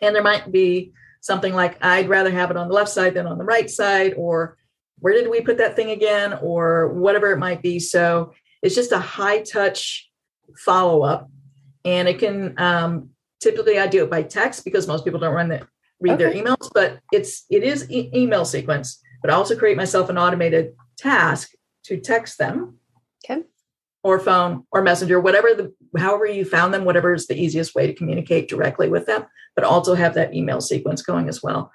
And 0.00 0.14
there 0.14 0.22
might 0.22 0.52
be 0.52 0.92
something 1.20 1.54
like 1.54 1.82
i'd 1.82 2.08
rather 2.08 2.30
have 2.30 2.50
it 2.50 2.56
on 2.56 2.68
the 2.68 2.74
left 2.74 2.90
side 2.90 3.14
than 3.14 3.26
on 3.26 3.38
the 3.38 3.44
right 3.44 3.70
side 3.70 4.12
or 4.18 4.58
where 4.98 5.14
did 5.14 5.30
we 5.30 5.40
put 5.40 5.58
that 5.58 5.76
thing 5.76 5.90
again? 5.90 6.32
or 6.40 6.92
whatever 6.94 7.32
it 7.32 7.38
might 7.38 7.62
be. 7.62 7.78
So 7.78 8.32
it's 8.62 8.74
just 8.74 8.92
a 8.92 8.98
high 8.98 9.42
touch 9.42 10.10
follow 10.56 11.02
up 11.02 11.30
and 11.84 12.08
it 12.08 12.18
can 12.18 12.54
um, 12.58 13.10
typically 13.44 13.78
i 13.78 13.86
do 13.86 14.02
it 14.02 14.10
by 14.10 14.22
text 14.22 14.64
because 14.64 14.88
most 14.88 15.04
people 15.04 15.20
don't 15.20 15.34
run 15.34 15.48
the 15.48 15.66
read 16.00 16.14
okay. 16.14 16.24
their 16.24 16.34
emails 16.34 16.70
but 16.74 16.98
it's 17.12 17.44
it 17.50 17.62
is 17.62 17.88
e- 17.90 18.10
email 18.14 18.44
sequence 18.44 19.00
but 19.22 19.30
i 19.30 19.34
also 19.34 19.56
create 19.56 19.76
myself 19.76 20.08
an 20.08 20.18
automated 20.18 20.72
task 20.96 21.50
to 21.84 22.00
text 22.00 22.38
them 22.38 22.78
okay 23.24 23.42
or 24.02 24.18
phone 24.18 24.64
or 24.72 24.82
messenger 24.82 25.20
whatever 25.20 25.54
the 25.54 25.72
however 25.96 26.26
you 26.26 26.44
found 26.44 26.74
them 26.74 26.84
whatever 26.84 27.14
is 27.14 27.26
the 27.26 27.40
easiest 27.40 27.74
way 27.74 27.86
to 27.86 27.94
communicate 27.94 28.48
directly 28.48 28.88
with 28.88 29.06
them 29.06 29.24
but 29.54 29.64
also 29.64 29.94
have 29.94 30.14
that 30.14 30.34
email 30.34 30.60
sequence 30.60 31.02
going 31.02 31.28
as 31.28 31.42
well 31.42 31.70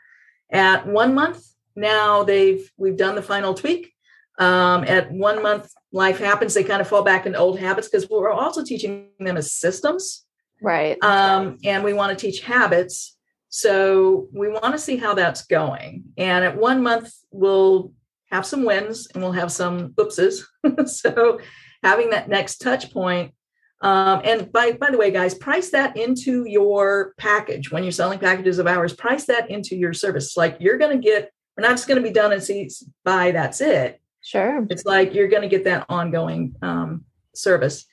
at 0.51 0.85
one 0.85 1.13
month 1.13 1.43
now 1.79 2.23
they've 2.23 2.69
we've 2.77 2.97
done 2.97 3.15
the 3.15 3.21
final 3.21 3.53
tweak. 3.53 3.93
Um, 4.37 4.85
at 4.85 5.11
one 5.11 5.43
month, 5.43 5.69
life 5.91 6.19
happens. 6.19 6.53
They 6.53 6.63
kind 6.63 6.81
of 6.81 6.87
fall 6.87 7.03
back 7.03 7.25
into 7.25 7.37
old 7.37 7.59
habits 7.59 7.89
because 7.89 8.09
we're 8.09 8.31
also 8.31 8.63
teaching 8.63 9.09
them 9.19 9.35
as 9.35 9.53
systems, 9.53 10.25
right? 10.61 10.97
Um, 11.03 11.57
and 11.63 11.83
we 11.83 11.93
want 11.93 12.17
to 12.17 12.25
teach 12.25 12.41
habits. 12.41 13.17
So 13.49 14.27
we 14.31 14.49
want 14.49 14.73
to 14.73 14.77
see 14.77 14.97
how 14.97 15.13
that's 15.15 15.45
going. 15.45 16.05
And 16.17 16.45
at 16.45 16.57
one 16.57 16.83
month, 16.83 17.11
we'll 17.31 17.93
have 18.31 18.45
some 18.45 18.63
wins 18.63 19.07
and 19.13 19.23
we'll 19.23 19.31
have 19.31 19.51
some 19.51 19.89
oopses. 19.93 20.43
so 20.87 21.39
having 21.83 22.11
that 22.11 22.29
next 22.29 22.57
touch 22.57 22.91
point 22.91 23.33
um, 23.81 24.21
and 24.25 24.51
by 24.51 24.73
by 24.73 24.91
the 24.91 24.97
way, 24.97 25.11
guys, 25.11 25.33
price 25.33 25.71
that 25.71 25.95
into 25.95 26.45
your 26.45 27.13
package 27.17 27.71
when 27.71 27.83
you're 27.83 27.91
selling 27.91 28.19
packages 28.19 28.59
of 28.59 28.67
ours. 28.67 28.93
Price 28.93 29.25
that 29.25 29.49
into 29.49 29.75
your 29.75 29.93
service. 29.93 30.35
Like 30.35 30.57
you're 30.59 30.77
going 30.77 30.99
to 30.99 31.03
get 31.03 31.31
we're 31.55 31.67
not 31.67 31.71
just 31.71 31.87
going 31.87 32.01
to 32.01 32.07
be 32.07 32.13
done 32.13 32.33
and 32.33 32.43
see 32.43 32.69
by 33.05 33.31
that's 33.31 33.61
it. 33.61 34.01
Sure. 34.21 34.65
It's 34.69 34.85
like 34.85 35.13
you're 35.13 35.29
going 35.29 35.43
to 35.43 35.47
get 35.47 35.63
that 35.63 35.85
ongoing 35.87 36.55
um, 36.61 37.05
service. 37.33 37.85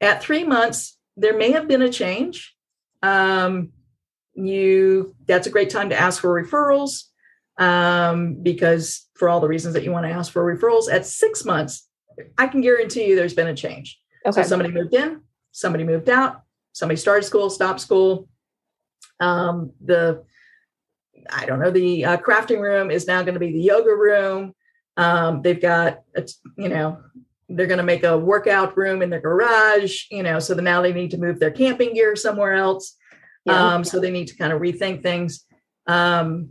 At 0.00 0.22
three 0.22 0.44
months, 0.44 0.98
there 1.20 1.36
may 1.36 1.52
have 1.52 1.68
been 1.68 1.82
a 1.82 1.90
change. 1.90 2.56
Um, 3.02 3.70
you 4.34 5.14
that's 5.26 5.46
a 5.46 5.50
great 5.50 5.70
time 5.70 5.90
to 5.90 6.00
ask 6.00 6.20
for 6.20 6.42
referrals 6.42 7.04
um, 7.58 8.42
because 8.42 9.08
for 9.14 9.28
all 9.28 9.40
the 9.40 9.48
reasons 9.48 9.74
that 9.74 9.84
you 9.84 9.92
want 9.92 10.06
to 10.06 10.12
ask 10.12 10.32
for 10.32 10.42
referrals. 10.44 10.90
At 10.90 11.06
six 11.06 11.44
months, 11.44 11.88
I 12.38 12.46
can 12.46 12.60
guarantee 12.60 13.06
you 13.06 13.16
there's 13.16 13.34
been 13.34 13.48
a 13.48 13.54
change. 13.54 14.00
Okay. 14.24 14.42
So 14.42 14.48
somebody 14.48 14.70
moved 14.72 14.94
in, 14.94 15.20
somebody 15.52 15.84
moved 15.84 16.08
out, 16.08 16.42
somebody 16.72 16.96
started 16.96 17.24
school, 17.24 17.50
stopped 17.50 17.80
school. 17.80 18.28
Um, 19.18 19.72
the 19.84 20.24
I 21.30 21.44
don't 21.44 21.60
know, 21.60 21.70
the 21.70 22.04
uh, 22.04 22.16
crafting 22.16 22.60
room 22.60 22.90
is 22.90 23.06
now 23.06 23.22
going 23.22 23.34
to 23.34 23.40
be 23.40 23.52
the 23.52 23.60
yoga 23.60 23.94
room. 23.94 24.54
Um, 24.96 25.42
they've 25.42 25.60
got, 25.60 26.00
a, 26.16 26.26
you 26.56 26.68
know, 26.68 26.98
they're 27.50 27.66
going 27.66 27.78
to 27.78 27.84
make 27.84 28.04
a 28.04 28.16
workout 28.16 28.76
room 28.76 29.02
in 29.02 29.10
their 29.10 29.20
garage, 29.20 30.04
you 30.10 30.22
know, 30.22 30.38
so 30.38 30.54
now 30.54 30.80
they 30.80 30.92
need 30.92 31.10
to 31.10 31.18
move 31.18 31.40
their 31.40 31.50
camping 31.50 31.94
gear 31.94 32.14
somewhere 32.14 32.54
else. 32.54 32.96
Yeah. 33.44 33.74
Um, 33.74 33.84
so 33.84 33.98
they 33.98 34.10
need 34.10 34.28
to 34.28 34.36
kind 34.36 34.52
of 34.52 34.60
rethink 34.60 35.02
things. 35.02 35.44
Um, 35.86 36.50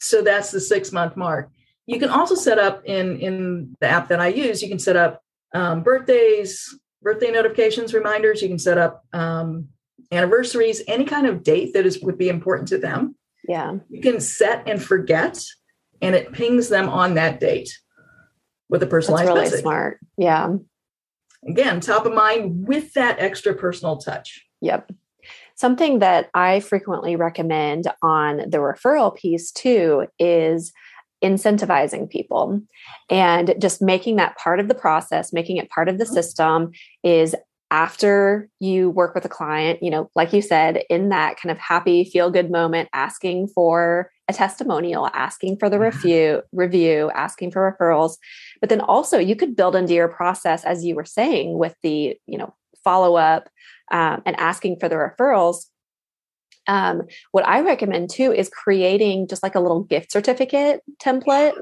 so 0.00 0.22
that's 0.22 0.50
the 0.50 0.60
six 0.60 0.92
month 0.92 1.16
mark. 1.16 1.50
You 1.86 1.98
can 1.98 2.08
also 2.08 2.34
set 2.34 2.58
up 2.58 2.82
in 2.84 3.18
in 3.18 3.76
the 3.80 3.88
app 3.88 4.08
that 4.08 4.20
I 4.20 4.28
use. 4.28 4.62
You 4.62 4.68
can 4.68 4.78
set 4.78 4.96
up 4.96 5.22
um, 5.54 5.82
birthdays, 5.82 6.78
birthday 7.02 7.30
notifications, 7.30 7.92
reminders. 7.92 8.40
You 8.40 8.48
can 8.48 8.58
set 8.58 8.78
up 8.78 9.04
um, 9.12 9.68
anniversaries, 10.12 10.82
any 10.86 11.04
kind 11.04 11.26
of 11.26 11.42
date 11.42 11.74
that 11.74 11.86
is 11.86 12.00
would 12.00 12.18
be 12.18 12.28
important 12.28 12.68
to 12.68 12.78
them. 12.78 13.16
Yeah. 13.48 13.78
You 13.88 14.00
can 14.00 14.20
set 14.20 14.68
and 14.68 14.82
forget, 14.82 15.42
and 16.00 16.14
it 16.14 16.32
pings 16.32 16.68
them 16.68 16.88
on 16.88 17.14
that 17.14 17.40
date 17.40 17.70
with 18.68 18.82
a 18.82 18.86
personalized 18.86 19.28
That's 19.28 19.34
really 19.34 19.44
message. 19.46 19.60
smart. 19.60 20.00
Yeah. 20.16 20.54
Again, 21.48 21.80
top 21.80 22.06
of 22.06 22.14
mind 22.14 22.66
with 22.66 22.92
that 22.94 23.18
extra 23.20 23.54
personal 23.54 23.96
touch. 23.98 24.44
Yep. 24.60 24.90
Something 25.54 26.00
that 26.00 26.30
I 26.34 26.60
frequently 26.60 27.16
recommend 27.16 27.86
on 28.02 28.38
the 28.38 28.58
referral 28.58 29.14
piece 29.14 29.50
too 29.50 30.06
is 30.18 30.72
incentivizing 31.22 32.08
people 32.08 32.60
and 33.10 33.54
just 33.58 33.82
making 33.82 34.16
that 34.16 34.36
part 34.36 34.60
of 34.60 34.68
the 34.68 34.74
process, 34.74 35.32
making 35.32 35.56
it 35.56 35.68
part 35.68 35.88
of 35.88 35.98
the 35.98 36.04
mm-hmm. 36.04 36.14
system 36.14 36.70
is 37.02 37.34
after 37.70 38.48
you 38.60 38.88
work 38.90 39.14
with 39.14 39.24
a 39.24 39.28
client, 39.28 39.82
you 39.82 39.90
know, 39.90 40.10
like 40.14 40.32
you 40.32 40.40
said, 40.40 40.84
in 40.88 41.10
that 41.10 41.38
kind 41.40 41.50
of 41.50 41.58
happy, 41.58 42.04
feel 42.04 42.30
good 42.30 42.50
moment, 42.50 42.88
asking 42.92 43.48
for 43.48 44.10
a 44.28 44.32
testimonial, 44.32 45.08
asking 45.14 45.56
for 45.56 45.70
the 45.70 45.78
review, 45.78 46.42
review, 46.52 47.10
asking 47.14 47.50
for 47.50 47.76
referrals. 47.78 48.16
But 48.60 48.68
then 48.68 48.80
also 48.80 49.18
you 49.18 49.34
could 49.34 49.56
build 49.56 49.74
into 49.74 49.94
your 49.94 50.08
process, 50.08 50.64
as 50.64 50.84
you 50.84 50.94
were 50.94 51.04
saying, 51.04 51.58
with 51.58 51.74
the, 51.82 52.16
you 52.26 52.38
know, 52.38 52.54
follow 52.84 53.16
up 53.16 53.48
um, 53.90 54.22
and 54.26 54.36
asking 54.36 54.78
for 54.78 54.88
the 54.88 54.96
referrals. 54.96 55.64
Um, 56.66 57.04
what 57.32 57.46
I 57.46 57.60
recommend 57.60 58.10
too 58.10 58.30
is 58.32 58.50
creating 58.50 59.28
just 59.28 59.42
like 59.42 59.54
a 59.54 59.60
little 59.60 59.84
gift 59.84 60.12
certificate 60.12 60.82
template 61.02 61.54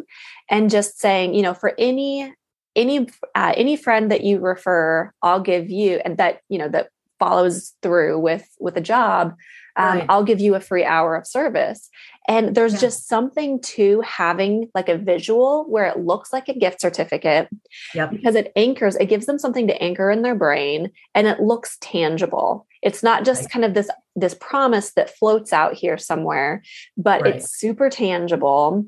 and 0.51 0.69
just 0.69 0.99
saying, 0.99 1.35
you 1.35 1.43
know, 1.43 1.55
for 1.55 1.73
any 1.79 2.35
any 2.75 3.09
uh, 3.35 3.55
any 3.57 3.75
friend 3.75 4.11
that 4.11 4.23
you 4.23 4.39
refer 4.39 5.11
i'll 5.23 5.41
give 5.41 5.71
you 5.71 6.01
and 6.05 6.19
that 6.19 6.41
you 6.51 6.59
know 6.59 6.69
that 6.69 6.91
follows 7.19 7.73
through 7.83 8.19
with 8.19 8.47
with 8.61 8.77
a 8.77 8.81
job 8.83 9.35
um, 9.77 9.99
right. 9.99 10.07
I'll 10.09 10.25
give 10.25 10.41
you 10.41 10.55
a 10.55 10.61
free 10.61 10.85
hour 10.85 11.15
of 11.15 11.27
service. 11.27 11.91
And 12.29 12.55
there's 12.55 12.75
yeah. 12.75 12.81
just 12.81 13.09
something 13.09 13.61
to 13.63 14.01
having 14.01 14.69
like 14.75 14.89
a 14.89 14.99
visual 14.99 15.65
where 15.69 15.87
it 15.87 15.99
looks 15.99 16.33
like 16.33 16.49
a 16.49 16.59
gift 16.59 16.81
certificate 16.81 17.49
yep. 17.95 18.11
because 18.11 18.35
it 18.35 18.53
anchors, 18.57 18.97
it 18.97 19.07
gives 19.07 19.27
them 19.27 19.39
something 19.39 19.67
to 19.69 19.83
anchor 19.83 20.11
in 20.11 20.23
their 20.23 20.35
brain 20.35 20.91
and 21.15 21.27
it 21.27 21.41
looks 21.41 21.77
tangible. 21.81 22.67
It's 22.83 23.03
not 23.03 23.25
just 23.25 23.43
right. 23.43 23.51
kind 23.51 23.65
of 23.65 23.75
this 23.75 23.91
this 24.17 24.35
promise 24.35 24.93
that 24.95 25.15
floats 25.17 25.53
out 25.53 25.75
here 25.75 25.99
somewhere, 25.99 26.63
but 26.97 27.23
right. 27.23 27.37
it's 27.37 27.57
super 27.57 27.91
tangible 27.91 28.87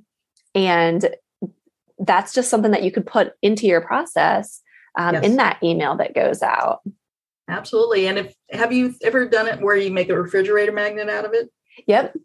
and 0.55 1.15
that's 1.99 2.33
just 2.33 2.49
something 2.49 2.71
that 2.71 2.83
you 2.83 2.91
could 2.91 3.07
put 3.07 3.33
into 3.43 3.67
your 3.67 3.81
process 3.81 4.63
um, 4.97 5.15
yes. 5.15 5.25
in 5.25 5.37
that 5.37 5.59
email 5.63 5.97
that 5.97 6.15
goes 6.15 6.43
out. 6.43 6.81
Absolutely. 7.49 8.07
And 8.07 8.19
if 8.19 8.35
have 8.51 8.73
you 8.73 8.95
ever 9.03 9.27
done 9.27 9.47
it 9.47 9.61
where 9.61 9.77
you 9.77 9.91
make 9.91 10.11
a 10.11 10.21
refrigerator 10.21 10.73
magnet 10.73 11.09
out 11.09 11.25
of 11.25 11.33
it? 11.33 11.51
Yep. 11.87 12.17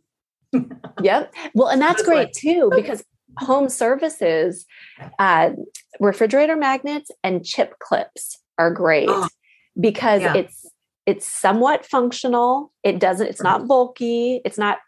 yep. 1.01 1.33
Well, 1.53 1.69
and 1.69 1.81
that's, 1.81 1.97
that's 1.97 2.07
great 2.07 2.27
like, 2.27 2.31
too 2.33 2.71
because 2.75 3.03
home 3.37 3.69
services, 3.69 4.65
uh, 5.19 5.51
refrigerator 5.99 6.55
magnets 6.55 7.09
and 7.23 7.45
chip 7.45 7.79
clips 7.79 8.39
are 8.57 8.71
great 8.71 9.09
oh, 9.09 9.27
because 9.79 10.21
yeah. 10.21 10.35
it's 10.35 10.69
it's 11.05 11.27
somewhat 11.27 11.85
functional. 11.85 12.71
It 12.83 12.99
doesn't. 12.99 13.27
It's 13.27 13.43
not 13.43 13.67
bulky. 13.67 14.41
It's 14.45 14.57
not 14.57 14.79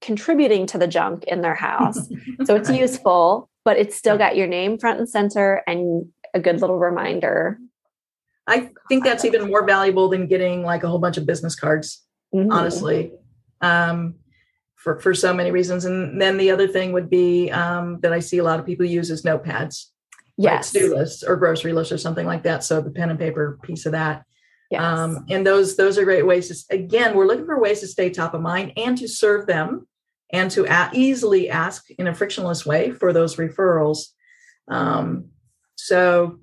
contributing 0.00 0.66
to 0.66 0.78
the 0.78 0.86
junk 0.86 1.24
in 1.24 1.40
their 1.40 1.54
house. 1.54 1.98
so 2.44 2.54
it's 2.54 2.70
useful, 2.70 3.48
but 3.64 3.76
it's 3.76 3.96
still 3.96 4.18
got 4.18 4.36
your 4.36 4.46
name 4.46 4.78
front 4.78 4.98
and 4.98 5.08
center 5.08 5.62
and 5.66 6.06
a 6.34 6.40
good 6.40 6.60
little 6.60 6.78
reminder 6.78 7.58
I 8.46 8.70
think 8.88 9.04
that's 9.04 9.24
even 9.24 9.48
more 9.48 9.64
valuable 9.64 10.08
than 10.08 10.26
getting 10.26 10.62
like 10.62 10.82
a 10.82 10.88
whole 10.88 10.98
bunch 10.98 11.16
of 11.16 11.26
business 11.26 11.54
cards, 11.54 12.02
mm-hmm. 12.34 12.52
honestly, 12.52 13.12
um, 13.60 14.16
for, 14.76 15.00
for 15.00 15.14
so 15.14 15.32
many 15.32 15.50
reasons. 15.50 15.84
And 15.84 16.20
then 16.20 16.36
the 16.36 16.50
other 16.50 16.68
thing 16.68 16.92
would 16.92 17.08
be 17.08 17.50
um, 17.50 18.00
that 18.00 18.12
I 18.12 18.20
see 18.20 18.38
a 18.38 18.44
lot 18.44 18.60
of 18.60 18.66
people 18.66 18.84
use 18.84 19.10
is 19.10 19.22
notepads. 19.22 19.86
Yes. 20.36 20.72
To-do 20.72 20.94
lists 20.94 21.22
or 21.22 21.36
grocery 21.36 21.72
lists 21.72 21.92
or 21.92 21.98
something 21.98 22.26
like 22.26 22.42
that. 22.42 22.64
So 22.64 22.80
the 22.80 22.90
pen 22.90 23.10
and 23.10 23.18
paper 23.18 23.58
piece 23.62 23.86
of 23.86 23.92
that. 23.92 24.24
Yes. 24.70 24.82
Um, 24.82 25.24
and 25.30 25.46
those 25.46 25.76
those 25.76 25.98
are 25.98 26.04
great 26.04 26.26
ways 26.26 26.48
to 26.48 26.74
again 26.74 27.14
we're 27.14 27.26
looking 27.26 27.44
for 27.44 27.60
ways 27.60 27.80
to 27.80 27.86
stay 27.86 28.10
top 28.10 28.34
of 28.34 28.40
mind 28.40 28.72
and 28.76 28.96
to 28.98 29.06
serve 29.06 29.46
them 29.46 29.86
and 30.32 30.50
to 30.52 30.64
a- 30.64 30.90
easily 30.92 31.48
ask 31.50 31.88
in 31.90 32.06
a 32.06 32.14
frictionless 32.14 32.64
way 32.64 32.90
for 32.90 33.12
those 33.12 33.36
referrals 33.36 34.06
um, 34.68 35.26
so 35.76 36.38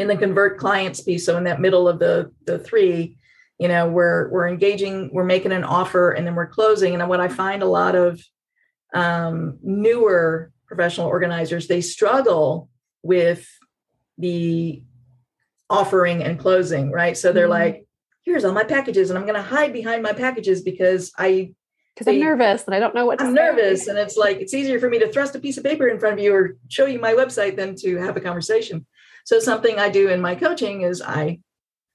in 0.00 0.08
the 0.08 0.16
convert 0.16 0.58
clients 0.58 1.00
piece 1.02 1.26
so 1.26 1.36
in 1.36 1.44
that 1.44 1.60
middle 1.60 1.86
of 1.86 1.98
the 1.98 2.32
the 2.46 2.58
three 2.58 3.16
you 3.58 3.68
know 3.68 3.88
we're 3.88 4.28
we're 4.30 4.48
engaging 4.48 5.10
we're 5.12 5.24
making 5.24 5.52
an 5.52 5.64
offer 5.64 6.10
and 6.12 6.26
then 6.26 6.34
we're 6.34 6.46
closing. 6.46 6.94
And 6.94 7.08
what 7.08 7.20
i 7.20 7.28
find 7.28 7.62
a 7.62 7.66
lot 7.66 7.94
of 7.94 8.22
um, 8.92 9.58
newer 9.62 10.50
professional 10.66 11.06
organizers 11.06 11.68
they 11.68 11.80
struggle 11.80 12.68
with 13.02 13.46
the 14.18 14.82
offering 15.68 16.22
and 16.22 16.38
closing 16.38 16.90
right? 16.90 17.16
So 17.16 17.32
they're 17.32 17.44
mm-hmm. 17.44 17.52
like 17.52 17.86
here's 18.24 18.44
all 18.44 18.52
my 18.52 18.64
packages 18.64 19.10
and 19.10 19.18
i'm 19.18 19.24
going 19.24 19.34
to 19.34 19.42
hide 19.42 19.72
behind 19.72 20.02
my 20.02 20.12
packages 20.12 20.62
because 20.62 21.12
i 21.18 21.52
because 21.94 22.06
i'm 22.06 22.20
nervous 22.20 22.64
and 22.64 22.74
i 22.74 22.78
don't 22.78 22.94
know 22.94 23.06
what 23.06 23.20
i'm 23.20 23.34
nervous 23.34 23.88
and 23.88 23.98
it's 23.98 24.16
like 24.16 24.38
it's 24.40 24.54
easier 24.54 24.78
for 24.78 24.88
me 24.88 24.98
to 24.98 25.10
thrust 25.10 25.34
a 25.34 25.38
piece 25.38 25.56
of 25.56 25.64
paper 25.64 25.88
in 25.88 25.98
front 25.98 26.18
of 26.18 26.24
you 26.24 26.34
or 26.34 26.56
show 26.68 26.86
you 26.86 27.00
my 27.00 27.14
website 27.14 27.56
than 27.56 27.74
to 27.74 27.96
have 27.96 28.16
a 28.16 28.20
conversation 28.20 28.86
so 29.24 29.38
something 29.38 29.78
I 29.78 29.88
do 29.88 30.08
in 30.08 30.20
my 30.20 30.34
coaching 30.34 30.82
is 30.82 31.02
I 31.02 31.40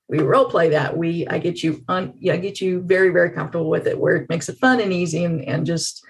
we 0.08 0.20
role 0.20 0.46
play 0.46 0.70
that. 0.70 0.96
We 0.96 1.28
I 1.28 1.40
get 1.40 1.64
you 1.64 1.84
on 1.88 2.14
yeah, 2.20 2.34
I 2.34 2.38
get 2.38 2.62
you 2.62 2.82
very, 2.82 3.10
very 3.10 3.32
comfortable 3.32 3.70
with 3.70 3.88
it 3.88 4.00
where 4.00 4.16
it 4.16 4.30
makes 4.30 4.50
it 4.50 4.58
fun 4.60 4.80
and 4.80 4.94
easy 4.94 5.24
and, 5.24 5.44
and 5.44 5.66
just 5.66 6.06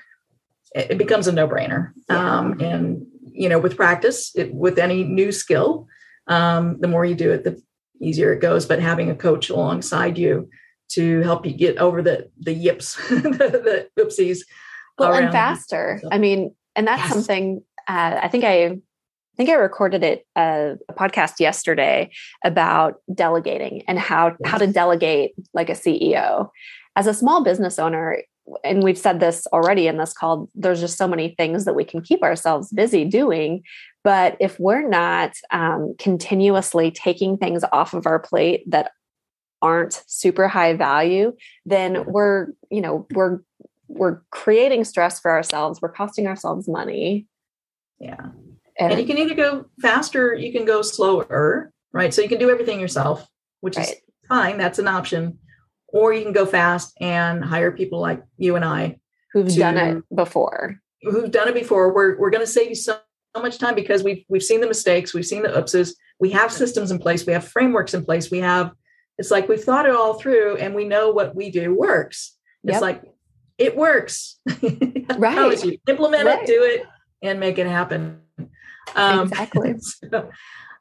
it 0.73 0.97
becomes 0.97 1.27
a 1.27 1.31
no-brainer. 1.31 1.91
Yeah. 2.09 2.37
Um, 2.37 2.59
and 2.59 3.05
you 3.23 3.49
know, 3.49 3.59
with 3.59 3.77
practice, 3.77 4.35
it, 4.35 4.53
with 4.53 4.77
any 4.77 5.03
new 5.03 5.31
skill, 5.31 5.87
um, 6.27 6.79
the 6.79 6.87
more 6.87 7.05
you 7.05 7.15
do 7.15 7.31
it, 7.31 7.43
the 7.43 7.61
easier 8.01 8.33
it 8.33 8.41
goes. 8.41 8.65
But 8.65 8.79
having 8.79 9.09
a 9.09 9.15
coach 9.15 9.49
alongside 9.49 10.17
you 10.17 10.49
to 10.89 11.21
help 11.21 11.45
you 11.45 11.53
get 11.53 11.77
over 11.77 12.01
the 12.01 12.29
the 12.39 12.53
yips, 12.53 12.95
the, 13.09 13.87
the 13.95 14.03
oopsies. 14.03 14.39
Well, 14.97 15.13
and 15.13 15.31
faster. 15.31 16.01
I 16.11 16.17
mean, 16.17 16.55
and 16.75 16.87
that's 16.87 17.03
yes. 17.03 17.13
something 17.13 17.63
uh, 17.87 18.19
I 18.23 18.27
think 18.27 18.43
I 18.43 18.79
I 19.35 19.37
think 19.37 19.49
I 19.49 19.55
recorded 19.55 20.01
it 20.01 20.25
uh, 20.37 20.75
a 20.87 20.93
podcast 20.93 21.41
yesterday 21.41 22.09
about 22.45 23.01
delegating 23.13 23.83
and 23.85 23.99
how 23.99 24.37
how 24.45 24.57
to 24.57 24.65
delegate 24.65 25.33
like 25.53 25.69
a 25.69 25.73
CEO. 25.73 26.49
As 26.95 27.05
a 27.05 27.13
small 27.13 27.43
business 27.43 27.77
owner, 27.77 28.19
and 28.63 28.81
we've 28.81 28.97
said 28.97 29.19
this 29.19 29.45
already 29.47 29.87
in 29.87 29.97
this 29.97 30.13
call, 30.13 30.49
there's 30.55 30.79
just 30.79 30.97
so 30.97 31.05
many 31.05 31.35
things 31.35 31.65
that 31.65 31.75
we 31.75 31.83
can 31.83 32.01
keep 32.01 32.23
ourselves 32.23 32.71
busy 32.71 33.03
doing. 33.03 33.61
But 34.05 34.37
if 34.39 34.57
we're 34.57 34.87
not 34.87 35.33
um, 35.51 35.95
continuously 35.99 36.89
taking 36.89 37.37
things 37.37 37.65
off 37.73 37.93
of 37.93 38.07
our 38.07 38.19
plate 38.19 38.63
that 38.71 38.91
aren't 39.61 40.01
super 40.07 40.47
high 40.47 40.75
value, 40.75 41.35
then 41.65 42.05
we're, 42.05 42.47
you 42.69 42.79
know, 42.79 43.05
we're 43.13 43.41
we're 43.89 44.21
creating 44.31 44.85
stress 44.85 45.19
for 45.19 45.31
ourselves. 45.31 45.81
We're 45.81 45.91
costing 45.91 46.25
ourselves 46.25 46.69
money. 46.69 47.25
Yeah. 47.99 48.27
And, 48.79 48.91
and 48.91 49.01
you 49.01 49.07
can 49.07 49.17
either 49.17 49.35
go 49.35 49.65
faster, 49.81 50.33
you 50.33 50.51
can 50.51 50.65
go 50.65 50.81
slower, 50.81 51.71
right? 51.93 52.13
So 52.13 52.21
you 52.21 52.29
can 52.29 52.39
do 52.39 52.49
everything 52.49 52.79
yourself, 52.79 53.27
which 53.61 53.77
right. 53.77 53.87
is 53.87 53.95
fine. 54.27 54.57
That's 54.57 54.79
an 54.79 54.87
option. 54.87 55.39
Or 55.87 56.13
you 56.13 56.23
can 56.23 56.33
go 56.33 56.45
fast 56.45 56.93
and 56.99 57.43
hire 57.43 57.71
people 57.71 57.99
like 57.99 58.21
you 58.37 58.55
and 58.55 58.65
I 58.65 58.99
who've 59.31 59.47
to, 59.47 59.59
done 59.59 59.77
it 59.77 60.03
before. 60.13 60.79
Who've 61.03 61.31
done 61.31 61.47
it 61.47 61.53
before. 61.53 61.93
We're 61.93 62.17
we're 62.17 62.31
going 62.31 62.45
to 62.45 62.51
save 62.51 62.69
you 62.69 62.75
so, 62.75 62.99
so 63.35 63.41
much 63.41 63.59
time 63.59 63.75
because 63.75 64.03
we've 64.03 64.25
we've 64.27 64.43
seen 64.43 64.59
the 64.59 64.67
mistakes, 64.67 65.13
we've 65.13 65.25
seen 65.25 65.43
the 65.43 65.49
oopses, 65.49 65.93
we 66.19 66.31
have 66.31 66.51
systems 66.51 66.91
in 66.91 66.99
place, 66.99 67.25
we 67.25 67.33
have 67.33 67.47
frameworks 67.47 67.93
in 67.93 68.03
place, 68.03 68.29
we 68.29 68.39
have 68.39 68.71
it's 69.17 69.31
like 69.31 69.47
we've 69.47 69.63
thought 69.63 69.85
it 69.85 69.95
all 69.95 70.15
through 70.15 70.57
and 70.57 70.75
we 70.75 70.85
know 70.85 71.11
what 71.11 71.35
we 71.35 71.49
do 71.49 71.73
works. 71.73 72.35
It's 72.63 72.73
yep. 72.73 72.81
like 72.81 73.03
it 73.57 73.77
works. 73.77 74.39
right. 75.17 75.63
You. 75.63 75.77
Implement 75.87 76.25
right. 76.25 76.43
it, 76.43 76.47
do 76.47 76.63
it, 76.63 76.85
and 77.21 77.39
make 77.39 77.57
it 77.57 77.67
happen. 77.67 78.21
Um, 78.95 79.27
exactly. 79.27 79.75
So, 80.11 80.29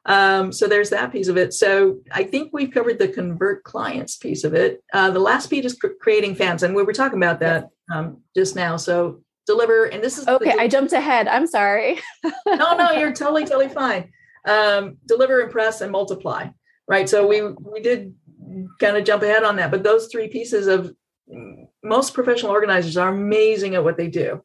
um, 0.07 0.51
so 0.51 0.67
there's 0.67 0.91
that 0.91 1.11
piece 1.11 1.27
of 1.27 1.37
it. 1.37 1.53
So 1.53 1.99
I 2.11 2.23
think 2.23 2.51
we've 2.53 2.71
covered 2.71 2.99
the 2.99 3.07
convert 3.07 3.63
clients 3.63 4.17
piece 4.17 4.43
of 4.43 4.53
it. 4.53 4.83
Uh, 4.93 5.09
the 5.09 5.19
last 5.19 5.49
piece 5.49 5.65
is 5.65 5.73
cr- 5.73 5.87
creating 5.99 6.35
fans, 6.35 6.61
and 6.61 6.75
we 6.75 6.83
were 6.83 6.93
talking 6.93 7.17
about 7.17 7.39
that 7.39 7.69
um, 7.91 8.21
just 8.35 8.55
now. 8.55 8.77
So 8.77 9.23
deliver, 9.47 9.85
and 9.85 10.03
this 10.03 10.19
is 10.19 10.27
okay. 10.27 10.51
The, 10.51 10.61
I 10.61 10.67
jumped 10.67 10.93
ahead. 10.93 11.27
I'm 11.27 11.47
sorry. 11.47 11.99
no, 12.45 12.77
no, 12.77 12.91
you're 12.91 13.13
totally, 13.13 13.45
totally 13.45 13.69
fine. 13.69 14.11
Um, 14.47 14.97
deliver, 15.07 15.41
impress, 15.41 15.81
and 15.81 15.91
multiply. 15.91 16.49
Right. 16.87 17.09
So 17.09 17.25
we 17.25 17.41
we 17.41 17.81
did 17.81 18.13
kind 18.79 18.97
of 18.97 19.05
jump 19.05 19.23
ahead 19.23 19.43
on 19.43 19.55
that, 19.55 19.71
but 19.71 19.81
those 19.81 20.07
three 20.07 20.27
pieces 20.27 20.67
of 20.67 20.93
most 21.83 22.13
professional 22.13 22.51
organizers 22.51 22.97
are 22.97 23.09
amazing 23.09 23.75
at 23.75 23.83
what 23.83 23.97
they 23.97 24.07
do. 24.07 24.43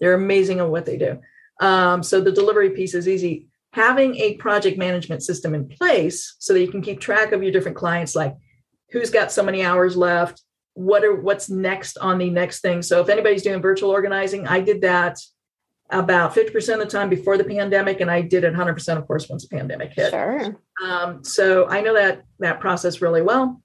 They're 0.00 0.14
amazing 0.14 0.60
at 0.60 0.68
what 0.68 0.86
they 0.86 0.96
do. 0.96 1.20
Um, 1.60 2.02
so 2.02 2.20
the 2.20 2.32
delivery 2.32 2.70
piece 2.70 2.94
is 2.94 3.08
easy. 3.08 3.48
Having 3.72 4.16
a 4.16 4.34
project 4.34 4.78
management 4.78 5.22
system 5.22 5.54
in 5.54 5.68
place 5.68 6.36
so 6.38 6.52
that 6.52 6.60
you 6.60 6.70
can 6.70 6.82
keep 6.82 7.00
track 7.00 7.32
of 7.32 7.42
your 7.42 7.52
different 7.52 7.76
clients, 7.76 8.14
like 8.14 8.36
who's 8.90 9.10
got 9.10 9.32
so 9.32 9.42
many 9.42 9.62
hours 9.62 9.96
left, 9.96 10.42
what 10.74 11.04
are 11.04 11.20
what's 11.20 11.48
next 11.48 11.98
on 11.98 12.18
the 12.18 12.30
next 12.30 12.60
thing. 12.60 12.82
So 12.82 13.00
if 13.00 13.08
anybody's 13.08 13.42
doing 13.42 13.62
virtual 13.62 13.90
organizing, 13.90 14.46
I 14.46 14.60
did 14.60 14.82
that 14.82 15.18
about 15.90 16.34
50% 16.34 16.74
of 16.74 16.80
the 16.80 16.86
time 16.86 17.10
before 17.10 17.36
the 17.36 17.44
pandemic, 17.44 18.00
and 18.00 18.10
I 18.10 18.22
did 18.22 18.44
it 18.44 18.54
100% 18.54 18.96
of 18.96 19.06
course 19.06 19.28
once 19.28 19.46
the 19.46 19.54
pandemic 19.56 19.92
hit. 19.94 20.10
Sure. 20.10 20.56
Um, 20.84 21.22
so 21.22 21.68
I 21.68 21.82
know 21.82 21.94
that 21.94 22.22
that 22.38 22.60
process 22.60 23.02
really 23.02 23.22
well. 23.22 23.62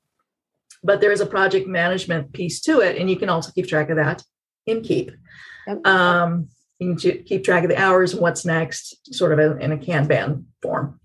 But 0.83 1.01
there 1.01 1.11
is 1.11 1.21
a 1.21 1.25
project 1.25 1.67
management 1.67 2.33
piece 2.33 2.61
to 2.61 2.81
it, 2.81 2.97
and 2.97 3.09
you 3.09 3.15
can 3.15 3.29
also 3.29 3.51
Keap 3.51 3.67
track 3.67 3.89
of 3.89 3.97
that 3.97 4.23
in 4.65 4.81
keep. 4.81 5.11
Um, 5.85 6.49
you 6.79 6.95
can 6.95 7.23
keep 7.23 7.43
track 7.43 7.63
of 7.63 7.69
the 7.69 7.81
hours 7.81 8.13
and 8.13 8.21
what's 8.21 8.45
next, 8.45 9.13
sort 9.13 9.37
of 9.37 9.59
in 9.59 9.71
a 9.71 9.77
Kanban 9.77 10.45
form. 10.61 10.99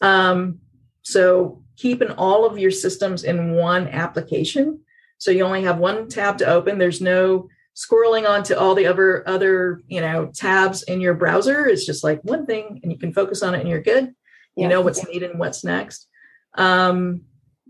Um, 0.00 0.58
so 1.02 1.62
keeping 1.76 2.10
all 2.10 2.44
of 2.44 2.58
your 2.58 2.70
systems 2.70 3.24
in 3.24 3.52
one 3.52 3.88
application. 3.88 4.80
So 5.18 5.30
you 5.30 5.44
only 5.44 5.62
have 5.62 5.78
one 5.78 6.08
tab 6.08 6.38
to 6.38 6.46
open. 6.46 6.78
There's 6.78 7.00
no 7.00 7.48
scrolling 7.76 8.28
onto 8.28 8.54
all 8.54 8.74
the 8.74 8.86
other 8.86 9.26
other 9.28 9.80
you 9.86 10.00
know 10.00 10.30
tabs 10.34 10.82
in 10.82 11.00
your 11.00 11.14
browser. 11.14 11.66
It's 11.66 11.86
just 11.86 12.04
like 12.04 12.20
one 12.22 12.46
thing, 12.46 12.80
and 12.82 12.92
you 12.92 12.98
can 12.98 13.12
focus 13.12 13.42
on 13.42 13.54
it, 13.54 13.60
and 13.60 13.68
you're 13.68 13.82
good. 13.82 14.14
You 14.56 14.68
know 14.68 14.80
what's 14.80 15.06
needed 15.06 15.30
and 15.30 15.38
what's 15.38 15.64
next. 15.64 16.08
Um, 16.54 17.22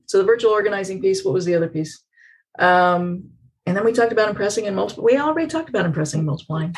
so 0.06 0.18
the 0.18 0.24
virtual 0.24 0.52
organizing 0.52 1.00
piece. 1.00 1.24
What 1.24 1.34
was 1.34 1.44
the 1.44 1.54
other 1.54 1.68
piece? 1.68 2.02
Um, 2.58 3.30
and 3.64 3.76
then 3.76 3.84
we 3.84 3.92
talked 3.92 4.12
about 4.12 4.28
impressing 4.28 4.66
and 4.66 4.74
multiplying. 4.74 5.14
We 5.14 5.20
already 5.20 5.48
talked 5.48 5.68
about 5.68 5.86
impressing 5.86 6.20
and 6.20 6.26
multiplying 6.26 6.74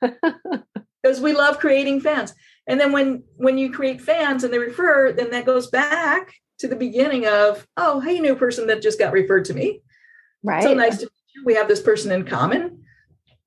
because 0.00 1.20
we 1.20 1.32
love 1.32 1.58
creating 1.58 2.00
fans. 2.00 2.34
And 2.66 2.78
then 2.78 2.92
when 2.92 3.24
when 3.36 3.58
you 3.58 3.72
create 3.72 4.00
fans 4.00 4.44
and 4.44 4.52
they 4.52 4.58
refer, 4.58 5.12
then 5.12 5.30
that 5.30 5.46
goes 5.46 5.68
back 5.68 6.32
to 6.58 6.68
the 6.68 6.76
beginning 6.76 7.26
of, 7.26 7.66
oh, 7.76 8.00
hey, 8.00 8.20
new 8.20 8.36
person 8.36 8.66
that 8.66 8.82
just 8.82 8.98
got 8.98 9.12
referred 9.12 9.46
to 9.46 9.54
me. 9.54 9.80
Right. 10.42 10.62
So 10.62 10.74
nice 10.74 10.98
to 10.98 11.04
meet 11.04 11.12
we 11.44 11.54
have 11.54 11.68
this 11.68 11.80
person 11.80 12.12
in 12.12 12.24
common 12.24 12.82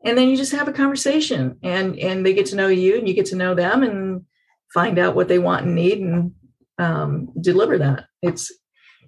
and 0.03 0.17
then 0.17 0.29
you 0.29 0.37
just 0.37 0.51
have 0.51 0.67
a 0.67 0.73
conversation 0.73 1.57
and 1.63 1.97
and 1.99 2.25
they 2.25 2.33
get 2.33 2.45
to 2.47 2.55
know 2.55 2.67
you 2.67 2.97
and 2.97 3.07
you 3.07 3.13
get 3.13 3.25
to 3.27 3.35
know 3.35 3.53
them 3.53 3.83
and 3.83 4.25
find 4.73 4.97
out 4.97 5.15
what 5.15 5.27
they 5.27 5.39
want 5.39 5.65
and 5.65 5.75
need 5.75 5.99
and 5.99 6.31
um, 6.79 7.29
deliver 7.39 7.77
that 7.77 8.05
it's 8.21 8.51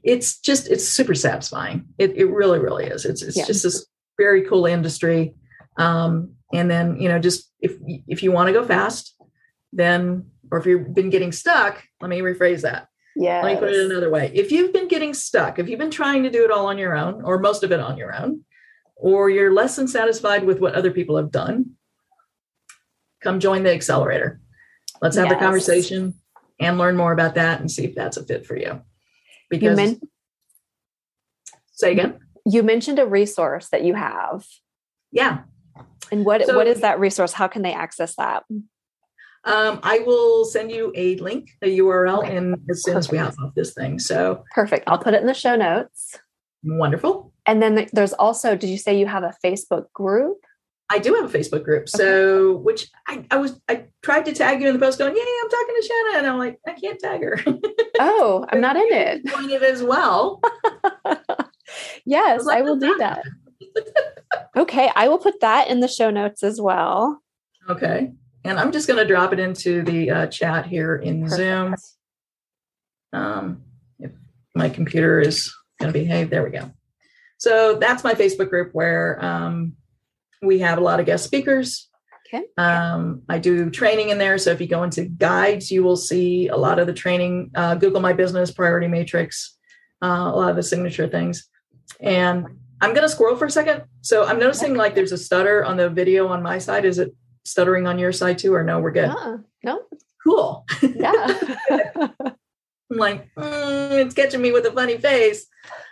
it's 0.04 0.40
just 0.40 0.70
it's 0.70 0.88
super 0.88 1.16
satisfying 1.16 1.86
it, 1.98 2.16
it 2.16 2.26
really 2.26 2.60
really 2.60 2.86
is 2.86 3.06
it's 3.06 3.24
it's 3.24 3.38
yeah. 3.38 3.46
just 3.46 3.64
this 3.64 3.86
very 4.18 4.44
cool 4.44 4.66
industry 4.66 5.34
um, 5.78 6.36
and 6.54 6.70
then 6.70 7.00
you 7.00 7.10
know 7.10 7.20
just 7.20 7.52
if 7.60 7.74
if 8.08 8.24
you 8.24 8.32
want 8.32 8.48
to 8.48 8.54
go 8.54 8.66
fast 8.66 9.16
then 9.74 10.26
or 10.52 10.60
if 10.60 10.66
you've 10.66 10.94
been 10.94 11.10
getting 11.10 11.32
stuck 11.32 11.84
let 12.02 12.10
me 12.10 12.20
rephrase 12.20 12.62
that. 12.62 12.88
Yeah 13.16 13.42
let 13.42 13.54
me 13.54 13.60
put 13.60 13.70
it 13.70 13.92
another 13.92 14.10
way. 14.10 14.32
If 14.34 14.52
you've 14.52 14.74
been 14.74 14.88
getting 14.88 15.14
stuck 15.14 15.60
if 15.60 15.68
you've 15.68 15.80
been 15.80 15.92
trying 15.92 16.24
to 16.24 16.30
do 16.30 16.44
it 16.44 16.52
all 16.52 16.68
on 16.68 16.78
your 16.78 16.96
own 16.96 17.22
or 17.24 17.40
most 17.40 17.64
of 17.64 17.72
it 17.72 17.80
on 17.80 17.98
your 17.98 18.16
own 18.16 18.44
or 18.96 19.30
you're 19.30 19.54
less 19.54 19.76
than 19.76 19.88
satisfied 19.88 20.46
with 20.46 20.60
what 20.60 20.76
other 20.76 20.92
people 20.92 21.18
have 21.18 21.32
done 21.32 21.72
come 23.22 23.40
join 23.40 23.64
the 23.64 23.74
accelerator. 23.74 24.40
Let's 25.02 25.18
have 25.18 25.28
yes. 25.28 25.36
a 25.36 25.40
conversation 25.40 26.14
and 26.60 26.78
learn 26.78 26.96
more 26.96 27.12
about 27.12 27.36
that 27.36 27.60
and 27.60 27.70
see 27.70 27.84
if 27.84 27.96
that's 27.96 28.18
a 28.18 28.26
fit 28.26 28.46
for 28.46 28.56
you. 28.56 28.82
Because 29.50 29.78
you 29.78 29.86
men- 29.86 30.02
say 31.72 31.92
again? 31.92 32.20
You 32.46 32.64
mentioned 32.64 33.00
a 33.00 33.06
resource 33.06 33.70
that 33.70 33.84
you 33.84 33.96
have. 33.96 34.46
Yeah 35.12 35.40
and 36.12 36.26
what 36.26 36.46
so, 36.46 36.56
what 36.56 36.68
is 36.68 36.82
that 36.82 37.00
resource 37.00 37.34
how 37.34 37.48
can 37.48 37.62
they 37.62 37.74
access 37.74 38.16
that 38.16 38.44
um, 39.46 39.80
I 39.84 40.00
will 40.00 40.44
send 40.44 40.72
you 40.72 40.92
a 40.96 41.18
link, 41.18 41.52
a 41.62 41.78
URL, 41.78 42.24
okay. 42.24 42.36
and 42.36 42.56
as 42.68 42.84
soon 42.84 42.96
Perfect. 42.96 43.06
as 43.06 43.12
we 43.12 43.18
have 43.20 43.36
off 43.44 43.54
this 43.56 43.76
thing. 43.76 44.00
So 44.00 44.44
perfect. 44.56 44.86
I'll 44.88 44.98
put 44.98 45.14
it 45.14 45.22
in 45.22 45.28
the 45.28 45.36
show 45.36 45.56
notes. 45.56 46.18
Wonderful. 46.64 47.32
And 47.46 47.62
then 47.62 47.88
there's 47.94 48.14
also, 48.14 48.56
did 48.56 48.72
you 48.72 48.78
say 48.78 48.98
you 48.98 49.06
have 49.06 49.24
a 49.24 49.36
Facebook 49.46 49.92
group? 49.94 50.38
I 50.90 51.00
do 51.00 51.14
have 51.16 51.34
a 51.34 51.38
Facebook 51.38 51.64
group. 51.64 51.84
Okay. 51.84 51.98
So, 51.98 52.58
which 52.58 52.88
I, 53.08 53.26
I 53.32 53.38
was, 53.38 53.60
I 53.70 53.86
tried 54.04 54.26
to 54.26 54.34
tag 54.34 54.62
you 54.62 54.68
in 54.68 54.74
the 54.74 54.80
post 54.80 55.00
going, 55.00 55.16
yeah, 55.16 55.24
I'm 55.44 55.50
talking 55.50 55.76
to 55.80 55.88
Shanna. 55.88 56.18
And 56.18 56.28
I'm 56.28 56.38
like, 56.38 56.60
I 56.68 56.74
can't 56.74 57.00
tag 57.00 57.22
her. 57.22 57.40
Oh, 57.98 58.46
I'm 58.50 58.60
not 58.60 58.76
in 58.76 58.92
it. 58.92 59.26
Join 59.26 59.50
it 59.50 59.64
as 59.64 59.82
well. 59.82 60.42
yes, 62.06 62.42
I, 62.42 62.44
like, 62.44 62.58
I 62.58 62.62
will 62.62 62.76
do 62.76 62.94
that. 62.98 63.24
Okay. 64.56 64.92
I 64.96 65.08
will 65.08 65.18
put 65.18 65.42
that 65.42 65.70
in 65.70 65.80
the 65.80 65.88
show 65.88 66.10
notes 66.10 66.44
as 66.44 66.60
well. 66.62 67.22
Okay. 67.70 68.12
And 68.44 68.60
I'm 68.60 68.72
just 68.72 68.88
going 68.88 69.00
to 69.00 69.08
drop 69.08 69.34
it 69.34 69.40
into 69.40 69.82
the 69.82 70.12
uh, 70.12 70.28
chat 70.28 70.68
here 70.68 70.96
in 70.98 71.24
Perfect. 71.24 71.38
Zoom. 71.38 71.76
Um, 73.12 73.64
if 74.00 74.12
my 74.54 74.70
computer 74.70 75.20
is 75.20 75.52
going 75.80 75.92
to 75.92 76.00
behave, 76.00 76.30
there 76.30 76.44
we 76.44 76.52
go. 76.52 76.72
So 77.38 77.78
that's 77.80 78.04
my 78.04 78.14
Facebook 78.14 78.50
group 78.50 78.70
where 78.74 79.24
um, 79.24 79.74
we 80.42 80.60
have 80.60 80.78
a 80.78 80.82
lot 80.82 81.00
of 81.00 81.06
guest 81.06 81.24
speakers. 81.24 81.90
Okay. 82.28 82.46
Um, 82.58 83.22
I 83.30 83.40
do 83.40 83.70
training 83.70 84.10
in 84.10 84.18
there. 84.18 84.38
So 84.38 84.52
if 84.52 84.60
you 84.62 84.68
go 84.68 84.84
into 84.84 85.06
guides, 85.06 85.72
you 85.72 85.84
will 85.84 85.98
see 85.98 86.48
a 86.48 86.58
lot 86.58 86.80
of 86.80 86.88
the 86.88 86.94
training, 86.94 87.52
uh, 87.56 87.76
Google 87.76 88.02
My 88.02 88.14
Business, 88.14 88.52
Priority 88.52 88.88
Matrix, 88.88 89.58
uh, 90.04 90.32
a 90.34 90.36
lot 90.36 90.50
of 90.50 90.56
the 90.56 90.64
signature 90.64 91.08
things. 91.08 91.48
And 92.00 92.46
I'm 92.86 92.94
going 92.94 93.02
to 93.02 93.10
scroll 93.10 93.36
for 93.36 93.46
a 93.46 93.52
second. 93.52 93.84
So 94.02 94.26
I'm 94.26 94.38
noticing 94.38 94.76
like 94.76 94.94
there's 94.94 95.12
a 95.12 95.18
stutter 95.18 95.66
on 95.66 95.76
the 95.76 95.90
video 95.90 96.28
on 96.28 96.44
my 96.44 96.60
side. 96.60 96.86
Is 96.86 97.00
it 97.00 97.16
stuttering 97.44 97.88
on 97.88 97.98
your 97.98 98.12
side 98.12 98.38
too, 98.38 98.54
or 98.54 98.64
no? 98.64 98.80
We're 98.80 98.92
good. 98.92 99.10
Uh, 99.10 99.38
no. 99.64 99.82
Cool. 100.24 100.68
Yeah. 100.84 101.40
I'm 102.92 102.98
like, 103.00 103.28
mm, 103.34 103.92
it's 104.06 104.14
catching 104.14 104.42
me 104.42 104.52
with 104.52 104.68
a 104.68 104.72
funny 104.72 105.00
face. 105.00 105.48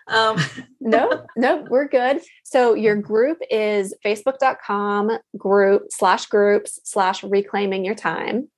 Um. 0.08 0.38
no, 0.80 1.26
no, 1.36 1.66
we're 1.68 1.88
good. 1.88 2.22
So 2.44 2.76
your 2.76 2.96
group 2.96 3.40
is 3.50 3.96
facebook.com 4.06 5.18
group 5.36 5.88
slash 5.90 6.28
groups 6.28 6.80
slash 6.84 7.24
reclaiming 7.24 7.84
your 7.84 7.96
time. 7.96 8.50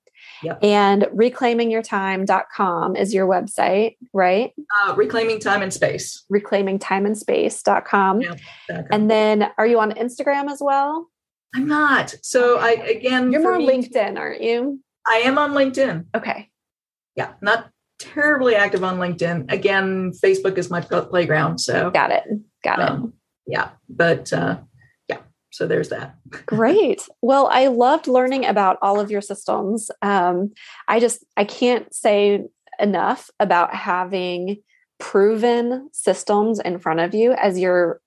Yep. 0.42 0.62
And 0.62 1.02
reclaimingyourtime.com 1.02 2.96
is 2.96 3.14
your 3.14 3.26
website, 3.26 3.96
right? 4.12 4.52
Uh, 4.84 4.94
reclaiming 4.96 5.40
time 5.40 5.62
and 5.62 5.72
space. 5.72 6.24
Reclaimingtimeandspace.com. 6.32 8.20
Yep, 8.20 8.38
and 8.90 9.10
then 9.10 9.50
are 9.58 9.66
you 9.66 9.80
on 9.80 9.92
Instagram 9.92 10.50
as 10.50 10.58
well? 10.60 11.08
I'm 11.54 11.66
not. 11.66 12.14
So 12.22 12.58
I 12.58 12.72
again 12.72 13.32
You're 13.32 13.42
more 13.42 13.58
LinkedIn, 13.58 14.18
aren't 14.18 14.42
you? 14.42 14.80
I 15.06 15.18
am 15.18 15.38
on 15.38 15.52
LinkedIn. 15.52 16.06
Okay. 16.14 16.50
Yeah, 17.14 17.32
not 17.40 17.70
terribly 17.98 18.54
active 18.54 18.84
on 18.84 18.98
LinkedIn. 18.98 19.50
Again, 19.50 20.12
Facebook 20.12 20.58
is 20.58 20.70
my 20.70 20.80
playground. 20.80 21.58
So 21.58 21.90
got 21.90 22.10
it. 22.10 22.24
Got 22.62 22.80
um, 22.80 23.04
it. 23.46 23.52
Yeah. 23.52 23.70
But 23.88 24.32
uh, 24.32 24.58
so 25.56 25.66
there's 25.66 25.88
that. 25.88 26.16
Great. 26.44 27.08
Well, 27.22 27.48
I 27.50 27.68
loved 27.68 28.08
learning 28.08 28.44
about 28.44 28.76
all 28.82 29.00
of 29.00 29.10
your 29.10 29.22
systems. 29.22 29.90
Um, 30.02 30.52
I 30.86 31.00
just, 31.00 31.24
I 31.38 31.44
can't 31.44 31.94
say 31.94 32.44
enough 32.78 33.30
about 33.40 33.74
having 33.74 34.58
proven 34.98 35.88
systems 35.94 36.60
in 36.60 36.78
front 36.78 37.00
of 37.00 37.14
you 37.14 37.32
as 37.32 37.58
you're 37.58 38.02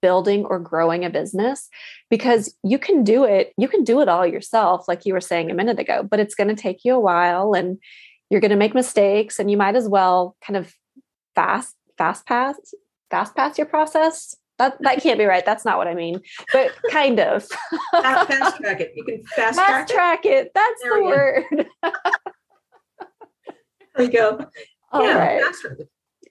building 0.00 0.44
or 0.44 0.60
growing 0.60 1.04
a 1.04 1.10
business 1.10 1.68
because 2.08 2.54
you 2.64 2.78
can 2.78 3.04
do 3.04 3.22
it 3.24 3.52
you 3.56 3.68
can 3.68 3.84
do 3.84 4.00
it 4.00 4.08
all 4.08 4.26
yourself 4.26 4.88
like 4.88 5.06
you 5.06 5.12
were 5.12 5.20
saying 5.20 5.52
a 5.52 5.54
minute 5.54 5.78
ago 5.78 6.02
but 6.02 6.18
it's 6.18 6.34
going 6.34 6.48
to 6.48 6.60
take 6.60 6.84
you 6.84 6.94
a 6.94 7.00
while 7.00 7.52
and 7.52 7.78
you're 8.28 8.40
going 8.40 8.50
to 8.50 8.56
make 8.56 8.74
mistakes 8.74 9.38
and 9.38 9.52
you 9.52 9.56
might 9.56 9.76
as 9.76 9.88
well 9.88 10.36
kind 10.44 10.56
of 10.56 10.74
fast 11.36 11.76
fast 11.96 12.26
pass 12.26 12.56
fast 13.08 13.36
pass 13.36 13.56
your 13.56 13.68
process 13.68 14.34
that 14.58 14.76
that 14.80 15.02
can't 15.02 15.18
be 15.18 15.24
right 15.24 15.44
that's 15.44 15.64
not 15.64 15.78
what 15.78 15.88
i 15.88 15.94
mean 15.94 16.20
but 16.52 16.72
kind 16.90 17.18
of 17.20 17.46
fast, 17.92 18.28
fast 18.30 18.56
track 18.58 18.80
it 18.80 18.92
you 18.94 19.04
can 19.04 19.22
fast, 19.24 19.58
fast 19.58 19.90
track, 19.92 20.22
track 20.22 20.26
it. 20.26 20.46
it. 20.46 20.52
that's 20.54 20.82
there 20.82 20.96
the 20.96 21.04
word 21.04 21.66
there 23.96 24.06
you 24.06 24.12
go 24.12 24.46
All 24.92 25.02
yeah, 25.06 25.16
right. 25.16 25.54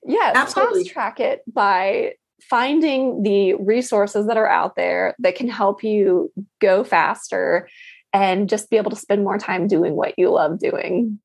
yeah 0.05 0.33
Absolutely. 0.35 0.83
fast 0.83 0.93
track 0.93 1.19
it 1.19 1.41
by 1.51 2.13
finding 2.43 3.23
the 3.23 3.55
resources 3.55 4.27
that 4.27 4.37
are 4.37 4.47
out 4.47 4.75
there 4.75 5.15
that 5.19 5.35
can 5.35 5.47
help 5.47 5.83
you 5.83 6.31
go 6.59 6.83
faster 6.83 7.67
and 8.13 8.47
just 8.49 8.69
be 8.69 8.77
able 8.77 8.91
to 8.91 8.95
spend 8.95 9.23
more 9.23 9.39
time 9.39 9.67
doing 9.67 9.95
what 9.95 10.13
you 10.17 10.29
love 10.29 10.59
doing 10.59 11.19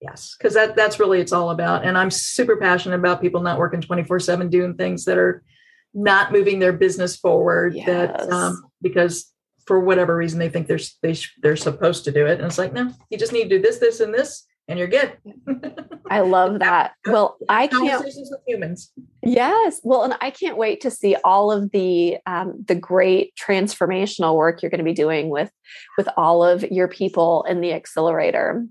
Yes, 0.00 0.34
because 0.38 0.54
that 0.54 0.76
that's 0.76 0.98
really 0.98 1.20
it's 1.20 1.32
all 1.32 1.50
about. 1.50 1.84
And 1.84 1.98
I'm 1.98 2.10
super 2.10 2.56
passionate 2.56 2.94
about 2.94 3.20
people 3.20 3.42
not 3.42 3.58
working 3.58 3.82
24 3.82 4.20
seven 4.20 4.48
doing 4.48 4.74
things 4.74 5.04
that 5.04 5.18
are 5.18 5.42
not 5.94 6.32
moving 6.32 6.58
their 6.58 6.72
business 6.72 7.16
forward. 7.16 7.74
Yes. 7.74 7.86
That 7.86 8.32
um, 8.32 8.62
because 8.82 9.32
for 9.66 9.80
whatever 9.80 10.16
reason 10.16 10.38
they 10.38 10.48
think 10.48 10.66
they're 10.66 10.78
they 11.02 11.14
sh- 11.14 11.34
they're 11.42 11.56
supposed 11.56 12.04
to 12.04 12.12
do 12.12 12.26
it, 12.26 12.38
and 12.38 12.46
it's 12.46 12.58
like 12.58 12.72
no, 12.72 12.92
you 13.10 13.18
just 13.18 13.32
need 13.32 13.44
to 13.44 13.56
do 13.56 13.62
this, 13.62 13.78
this, 13.78 14.00
and 14.00 14.12
this, 14.12 14.46
and 14.68 14.78
you're 14.78 14.88
good. 14.88 15.16
I 16.08 16.20
love 16.20 16.58
that. 16.60 16.92
Well, 17.06 17.36
I 17.48 17.66
can't. 17.66 18.04
with 18.04 18.14
humans. 18.46 18.92
Yes, 19.22 19.80
well, 19.82 20.02
and 20.02 20.14
I 20.20 20.30
can't 20.30 20.56
wait 20.56 20.80
to 20.82 20.90
see 20.90 21.16
all 21.24 21.52
of 21.52 21.70
the 21.72 22.18
um, 22.26 22.64
the 22.66 22.74
great 22.74 23.34
transformational 23.36 24.36
work 24.36 24.62
you're 24.62 24.70
going 24.70 24.78
to 24.78 24.84
be 24.84 24.92
doing 24.92 25.28
with 25.28 25.50
with 25.98 26.08
all 26.16 26.44
of 26.44 26.62
your 26.64 26.88
people 26.88 27.44
in 27.48 27.60
the 27.60 27.72
accelerator. 27.72 28.66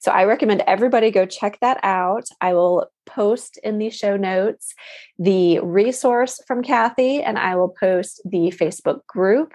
So 0.00 0.12
I 0.12 0.24
recommend 0.24 0.62
everybody 0.66 1.10
go 1.10 1.24
check 1.24 1.58
that 1.60 1.80
out. 1.82 2.24
I 2.40 2.52
will 2.52 2.90
post 3.06 3.58
in 3.62 3.78
the 3.78 3.90
show 3.90 4.16
notes 4.16 4.74
the 5.18 5.60
resource 5.60 6.40
from 6.46 6.62
Kathy, 6.62 7.22
and 7.22 7.38
I 7.38 7.56
will 7.56 7.68
post 7.68 8.20
the 8.24 8.50
Facebook 8.50 9.06
group, 9.06 9.52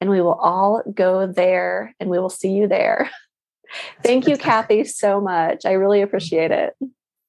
and 0.00 0.10
we 0.10 0.20
will 0.20 0.34
all 0.34 0.82
go 0.94 1.26
there 1.26 1.94
and 2.00 2.10
we 2.10 2.18
will 2.18 2.30
see 2.30 2.52
you 2.52 2.68
there. 2.68 3.10
Thank 4.02 4.26
you, 4.26 4.36
Kathy, 4.36 4.84
so 4.84 5.20
much. 5.20 5.64
I 5.64 5.72
really 5.72 6.02
appreciate 6.02 6.50
it. 6.50 6.74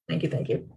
Thank 0.08 0.22
you. 0.22 0.28
Thank 0.28 0.48
you. 0.48 0.68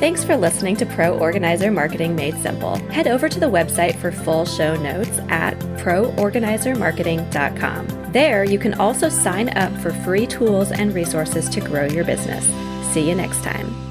Thanks 0.00 0.24
for 0.24 0.36
listening 0.36 0.74
to 0.76 0.86
Pro 0.86 1.18
Organizer 1.18 1.70
Marketing 1.70 2.16
Made 2.16 2.34
Simple. 2.38 2.76
Head 2.88 3.06
over 3.06 3.28
to 3.28 3.38
the 3.38 3.50
website 3.50 3.96
for 3.96 4.10
full 4.10 4.46
show 4.46 4.74
notes 4.76 5.18
at 5.28 5.58
proorganizermarketing.com. 5.76 8.12
There, 8.12 8.44
you 8.44 8.58
can 8.58 8.72
also 8.74 9.10
sign 9.10 9.50
up 9.50 9.70
for 9.80 9.92
free 9.92 10.26
tools 10.26 10.72
and 10.72 10.94
resources 10.94 11.50
to 11.50 11.60
grow 11.60 11.84
your 11.84 12.04
business. 12.04 12.46
See 12.94 13.06
you 13.06 13.14
next 13.14 13.44
time. 13.44 13.89